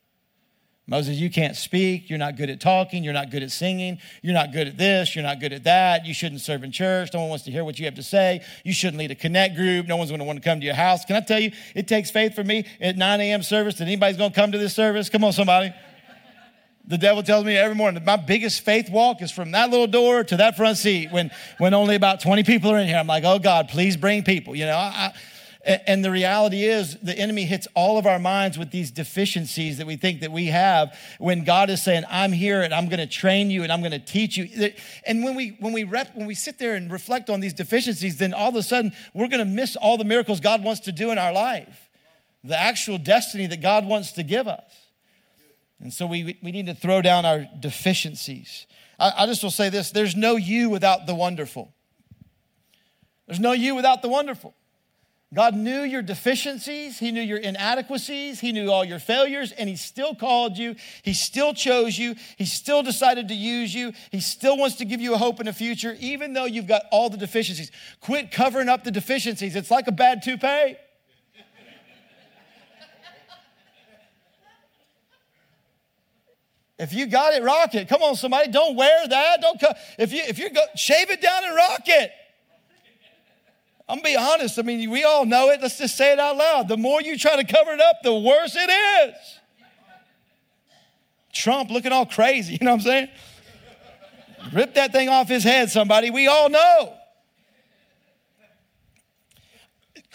Moses, 0.87 1.17
you 1.17 1.31
can't 1.31 1.57
speak. 1.57 2.11
You're 2.11 2.19
not 2.19 2.37
good 2.37 2.51
at 2.51 2.61
talking. 2.61 3.05
You're 3.05 3.15
not 3.15 3.31
good 3.31 3.43
at 3.43 3.51
singing. 3.51 3.99
You're 4.21 4.35
not 4.35 4.53
good 4.53 4.69
at 4.69 4.77
this. 4.77 5.17
You're 5.17 5.25
not 5.25 5.41
good 5.41 5.55
at 5.55 5.65
that. 5.65 6.05
You 6.05 6.13
shouldn't 6.13 6.43
serve 6.43 6.63
in 6.63 6.73
church. 6.73 7.09
No 7.15 7.21
one 7.21 7.31
wants 7.31 7.45
to 7.45 7.51
hear 7.51 7.65
what 7.65 7.79
you 7.79 7.87
have 7.87 7.95
to 7.95 8.03
say. 8.03 8.43
You 8.65 8.75
shouldn't 8.75 8.99
lead 8.99 9.11
a 9.11 9.15
connect 9.15 9.57
group. 9.57 9.87
No 9.87 9.97
one's 9.97 10.11
going 10.11 10.19
to 10.19 10.27
want 10.27 10.43
to 10.43 10.47
come 10.47 10.61
to 10.61 10.67
your 10.67 10.75
house. 10.75 11.07
Can 11.07 11.17
I 11.17 11.21
tell 11.21 11.41
you, 11.41 11.53
it 11.75 11.89
takes 11.89 12.11
faith 12.11 12.35
for 12.35 12.45
me 12.45 12.67
at 12.83 12.99
9 12.99 13.21
a.m. 13.23 13.43
service 13.43 13.77
that 13.77 13.85
anybody's 13.85 14.19
going 14.19 14.31
to 14.31 14.37
come 14.37 14.53
to 14.53 14.59
this 14.59 14.75
service. 14.75 15.09
Come 15.09 15.25
on, 15.25 15.33
somebody. 15.33 15.73
The 16.87 16.99
devil 16.99 17.23
tells 17.23 17.47
me 17.47 17.57
every 17.57 17.75
morning 17.75 18.05
my 18.05 18.17
biggest 18.17 18.63
faith 18.63 18.91
walk 18.91 19.23
is 19.23 19.31
from 19.31 19.53
that 19.53 19.71
little 19.71 19.87
door 19.87 20.23
to 20.23 20.37
that 20.37 20.55
front 20.55 20.77
seat 20.77 21.11
when, 21.11 21.31
when 21.57 21.73
only 21.73 21.95
about 21.95 22.21
20 22.21 22.45
people 22.45 22.71
are 22.71 22.79
in 22.79 22.87
here. 22.87 22.99
I'm 22.99 23.07
like, 23.07 23.25
oh 23.25 23.39
God, 23.39 23.71
please 23.71 23.97
bring 23.97 24.23
people. 24.23 24.55
You 24.55 24.67
know, 24.67 24.77
I, 24.77 25.15
and 25.65 26.05
the 26.05 26.11
reality 26.11 26.65
is 26.65 26.97
the 27.01 27.17
enemy 27.17 27.45
hits 27.45 27.67
all 27.75 27.97
of 27.97 28.07
our 28.07 28.19
minds 28.19 28.59
with 28.59 28.71
these 28.71 28.91
deficiencies 28.91 29.79
that 29.79 29.87
we 29.87 29.97
think 29.97 30.21
that 30.21 30.31
we 30.31 30.47
have 30.47 30.97
when 31.19 31.45
God 31.45 31.71
is 31.71 31.83
saying, 31.83 32.05
I'm 32.11 32.33
here 32.33 32.63
and 32.63 32.75
I'm 32.75 32.89
going 32.89 33.01
to 33.01 33.07
train 33.07 33.51
you 33.51 33.63
and 33.63 33.73
I'm 33.73 33.81
going 33.81 33.93
to 33.93 33.99
teach 33.99 34.37
you. 34.37 34.73
And 35.07 35.25
when 35.25 35.35
we 35.35 35.57
when 35.61 35.73
we 35.73 35.85
rep, 35.85 36.15
when 36.15 36.27
we 36.27 36.35
sit 36.35 36.59
there 36.59 36.75
and 36.75 36.93
reflect 36.93 37.31
on 37.31 37.41
these 37.41 37.55
deficiencies, 37.55 38.19
then 38.19 38.35
all 38.35 38.51
of 38.51 38.57
a 38.57 38.63
sudden 38.63 38.93
we're 39.15 39.29
going 39.29 39.47
to 39.47 39.51
miss 39.51 39.77
all 39.77 39.97
the 39.97 40.05
miracles 40.05 40.41
God 40.41 40.63
wants 40.63 40.81
to 40.83 40.93
do 40.93 41.11
in 41.11 41.19
our 41.19 41.33
life. 41.33 41.89
The 42.43 42.61
actual 42.61 42.99
destiny 42.99 43.47
that 43.47 43.63
God 43.63 43.87
wants 43.87 44.13
to 44.13 44.23
give 44.23 44.47
us. 44.47 44.71
And 45.81 45.93
so 45.93 46.07
we, 46.07 46.39
we 46.43 46.53
need 46.53 46.67
to 46.67 46.75
throw 46.75 47.03
down 47.03 47.25
our 47.25 47.47
deficiencies. 47.61 48.67
I, 48.99 49.13
I 49.19 49.27
just 49.27 49.43
will 49.43 49.51
say 49.51 49.71
this 49.71 49.91
there's 49.91 50.15
no 50.15 50.37
you 50.37 50.69
without 50.69 51.07
the 51.07 51.15
wonderful. 51.15 51.73
There's 53.27 53.41
no 53.41 53.53
you 53.53 53.75
without 53.75 54.03
the 54.03 54.09
wonderful. 54.09 54.55
God 55.35 55.57
knew 55.57 55.81
your 55.81 56.01
deficiencies, 56.01 57.01
He 57.01 57.11
knew 57.11 57.21
your 57.21 57.39
inadequacies, 57.39 58.39
He 58.39 58.53
knew 58.53 58.71
all 58.71 58.85
your 58.85 59.01
failures, 59.01 59.51
and 59.51 59.69
He 59.69 59.75
still 59.75 60.15
called 60.15 60.57
you. 60.57 60.77
He 61.03 61.13
still 61.13 61.53
chose 61.53 61.99
you. 61.99 62.15
He 62.37 62.45
still 62.45 62.85
decided 62.85 63.27
to 63.29 63.35
use 63.35 63.75
you. 63.75 63.93
He 64.13 64.21
still 64.21 64.57
wants 64.57 64.77
to 64.77 64.85
give 64.85 65.01
you 65.01 65.13
a 65.13 65.19
hope 65.19 65.41
in 65.41 65.47
the 65.47 65.53
future, 65.53 65.97
even 65.99 66.35
though 66.35 66.45
you've 66.45 66.69
got 66.69 66.83
all 66.93 67.11
the 67.11 67.17
deficiencies. 67.17 67.73
Quit 68.01 68.31
covering 68.31 68.69
up 68.69 68.85
the 68.85 68.93
deficiencies. 68.93 69.57
It's 69.57 69.73
like 69.73 69.89
a 69.89 69.93
bad 69.93 70.23
toupee. 70.23 70.77
If 76.79 76.93
you 76.93 77.07
got 77.07 77.35
it, 77.35 77.43
rock 77.43 77.75
it. 77.75 77.89
Come 77.89 78.03
on, 78.03 78.15
somebody, 78.17 78.51
don't 78.51 78.77
wear 78.77 79.09
that. 79.09 79.41
Don't 79.41 79.61
co- 79.61 79.75
if 79.99 80.13
you 80.13 80.23
if 80.23 80.39
you 80.39 80.51
go 80.51 80.63
shave 80.77 81.11
it 81.11 81.21
down 81.21 81.45
and 81.45 81.57
rock 81.57 81.83
it. 81.87 82.11
I'm 83.89 83.99
gonna 83.99 84.09
be 84.09 84.17
honest. 84.17 84.59
I 84.59 84.63
mean, 84.63 84.91
we 84.91 85.05
all 85.05 85.27
know 85.27 85.51
it. 85.51 85.61
Let's 85.61 85.79
just 85.79 85.97
say 85.97 86.13
it 86.13 86.19
out 86.19 86.37
loud. 86.37 86.69
The 86.69 86.77
more 86.77 87.03
you 87.03 87.19
try 87.19 87.37
to 87.37 87.45
cover 87.45 87.73
it 87.73 87.81
up, 87.81 87.97
the 88.03 88.15
worse 88.15 88.57
it 88.57 88.71
is. 88.71 89.15
Trump 91.33 91.71
looking 91.71 91.93
all 91.93 92.07
crazy, 92.07 92.53
you 92.53 92.59
know 92.63 92.71
what 92.71 92.77
I'm 92.79 92.87
saying? 92.87 93.09
Rip 94.53 94.75
that 94.75 94.93
thing 94.93 95.09
off 95.09 95.29
his 95.29 95.43
head, 95.43 95.71
somebody. 95.71 96.11
We 96.11 96.29
all 96.29 96.49
know. 96.49 96.95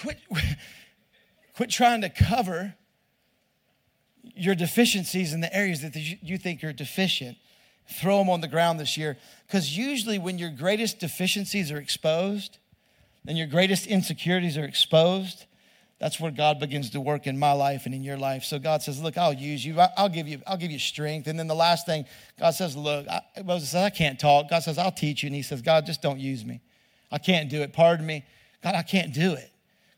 Quit, 0.01 0.17
quit 1.55 1.69
trying 1.69 2.01
to 2.01 2.09
cover 2.09 2.75
your 4.23 4.55
deficiencies 4.55 5.33
in 5.33 5.41
the 5.41 5.53
areas 5.53 5.81
that 5.81 5.95
you 5.95 6.37
think 6.37 6.61
you're 6.61 6.73
deficient. 6.73 7.37
Throw 7.87 8.19
them 8.19 8.29
on 8.29 8.41
the 8.41 8.47
ground 8.47 8.79
this 8.79 8.97
year. 8.97 9.17
Because 9.45 9.75
usually, 9.75 10.19
when 10.19 10.37
your 10.37 10.51
greatest 10.51 10.99
deficiencies 10.99 11.71
are 11.71 11.77
exposed, 11.77 12.59
and 13.27 13.37
your 13.37 13.47
greatest 13.47 13.87
insecurities 13.87 14.57
are 14.57 14.65
exposed, 14.65 15.45
that's 15.99 16.19
where 16.19 16.31
God 16.31 16.59
begins 16.59 16.91
to 16.91 17.01
work 17.01 17.27
in 17.27 17.37
my 17.37 17.51
life 17.51 17.85
and 17.85 17.93
in 17.93 18.03
your 18.03 18.17
life. 18.17 18.43
So 18.43 18.57
God 18.57 18.81
says, 18.81 19.01
"Look, 19.01 19.17
I'll 19.17 19.33
use 19.33 19.65
you. 19.65 19.79
I'll 19.97 20.09
give 20.09 20.27
you. 20.27 20.41
I'll 20.47 20.57
give 20.57 20.71
you 20.71 20.79
strength." 20.79 21.27
And 21.27 21.37
then 21.37 21.47
the 21.47 21.55
last 21.55 21.85
thing, 21.85 22.05
God 22.39 22.51
says, 22.51 22.75
"Look, 22.75 23.07
I, 23.07 23.21
Moses 23.43 23.71
says 23.71 23.83
I 23.83 23.89
can't 23.89 24.17
talk." 24.17 24.49
God 24.49 24.63
says, 24.63 24.77
"I'll 24.77 24.91
teach 24.91 25.23
you." 25.23 25.27
And 25.27 25.35
He 25.35 25.41
says, 25.41 25.61
"God, 25.61 25.85
just 25.85 26.01
don't 26.01 26.19
use 26.19 26.45
me. 26.45 26.61
I 27.11 27.17
can't 27.17 27.49
do 27.49 27.61
it. 27.61 27.73
Pardon 27.73 28.05
me, 28.05 28.25
God. 28.63 28.75
I 28.75 28.83
can't 28.83 29.13
do 29.13 29.33
it." 29.33 29.51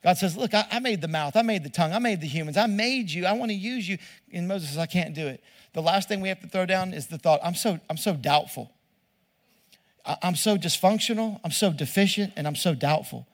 God 0.03 0.17
says, 0.17 0.35
Look, 0.35 0.53
I, 0.53 0.65
I, 0.71 0.79
made 0.79 1.01
the 1.01 1.07
mouth, 1.07 1.35
I 1.35 1.43
made 1.43 1.63
the 1.63 1.69
tongue, 1.69 1.93
I 1.93 1.99
made 1.99 2.21
the 2.21 2.27
humans, 2.27 2.57
I 2.57 2.65
made 2.65 3.11
you, 3.11 3.25
I 3.25 3.33
want 3.33 3.51
to 3.51 3.55
use 3.55 3.87
you. 3.87 3.97
And 4.33 4.47
Moses 4.47 4.69
says, 4.69 4.77
I 4.77 4.87
can't 4.87 5.13
do 5.13 5.27
it. 5.27 5.43
The 5.73 5.81
last 5.81 6.07
thing 6.07 6.21
we 6.21 6.29
have 6.29 6.41
to 6.41 6.47
throw 6.47 6.65
down 6.65 6.93
is 6.93 7.07
the 7.07 7.17
thought, 7.17 7.39
I'm 7.43 7.55
so, 7.55 7.79
I'm 7.89 7.97
so 7.97 8.15
doubtful. 8.15 8.71
I'm 10.05 10.35
so 10.35 10.57
dysfunctional, 10.57 11.39
I'm 11.43 11.51
so 11.51 11.71
deficient, 11.71 12.33
and 12.35 12.47
I'm 12.47 12.55
so 12.55 12.73
doubtful. 12.73 13.27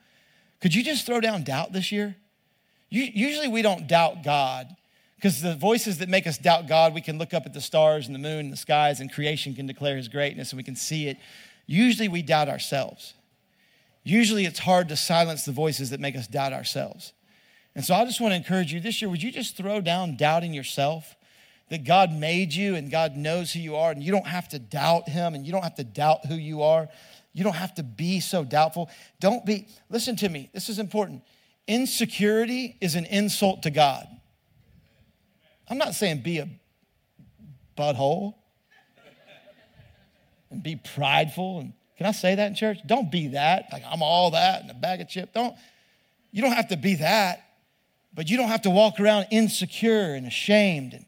Could 0.61 0.73
you 0.73 0.83
just 0.83 1.05
throw 1.05 1.21
down 1.21 1.43
doubt 1.43 1.71
this 1.71 1.91
year? 1.91 2.15
Usually 2.89 3.47
we 3.47 3.61
don't 3.61 3.87
doubt 3.87 4.23
God 4.23 4.75
because 5.15 5.41
the 5.41 5.55
voices 5.55 5.97
that 5.97 6.09
make 6.09 6.27
us 6.27 6.37
doubt 6.37 6.67
God, 6.67 6.93
we 6.93 7.01
can 7.01 7.17
look 7.17 7.33
up 7.33 7.45
at 7.45 7.53
the 7.53 7.61
stars 7.61 8.05
and 8.05 8.15
the 8.15 8.19
moon 8.19 8.45
and 8.45 8.53
the 8.53 8.57
skies, 8.57 8.99
and 8.99 9.11
creation 9.11 9.55
can 9.55 9.65
declare 9.65 9.97
his 9.97 10.07
greatness 10.07 10.51
and 10.51 10.57
we 10.57 10.63
can 10.63 10.75
see 10.75 11.07
it. 11.07 11.17
Usually 11.65 12.07
we 12.07 12.21
doubt 12.21 12.47
ourselves. 12.47 13.13
Usually 14.03 14.45
it's 14.45 14.59
hard 14.59 14.87
to 14.87 14.95
silence 14.95 15.43
the 15.43 15.51
voices 15.51 15.89
that 15.89 15.99
make 15.99 16.15
us 16.15 16.27
doubt 16.27 16.53
ourselves. 16.53 17.11
And 17.75 17.83
so 17.83 17.93
I 17.93 18.05
just 18.05 18.21
want 18.21 18.31
to 18.31 18.37
encourage 18.37 18.71
you 18.71 18.79
this 18.79 19.01
year, 19.01 19.09
would 19.09 19.21
you 19.21 19.31
just 19.31 19.57
throw 19.57 19.81
down 19.81 20.15
doubting 20.15 20.53
yourself? 20.53 21.16
That 21.69 21.83
God 21.83 22.13
made 22.13 22.53
you 22.53 22.75
and 22.75 22.89
God 22.89 23.17
knows 23.17 23.51
who 23.51 23.59
you 23.59 23.75
are, 23.75 23.91
and 23.91 24.01
you 24.01 24.11
don't 24.11 24.27
have 24.27 24.47
to 24.49 24.59
doubt 24.59 25.09
Him 25.09 25.35
and 25.35 25.45
you 25.45 25.51
don't 25.51 25.63
have 25.63 25.75
to 25.75 25.83
doubt 25.83 26.25
who 26.25 26.35
you 26.35 26.61
are. 26.61 26.87
You 27.33 27.43
don't 27.43 27.55
have 27.55 27.75
to 27.75 27.83
be 27.83 28.19
so 28.19 28.43
doubtful. 28.43 28.89
Don't 29.19 29.45
be, 29.45 29.67
listen 29.89 30.15
to 30.17 30.29
me, 30.29 30.49
this 30.53 30.69
is 30.69 30.79
important. 30.79 31.23
Insecurity 31.67 32.77
is 32.79 32.95
an 32.95 33.05
insult 33.05 33.63
to 33.63 33.69
God. 33.69 34.07
I'm 35.69 35.77
not 35.77 35.93
saying 35.93 36.21
be 36.21 36.39
a 36.39 36.49
butthole 37.77 38.35
and 40.49 40.63
be 40.63 40.77
prideful 40.77 41.59
and 41.59 41.73
can 41.97 42.05
I 42.05 42.11
say 42.11 42.35
that 42.35 42.47
in 42.47 42.55
church? 42.55 42.77
Don't 42.85 43.11
be 43.11 43.29
that. 43.29 43.69
Like 43.71 43.83
I'm 43.89 44.03
all 44.03 44.31
that 44.31 44.61
and 44.61 44.69
a 44.69 44.75
bag 44.75 45.01
of 45.01 45.09
chips. 45.09 45.31
Don't, 45.33 45.55
you 46.31 46.43
don't 46.43 46.53
have 46.53 46.67
to 46.67 46.77
be 46.77 46.95
that, 46.95 47.43
but 48.13 48.29
you 48.29 48.37
don't 48.37 48.49
have 48.49 48.61
to 48.63 48.69
walk 48.69 48.99
around 48.99 49.27
insecure 49.31 50.13
and 50.13 50.27
ashamed 50.27 50.93
and, 50.93 51.05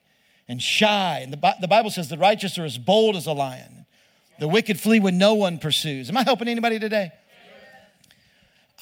and 0.49 0.61
shy. 0.61 1.19
And 1.23 1.31
the, 1.31 1.55
the 1.61 1.67
Bible 1.67 1.91
says 1.91 2.09
the 2.09 2.17
righteous 2.17 2.57
are 2.57 2.65
as 2.65 2.77
bold 2.77 3.15
as 3.15 3.27
a 3.27 3.31
lion. 3.31 3.85
The 4.39 4.47
wicked 4.47 4.79
flee 4.79 4.99
when 4.99 5.17
no 5.17 5.35
one 5.35 5.59
pursues. 5.59 6.09
Am 6.09 6.17
I 6.17 6.23
helping 6.23 6.47
anybody 6.47 6.79
today? 6.79 7.11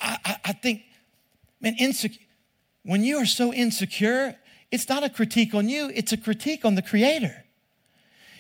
I, 0.01 0.17
I, 0.23 0.38
I 0.45 0.53
think, 0.53 0.84
man, 1.62 1.75
insecure. 1.77 2.23
When 2.84 3.03
you 3.03 3.17
are 3.17 3.25
so 3.25 3.53
insecure, 3.53 4.36
it's 4.71 4.88
not 4.88 5.03
a 5.03 5.10
critique 5.10 5.53
on 5.53 5.67
you, 5.67 5.91
it's 5.93 6.13
a 6.13 6.17
critique 6.17 6.63
on 6.63 6.75
the 6.75 6.82
Creator. 6.82 7.43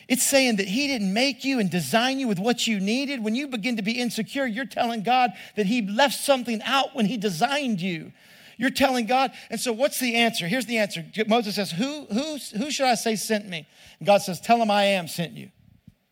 It's 0.07 0.23
saying 0.23 0.55
that 0.55 0.69
He 0.69 0.87
didn't 0.87 1.13
make 1.13 1.43
you 1.43 1.59
and 1.59 1.69
design 1.69 2.19
you 2.19 2.29
with 2.29 2.39
what 2.39 2.65
you 2.65 2.79
needed. 2.79 3.21
When 3.23 3.35
you 3.35 3.47
begin 3.47 3.75
to 3.75 3.81
be 3.81 3.99
insecure, 3.99 4.45
you're 4.45 4.65
telling 4.65 5.03
God 5.03 5.31
that 5.57 5.65
He 5.65 5.81
left 5.81 6.15
something 6.15 6.61
out 6.63 6.95
when 6.95 7.07
He 7.07 7.17
designed 7.17 7.81
you. 7.81 8.13
You're 8.57 8.71
telling 8.71 9.05
God. 9.05 9.31
And 9.49 9.59
so, 9.59 9.71
what's 9.71 9.99
the 9.99 10.15
answer? 10.15 10.47
Here's 10.47 10.65
the 10.65 10.79
answer. 10.79 11.05
Moses 11.27 11.55
says, 11.55 11.71
Who, 11.71 12.05
who, 12.05 12.37
who 12.57 12.71
should 12.71 12.87
I 12.87 12.95
say 12.95 13.15
sent 13.15 13.47
me? 13.47 13.67
And 13.99 14.07
God 14.07 14.21
says, 14.21 14.41
Tell 14.41 14.61
him 14.61 14.71
I 14.71 14.83
am 14.83 15.07
sent 15.07 15.33
you. 15.33 15.49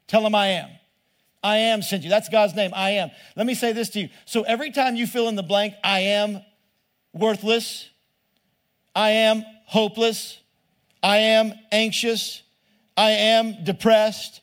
Tell 0.07 0.25
him 0.25 0.35
I 0.35 0.47
am. 0.47 0.69
I 1.43 1.57
am 1.57 1.81
sent 1.81 2.03
you. 2.03 2.09
That's 2.09 2.29
God's 2.29 2.55
name. 2.55 2.71
I 2.73 2.91
am. 2.91 3.09
Let 3.35 3.45
me 3.45 3.55
say 3.55 3.73
this 3.73 3.89
to 3.89 3.99
you. 3.99 4.09
So, 4.25 4.43
every 4.43 4.71
time 4.71 4.95
you 4.95 5.07
fill 5.07 5.27
in 5.27 5.35
the 5.35 5.43
blank, 5.43 5.73
I 5.83 6.01
am 6.01 6.41
worthless, 7.13 7.89
I 8.93 9.09
am 9.09 9.43
hopeless, 9.65 10.39
I 11.01 11.17
am 11.17 11.53
anxious, 11.71 12.43
I 12.95 13.11
am 13.11 13.63
depressed. 13.63 14.41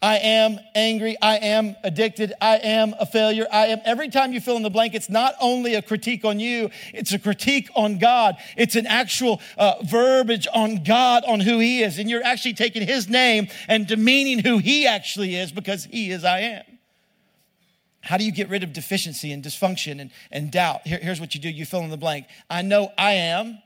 I 0.00 0.18
am 0.18 0.60
angry. 0.76 1.16
I 1.20 1.38
am 1.38 1.74
addicted. 1.82 2.32
I 2.40 2.58
am 2.58 2.94
a 3.00 3.06
failure. 3.06 3.46
I 3.50 3.66
am. 3.66 3.80
Every 3.84 4.08
time 4.08 4.32
you 4.32 4.40
fill 4.40 4.56
in 4.56 4.62
the 4.62 4.70
blank, 4.70 4.94
it's 4.94 5.10
not 5.10 5.34
only 5.40 5.74
a 5.74 5.82
critique 5.82 6.24
on 6.24 6.38
you, 6.38 6.70
it's 6.94 7.12
a 7.12 7.18
critique 7.18 7.68
on 7.74 7.98
God. 7.98 8.36
It's 8.56 8.76
an 8.76 8.86
actual 8.86 9.40
uh, 9.56 9.74
verbiage 9.82 10.46
on 10.54 10.84
God, 10.84 11.24
on 11.26 11.40
who 11.40 11.58
He 11.58 11.82
is. 11.82 11.98
And 11.98 12.08
you're 12.08 12.22
actually 12.22 12.54
taking 12.54 12.86
His 12.86 13.08
name 13.08 13.48
and 13.66 13.88
demeaning 13.88 14.38
who 14.38 14.58
He 14.58 14.86
actually 14.86 15.34
is 15.34 15.50
because 15.50 15.84
He 15.84 16.12
is 16.12 16.24
I 16.24 16.40
am. 16.40 16.64
How 18.02 18.16
do 18.16 18.24
you 18.24 18.30
get 18.30 18.48
rid 18.48 18.62
of 18.62 18.72
deficiency 18.72 19.32
and 19.32 19.42
dysfunction 19.42 20.00
and, 20.00 20.12
and 20.30 20.52
doubt? 20.52 20.86
Here, 20.86 21.00
here's 21.02 21.18
what 21.18 21.34
you 21.34 21.40
do 21.40 21.48
you 21.48 21.66
fill 21.66 21.80
in 21.80 21.90
the 21.90 21.96
blank. 21.96 22.26
I 22.48 22.62
know 22.62 22.92
I 22.96 23.14
am 23.14 23.58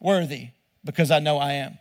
worthy 0.00 0.48
because 0.86 1.10
I 1.10 1.18
know 1.18 1.36
I 1.36 1.52
am. 1.52 1.78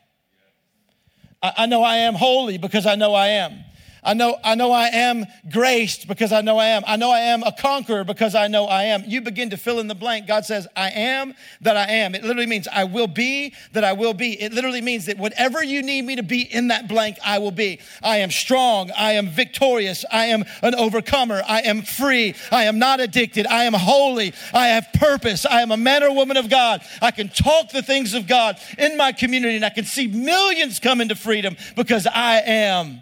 I 1.42 1.66
know 1.66 1.82
I 1.82 1.98
am 1.98 2.16
holy 2.16 2.58
because 2.58 2.86
I 2.86 2.96
know 2.96 3.14
I 3.14 3.28
am. 3.28 3.64
I 4.06 4.14
know, 4.14 4.38
I 4.44 4.54
know 4.54 4.72
I 4.72 4.88
am 4.88 5.26
graced 5.52 6.08
because 6.08 6.32
I 6.32 6.42
know 6.42 6.58
I 6.58 6.68
am. 6.68 6.84
I 6.86 6.96
know 6.96 7.12
I 7.12 7.22
am 7.22 7.42
a 7.42 7.52
conqueror 7.52 8.04
because 8.04 8.36
I 8.36 8.48
know 8.48 8.66
I 8.66 8.84
am. 8.84 9.04
You 9.06 9.20
begin 9.20 9.50
to 9.50 9.58
fill 9.58 9.80
in 9.80 9.88
the 9.88 9.96
blank. 9.96 10.28
God 10.28 10.46
says, 10.46 10.68
I 10.76 10.92
am 10.92 11.34
that 11.62 11.76
I 11.76 11.86
am. 11.86 12.14
It 12.14 12.24
literally 12.24 12.46
means 12.46 12.68
I 12.72 12.84
will 12.84 13.08
be 13.08 13.56
that 13.74 13.84
I 13.84 13.94
will 13.94 14.14
be. 14.14 14.40
It 14.40 14.54
literally 14.54 14.82
means 14.82 15.08
that 15.08 15.18
whatever 15.18 15.64
you 15.64 15.82
need 15.82 16.04
me 16.04 16.16
to 16.18 16.24
be 16.24 16.42
in 16.42 16.68
that 16.68 16.88
blank, 16.88 17.18
I 17.26 17.40
will 17.40 17.52
be. 17.52 17.80
I 18.04 18.18
am 18.18 18.30
strong. 18.30 18.92
I 18.92 19.14
am 19.14 19.28
victorious. 19.28 20.06
I 20.12 20.26
am 20.26 20.46
an 20.62 20.76
overcomer. 20.76 21.42
I 21.48 21.62
am 21.62 21.82
free. 21.82 22.36
I 22.52 22.66
am 22.66 22.78
not 22.78 23.00
addicted. 23.00 23.48
I 23.48 23.64
am 23.64 23.74
holy. 23.74 24.34
I 24.54 24.68
have 24.68 24.88
purpose. 24.94 25.48
I 25.48 25.62
am 25.62 25.72
a 25.72 25.78
man 25.78 26.04
or 26.04 26.14
woman 26.14 26.38
of 26.38 26.48
God. 26.50 26.82
I 27.02 27.10
can 27.10 27.30
talk 27.30 27.72
the 27.72 27.82
things 27.82 28.14
of 28.14 28.28
God 28.28 28.60
in 28.78 28.98
my 28.98 29.12
community 29.12 29.56
and 29.56 29.66
I 29.66 29.72
can 29.72 29.86
see 29.86 30.06
millions 30.06 30.80
come 30.80 31.02
into 31.02 31.16
freedom 31.16 31.58
because 31.76 32.06
I 32.06 32.42
am 32.42 33.02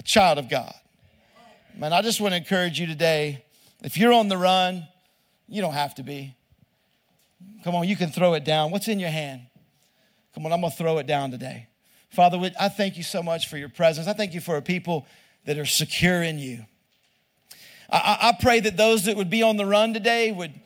a 0.00 0.02
child 0.02 0.38
of 0.38 0.48
God. 0.48 0.72
Man, 1.76 1.92
I 1.92 2.00
just 2.00 2.22
want 2.22 2.32
to 2.32 2.38
encourage 2.38 2.80
you 2.80 2.86
today 2.86 3.44
if 3.82 3.98
you're 3.98 4.14
on 4.14 4.28
the 4.28 4.38
run, 4.38 4.88
you 5.46 5.60
don't 5.60 5.74
have 5.74 5.94
to 5.96 6.02
be. 6.02 6.34
Come 7.64 7.74
on, 7.74 7.86
you 7.86 7.96
can 7.96 8.08
throw 8.08 8.32
it 8.32 8.42
down. 8.42 8.70
What's 8.70 8.88
in 8.88 8.98
your 8.98 9.10
hand? 9.10 9.42
Come 10.34 10.46
on, 10.46 10.52
I'm 10.54 10.60
going 10.62 10.70
to 10.70 10.76
throw 10.76 10.96
it 10.98 11.06
down 11.06 11.30
today. 11.30 11.68
Father, 12.08 12.50
I 12.58 12.70
thank 12.70 12.96
you 12.96 13.02
so 13.02 13.22
much 13.22 13.48
for 13.48 13.58
your 13.58 13.68
presence. 13.68 14.06
I 14.06 14.14
thank 14.14 14.32
you 14.32 14.40
for 14.40 14.56
a 14.56 14.62
people 14.62 15.06
that 15.44 15.58
are 15.58 15.66
secure 15.66 16.22
in 16.22 16.38
you. 16.38 16.64
I, 17.90 18.18
I 18.22 18.38
pray 18.40 18.60
that 18.60 18.78
those 18.78 19.04
that 19.04 19.16
would 19.16 19.30
be 19.30 19.42
on 19.42 19.58
the 19.58 19.66
run 19.66 19.92
today 19.92 20.32
would, 20.32 20.58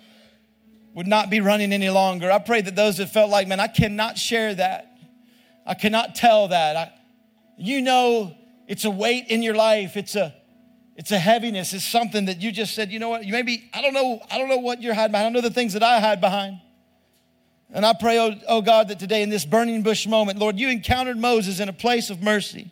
would 0.95 1.09
not 1.09 1.29
be 1.29 1.41
running 1.41 1.73
any 1.73 1.91
longer. 1.91 2.31
I 2.31 2.39
pray 2.39 2.61
that 2.61 2.77
those 2.77 2.99
that 2.99 3.09
felt 3.09 3.31
like, 3.31 3.49
man, 3.49 3.59
I 3.59 3.69
cannot 3.69 4.17
share 4.17 4.55
that. 4.55 4.97
I 5.67 5.75
cannot 5.75 6.15
tell 6.15 6.49
that. 6.49 6.77
I, 6.77 6.93
you 7.57 7.83
know 7.83 8.37
it's 8.67 8.85
a 8.85 8.91
weight 8.91 9.27
in 9.29 9.43
your 9.43 9.55
life. 9.55 9.97
It's 9.97 10.17
a 10.17 10.35
it's 10.97 11.11
a 11.11 11.19
heaviness. 11.19 11.73
It's 11.73 11.85
something 11.85 12.27
that 12.27 12.41
you 12.41 12.53
just 12.53 12.75
said, 12.75 12.93
you 12.93 12.99
know 12.99 13.09
what? 13.09 13.25
You 13.25 13.33
maybe, 13.33 13.69
I 13.75 13.83
don't 13.83 13.95
know, 13.95 14.21
I 14.31 14.39
don't 14.39 14.49
know 14.49 14.59
what 14.59 14.81
you're 14.81 14.95
hiding 14.95 15.13
behind. 15.13 15.27
I 15.27 15.31
know 15.31 15.41
the 15.41 15.53
things 15.53 15.73
that 15.73 15.83
I 15.83 15.99
hide 15.99 16.21
behind. 16.21 16.61
And 17.73 17.85
I 17.85 17.95
pray, 17.99 18.19
oh, 18.21 18.39
oh 18.47 18.63
God, 18.63 18.89
that 18.89 19.01
today 19.01 19.23
in 19.23 19.31
this 19.31 19.45
burning 19.45 19.83
bush 19.83 20.07
moment, 20.07 20.39
Lord, 20.39 20.59
you 20.59 20.69
encountered 20.69 21.19
Moses 21.19 21.59
in 21.59 21.69
a 21.69 21.73
place 21.73 22.11
of 22.11 22.23
mercy. 22.23 22.71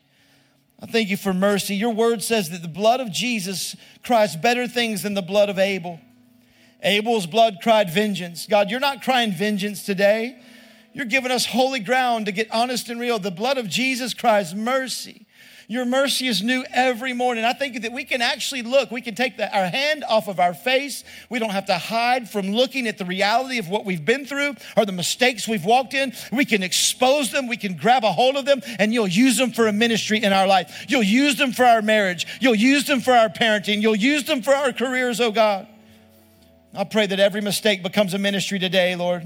I 0.80 0.86
thank 0.86 1.08
you 1.08 1.16
for 1.16 1.34
mercy. 1.34 1.74
Your 1.74 1.92
word 1.92 2.22
says 2.22 2.50
that 2.50 2.62
the 2.62 2.68
blood 2.68 3.00
of 3.00 3.10
Jesus 3.10 3.74
cries 4.04 4.36
better 4.36 4.68
things 4.68 5.02
than 5.02 5.14
the 5.14 5.22
blood 5.22 5.48
of 5.48 5.58
Abel. 5.58 6.00
Abel's 6.82 7.26
blood 7.26 7.58
cried 7.62 7.90
vengeance. 7.90 8.46
God, 8.46 8.70
you're 8.70 8.80
not 8.80 9.02
crying 9.02 9.32
vengeance 9.32 9.84
today. 9.84 10.40
You're 10.92 11.06
giving 11.06 11.30
us 11.32 11.46
holy 11.46 11.80
ground 11.80 12.26
to 12.26 12.32
get 12.32 12.50
honest 12.52 12.88
and 12.88 13.00
real. 13.00 13.18
The 13.18 13.30
blood 13.30 13.58
of 13.58 13.68
Jesus 13.68 14.14
cries 14.14 14.54
mercy. 14.54 15.26
Your 15.72 15.86
mercy 15.86 16.28
is 16.28 16.42
new 16.42 16.66
every 16.70 17.14
morning. 17.14 17.46
I 17.46 17.54
think 17.54 17.80
that 17.80 17.92
we 17.92 18.04
can 18.04 18.20
actually 18.20 18.60
look, 18.60 18.90
we 18.90 19.00
can 19.00 19.14
take 19.14 19.38
the, 19.38 19.50
our 19.56 19.64
hand 19.68 20.04
off 20.06 20.28
of 20.28 20.38
our 20.38 20.52
face. 20.52 21.02
We 21.30 21.38
don't 21.38 21.48
have 21.48 21.64
to 21.64 21.78
hide 21.78 22.28
from 22.28 22.50
looking 22.50 22.86
at 22.86 22.98
the 22.98 23.06
reality 23.06 23.56
of 23.56 23.70
what 23.70 23.86
we've 23.86 24.04
been 24.04 24.26
through 24.26 24.56
or 24.76 24.84
the 24.84 24.92
mistakes 24.92 25.48
we've 25.48 25.64
walked 25.64 25.94
in. 25.94 26.12
We 26.30 26.44
can 26.44 26.62
expose 26.62 27.32
them, 27.32 27.48
we 27.48 27.56
can 27.56 27.74
grab 27.74 28.04
a 28.04 28.12
hold 28.12 28.36
of 28.36 28.44
them, 28.44 28.60
and 28.78 28.92
you'll 28.92 29.08
use 29.08 29.38
them 29.38 29.50
for 29.50 29.66
a 29.66 29.72
ministry 29.72 30.22
in 30.22 30.30
our 30.34 30.46
life. 30.46 30.84
You'll 30.88 31.02
use 31.02 31.36
them 31.36 31.52
for 31.52 31.64
our 31.64 31.80
marriage, 31.80 32.26
you'll 32.38 32.54
use 32.54 32.86
them 32.86 33.00
for 33.00 33.14
our 33.14 33.30
parenting, 33.30 33.80
you'll 33.80 33.96
use 33.96 34.24
them 34.24 34.42
for 34.42 34.54
our 34.54 34.74
careers, 34.74 35.22
oh 35.22 35.32
God. 35.32 35.66
I 36.74 36.84
pray 36.84 37.06
that 37.06 37.18
every 37.18 37.40
mistake 37.40 37.82
becomes 37.82 38.12
a 38.12 38.18
ministry 38.18 38.58
today, 38.58 38.94
Lord. 38.94 39.22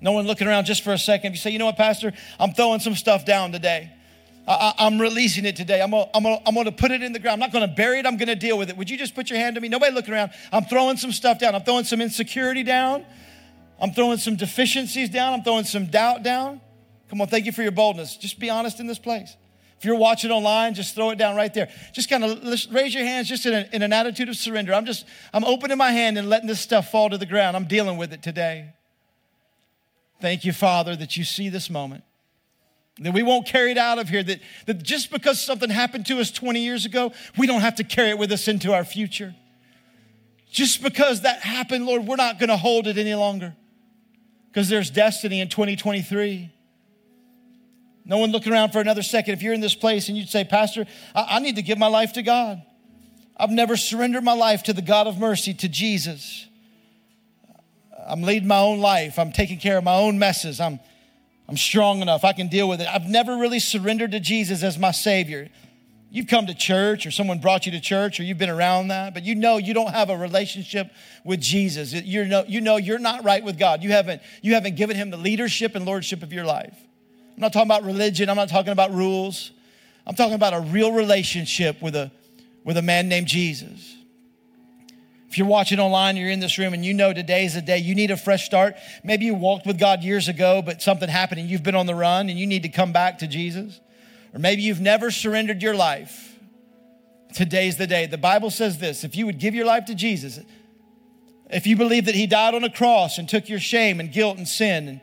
No 0.00 0.12
one 0.12 0.26
looking 0.26 0.48
around 0.48 0.64
just 0.64 0.82
for 0.82 0.94
a 0.94 0.98
second. 0.98 1.26
If 1.26 1.32
you 1.34 1.40
say, 1.40 1.50
you 1.50 1.58
know 1.58 1.66
what, 1.66 1.76
Pastor, 1.76 2.14
I'm 2.40 2.54
throwing 2.54 2.80
some 2.80 2.94
stuff 2.94 3.26
down 3.26 3.52
today. 3.52 3.90
I, 4.46 4.74
am 4.78 5.00
releasing 5.00 5.46
it 5.46 5.56
today. 5.56 5.80
I'm 5.80 5.90
gonna, 5.90 6.10
I'm, 6.14 6.22
gonna, 6.22 6.40
I'm 6.46 6.54
gonna 6.54 6.72
put 6.72 6.90
it 6.90 7.02
in 7.02 7.12
the 7.12 7.18
ground. 7.18 7.34
I'm 7.34 7.40
not 7.40 7.52
gonna 7.52 7.72
bury 7.72 7.98
it. 7.98 8.06
I'm 8.06 8.16
gonna 8.16 8.34
deal 8.34 8.58
with 8.58 8.68
it. 8.68 8.76
Would 8.76 8.90
you 8.90 8.98
just 8.98 9.14
put 9.14 9.30
your 9.30 9.38
hand 9.38 9.54
to 9.54 9.60
me? 9.60 9.68
Nobody 9.68 9.94
looking 9.94 10.12
around. 10.12 10.32
I'm 10.52 10.64
throwing 10.64 10.96
some 10.96 11.12
stuff 11.12 11.38
down. 11.38 11.54
I'm 11.54 11.62
throwing 11.62 11.84
some 11.84 12.00
insecurity 12.00 12.62
down. 12.62 13.06
I'm 13.80 13.92
throwing 13.92 14.18
some 14.18 14.36
deficiencies 14.36 15.08
down. 15.08 15.32
I'm 15.32 15.42
throwing 15.42 15.64
some 15.64 15.86
doubt 15.86 16.22
down. 16.22 16.60
Come 17.08 17.20
on, 17.20 17.28
thank 17.28 17.46
you 17.46 17.52
for 17.52 17.62
your 17.62 17.72
boldness. 17.72 18.16
Just 18.16 18.38
be 18.38 18.50
honest 18.50 18.80
in 18.80 18.86
this 18.86 18.98
place. 18.98 19.36
If 19.78 19.84
you're 19.84 19.96
watching 19.96 20.30
online, 20.30 20.74
just 20.74 20.94
throw 20.94 21.10
it 21.10 21.18
down 21.18 21.36
right 21.36 21.52
there. 21.52 21.68
Just 21.92 22.08
kind 22.08 22.24
of 22.24 22.72
raise 22.72 22.94
your 22.94 23.04
hands 23.04 23.28
just 23.28 23.44
in, 23.44 23.52
a, 23.52 23.68
in 23.72 23.82
an 23.82 23.92
attitude 23.92 24.28
of 24.28 24.36
surrender. 24.36 24.72
I'm 24.72 24.86
just, 24.86 25.04
I'm 25.32 25.44
opening 25.44 25.76
my 25.76 25.90
hand 25.90 26.16
and 26.16 26.28
letting 26.28 26.48
this 26.48 26.60
stuff 26.60 26.90
fall 26.90 27.10
to 27.10 27.18
the 27.18 27.26
ground. 27.26 27.56
I'm 27.56 27.66
dealing 27.66 27.98
with 27.98 28.12
it 28.12 28.22
today. 28.22 28.72
Thank 30.20 30.44
you, 30.44 30.52
Father, 30.52 30.96
that 30.96 31.16
you 31.16 31.24
see 31.24 31.48
this 31.48 31.68
moment. 31.68 32.04
That 33.00 33.12
we 33.12 33.22
won't 33.22 33.46
carry 33.46 33.72
it 33.72 33.78
out 33.78 33.98
of 33.98 34.08
here. 34.08 34.22
That, 34.22 34.40
that 34.66 34.82
just 34.82 35.10
because 35.10 35.40
something 35.40 35.68
happened 35.68 36.06
to 36.06 36.20
us 36.20 36.30
20 36.30 36.60
years 36.60 36.86
ago, 36.86 37.12
we 37.36 37.46
don't 37.46 37.60
have 37.60 37.76
to 37.76 37.84
carry 37.84 38.10
it 38.10 38.18
with 38.18 38.30
us 38.30 38.46
into 38.46 38.72
our 38.72 38.84
future. 38.84 39.34
Just 40.50 40.82
because 40.82 41.22
that 41.22 41.40
happened, 41.40 41.86
Lord, 41.86 42.06
we're 42.06 42.14
not 42.14 42.38
going 42.38 42.50
to 42.50 42.56
hold 42.56 42.86
it 42.86 42.96
any 42.96 43.14
longer 43.14 43.56
because 44.48 44.68
there's 44.68 44.90
destiny 44.90 45.40
in 45.40 45.48
2023. 45.48 46.52
No 48.04 48.18
one 48.18 48.30
looking 48.30 48.52
around 48.52 48.70
for 48.70 48.80
another 48.80 49.02
second. 49.02 49.34
If 49.34 49.42
you're 49.42 49.54
in 49.54 49.60
this 49.60 49.74
place 49.74 50.08
and 50.08 50.16
you'd 50.16 50.28
say, 50.28 50.44
Pastor, 50.44 50.86
I, 51.14 51.26
I 51.30 51.38
need 51.40 51.56
to 51.56 51.62
give 51.62 51.78
my 51.78 51.88
life 51.88 52.12
to 52.12 52.22
God. 52.22 52.62
I've 53.36 53.50
never 53.50 53.76
surrendered 53.76 54.22
my 54.22 54.34
life 54.34 54.62
to 54.64 54.72
the 54.72 54.82
God 54.82 55.08
of 55.08 55.18
mercy, 55.18 55.54
to 55.54 55.68
Jesus. 55.68 56.46
I'm 58.06 58.22
leading 58.22 58.46
my 58.46 58.58
own 58.58 58.78
life. 58.78 59.18
I'm 59.18 59.32
taking 59.32 59.58
care 59.58 59.78
of 59.78 59.84
my 59.84 59.96
own 59.96 60.18
messes. 60.18 60.60
I'm, 60.60 60.78
I'm 61.48 61.56
strong 61.56 62.00
enough. 62.00 62.24
I 62.24 62.32
can 62.32 62.48
deal 62.48 62.68
with 62.68 62.80
it. 62.80 62.88
I've 62.88 63.08
never 63.08 63.36
really 63.36 63.58
surrendered 63.58 64.12
to 64.12 64.20
Jesus 64.20 64.62
as 64.62 64.78
my 64.78 64.92
Savior. 64.92 65.48
You've 66.10 66.28
come 66.28 66.46
to 66.46 66.54
church 66.54 67.06
or 67.06 67.10
someone 67.10 67.40
brought 67.40 67.66
you 67.66 67.72
to 67.72 67.80
church 67.80 68.20
or 68.20 68.22
you've 68.22 68.38
been 68.38 68.48
around 68.48 68.88
that, 68.88 69.14
but 69.14 69.24
you 69.24 69.34
know 69.34 69.56
you 69.56 69.74
don't 69.74 69.92
have 69.92 70.10
a 70.10 70.16
relationship 70.16 70.90
with 71.24 71.40
Jesus. 71.40 71.92
You 71.92 72.24
know, 72.24 72.44
you 72.46 72.60
know 72.60 72.76
you're 72.76 73.00
not 73.00 73.24
right 73.24 73.42
with 73.42 73.58
God. 73.58 73.82
You 73.82 73.90
haven't, 73.90 74.22
you 74.40 74.54
haven't 74.54 74.76
given 74.76 74.96
him 74.96 75.10
the 75.10 75.16
leadership 75.16 75.74
and 75.74 75.84
lordship 75.84 76.22
of 76.22 76.32
your 76.32 76.44
life. 76.44 76.76
I'm 77.34 77.40
not 77.40 77.52
talking 77.52 77.66
about 77.66 77.82
religion. 77.82 78.30
I'm 78.30 78.36
not 78.36 78.48
talking 78.48 78.72
about 78.72 78.92
rules. 78.92 79.50
I'm 80.06 80.14
talking 80.14 80.34
about 80.34 80.54
a 80.54 80.60
real 80.60 80.92
relationship 80.92 81.82
with 81.82 81.96
a, 81.96 82.12
with 82.62 82.76
a 82.76 82.82
man 82.82 83.08
named 83.08 83.26
Jesus. 83.26 83.96
If 85.34 85.38
you're 85.38 85.48
watching 85.48 85.80
online, 85.80 86.16
you're 86.16 86.30
in 86.30 86.38
this 86.38 86.58
room, 86.58 86.74
and 86.74 86.84
you 86.84 86.94
know 86.94 87.12
today's 87.12 87.54
the 87.54 87.60
day 87.60 87.78
you 87.78 87.96
need 87.96 88.12
a 88.12 88.16
fresh 88.16 88.44
start. 88.44 88.76
Maybe 89.02 89.24
you 89.24 89.34
walked 89.34 89.66
with 89.66 89.80
God 89.80 90.04
years 90.04 90.28
ago, 90.28 90.62
but 90.62 90.80
something 90.80 91.08
happened 91.08 91.40
and 91.40 91.50
you've 91.50 91.64
been 91.64 91.74
on 91.74 91.86
the 91.86 91.94
run 91.96 92.28
and 92.28 92.38
you 92.38 92.46
need 92.46 92.62
to 92.62 92.68
come 92.68 92.92
back 92.92 93.18
to 93.18 93.26
Jesus. 93.26 93.80
Or 94.32 94.38
maybe 94.38 94.62
you've 94.62 94.80
never 94.80 95.10
surrendered 95.10 95.60
your 95.60 95.74
life. 95.74 96.38
Today's 97.34 97.76
the 97.76 97.88
day. 97.88 98.06
The 98.06 98.16
Bible 98.16 98.48
says 98.48 98.78
this 98.78 99.02
if 99.02 99.16
you 99.16 99.26
would 99.26 99.40
give 99.40 99.56
your 99.56 99.66
life 99.66 99.86
to 99.86 99.96
Jesus, 99.96 100.38
if 101.50 101.66
you 101.66 101.74
believe 101.74 102.04
that 102.04 102.14
He 102.14 102.28
died 102.28 102.54
on 102.54 102.62
a 102.62 102.70
cross 102.70 103.18
and 103.18 103.28
took 103.28 103.48
your 103.48 103.58
shame 103.58 103.98
and 103.98 104.12
guilt 104.12 104.38
and 104.38 104.46
sin, 104.46 104.86
and 104.86 105.00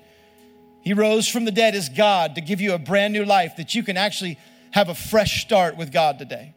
He 0.81 0.93
rose 0.93 1.27
from 1.27 1.43
the 1.43 1.51
dead 1.51 1.75
as 1.75 1.89
God 1.89 2.35
to 2.35 2.41
give 2.41 2.61
you 2.61 2.71
a 2.71 2.79
brand 2.79 3.11
new 3.11 3.25
life, 3.25 3.57
that 3.57 3.75
you 3.75 3.83
can 3.83 3.97
actually 3.97 4.37
have 4.71 4.87
a 4.87 4.95
fresh 4.95 5.41
start 5.41 5.75
with 5.75 5.91
God 5.91 6.19
today. 6.19 6.53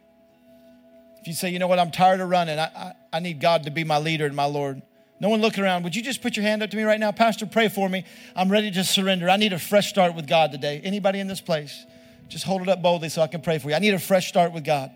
If 1.25 1.29
you 1.29 1.33
say, 1.33 1.49
you 1.49 1.57
know 1.57 1.65
what, 1.65 1.79
I'm 1.79 1.89
tired 1.89 2.19
of 2.19 2.29
running, 2.29 2.59
I, 2.59 2.65
I, 2.65 2.93
I 3.13 3.19
need 3.19 3.41
God 3.41 3.63
to 3.63 3.71
be 3.71 3.83
my 3.83 3.97
leader 3.97 4.27
and 4.27 4.35
my 4.35 4.45
Lord. 4.45 4.83
No 5.19 5.27
one 5.27 5.41
looking 5.41 5.63
around. 5.63 5.81
Would 5.81 5.95
you 5.95 6.03
just 6.03 6.21
put 6.21 6.37
your 6.37 6.43
hand 6.43 6.61
up 6.61 6.69
to 6.69 6.77
me 6.77 6.83
right 6.83 6.99
now? 6.99 7.11
Pastor, 7.11 7.47
pray 7.47 7.67
for 7.67 7.89
me. 7.89 8.05
I'm 8.35 8.51
ready 8.51 8.69
to 8.69 8.83
surrender. 8.83 9.27
I 9.27 9.37
need 9.37 9.51
a 9.51 9.57
fresh 9.57 9.89
start 9.89 10.13
with 10.13 10.27
God 10.27 10.51
today. 10.51 10.81
Anybody 10.83 11.19
in 11.19 11.25
this 11.25 11.41
place? 11.41 11.83
Just 12.27 12.45
hold 12.45 12.61
it 12.61 12.69
up 12.69 12.83
boldly 12.83 13.09
so 13.09 13.23
I 13.23 13.27
can 13.27 13.41
pray 13.41 13.57
for 13.57 13.69
you. 13.69 13.75
I 13.75 13.79
need 13.79 13.95
a 13.95 13.99
fresh 13.99 14.27
start 14.27 14.53
with 14.53 14.63
God. 14.63 14.91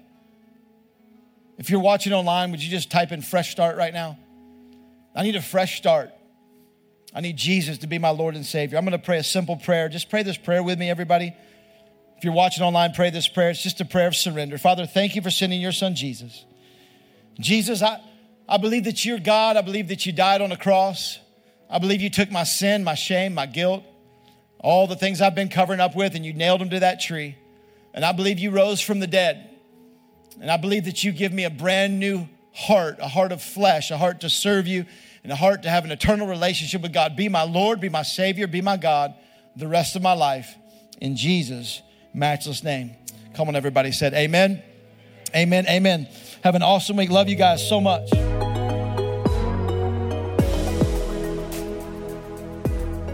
If 1.57 1.71
you're 1.71 1.79
watching 1.79 2.13
online, 2.13 2.51
would 2.51 2.61
you 2.61 2.69
just 2.69 2.91
type 2.91 3.11
in 3.11 3.23
fresh 3.23 3.49
start 3.49 3.75
right 3.75 3.91
now? 3.91 4.19
I 5.15 5.23
need 5.23 5.35
a 5.35 5.41
fresh 5.41 5.77
start. 5.77 6.11
I 7.11 7.21
need 7.21 7.37
Jesus 7.37 7.79
to 7.79 7.87
be 7.87 7.97
my 7.97 8.11
Lord 8.11 8.35
and 8.35 8.45
Savior. 8.45 8.77
I'm 8.77 8.85
going 8.85 8.91
to 8.91 9.03
pray 9.03 9.17
a 9.17 9.23
simple 9.23 9.55
prayer. 9.57 9.89
Just 9.89 10.11
pray 10.11 10.21
this 10.21 10.37
prayer 10.37 10.61
with 10.61 10.77
me, 10.77 10.91
everybody. 10.91 11.33
If 12.19 12.23
you're 12.23 12.33
watching 12.33 12.63
online, 12.63 12.93
pray 12.93 13.09
this 13.09 13.27
prayer. 13.27 13.49
It's 13.49 13.63
just 13.63 13.81
a 13.81 13.85
prayer 13.85 14.07
of 14.07 14.15
surrender. 14.15 14.59
Father, 14.59 14.85
thank 14.85 15.15
you 15.15 15.23
for 15.23 15.31
sending 15.31 15.59
your 15.59 15.71
son, 15.71 15.95
Jesus. 15.95 16.45
Jesus, 17.39 17.81
I, 17.81 17.99
I 18.47 18.57
believe 18.57 18.83
that 18.83 19.03
you're 19.03 19.17
God. 19.17 19.57
I 19.57 19.61
believe 19.61 19.87
that 19.87 20.05
you 20.05 20.11
died 20.11 20.41
on 20.41 20.51
the 20.51 20.57
cross. 20.57 21.17
I 21.69 21.79
believe 21.79 22.01
you 22.01 22.11
took 22.11 22.29
my 22.29 22.43
sin, 22.43 22.83
my 22.83 22.95
shame, 22.95 23.33
my 23.33 23.47
guilt 23.47 23.83
all 24.59 24.87
the 24.87 24.95
things 24.95 25.21
I've 25.21 25.35
been 25.35 25.49
covering 25.49 25.79
up 25.79 25.95
with, 25.95 26.15
and 26.15 26.25
you 26.25 26.33
nailed 26.33 26.61
them 26.61 26.69
to 26.71 26.81
that 26.81 26.99
tree. 26.99 27.37
And 27.93 28.03
I 28.03 28.11
believe 28.11 28.39
you 28.39 28.51
rose 28.51 28.81
from 28.81 28.99
the 28.99 29.07
dead. 29.07 29.49
And 30.41 30.51
I 30.51 30.57
believe 30.57 30.85
that 30.85 31.03
you 31.03 31.11
give 31.11 31.33
me 31.33 31.45
a 31.45 31.49
brand 31.49 31.99
new 31.99 32.27
heart, 32.53 32.97
a 32.99 33.07
heart 33.07 33.31
of 33.31 33.41
flesh, 33.41 33.89
a 33.89 33.97
heart 33.97 34.21
to 34.21 34.29
serve 34.29 34.67
you, 34.67 34.85
and 35.23 35.31
a 35.31 35.35
heart 35.35 35.63
to 35.63 35.69
have 35.69 35.85
an 35.85 35.91
eternal 35.91 36.27
relationship 36.27 36.81
with 36.81 36.93
God. 36.93 37.15
Be 37.15 37.29
my 37.29 37.43
Lord, 37.43 37.79
be 37.79 37.89
my 37.89 38.03
Savior, 38.03 38.47
be 38.47 38.61
my 38.61 38.77
God 38.77 39.13
the 39.55 39.67
rest 39.67 39.95
of 39.95 40.01
my 40.01 40.13
life. 40.13 40.55
In 41.01 41.15
Jesus' 41.15 41.81
matchless 42.19 42.63
name. 42.63 42.91
Come 43.33 43.47
on, 43.47 43.55
everybody 43.55 43.91
said, 43.91 44.13
Amen. 44.13 44.61
Amen. 45.35 45.65
Amen. 45.67 46.07
Have 46.43 46.55
an 46.55 46.63
awesome 46.63 46.97
week. 46.97 47.09
Love 47.09 47.29
you 47.29 47.35
guys 47.35 47.67
so 47.67 47.79
much. 47.79 48.09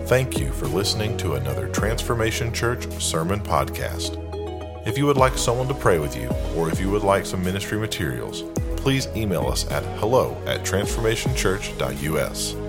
Thank 0.07 0.39
you 0.39 0.51
for 0.51 0.67
listening 0.67 1.17
to 1.17 1.33
another 1.33 1.67
Transformation 1.69 2.53
Church 2.53 2.85
Sermon 3.01 3.39
Podcast. 3.39 4.21
If 4.87 4.99
you 4.99 5.07
would 5.07 5.17
like 5.17 5.35
someone 5.35 5.67
to 5.67 5.73
pray 5.73 5.97
with 5.97 6.15
you, 6.15 6.29
or 6.55 6.69
if 6.69 6.79
you 6.79 6.91
would 6.91 7.01
like 7.01 7.25
some 7.25 7.43
ministry 7.43 7.79
materials, 7.79 8.43
please 8.77 9.07
email 9.15 9.47
us 9.47 9.69
at 9.71 9.83
hello 9.99 10.37
at 10.45 10.61
transformationchurch.us. 10.61 12.64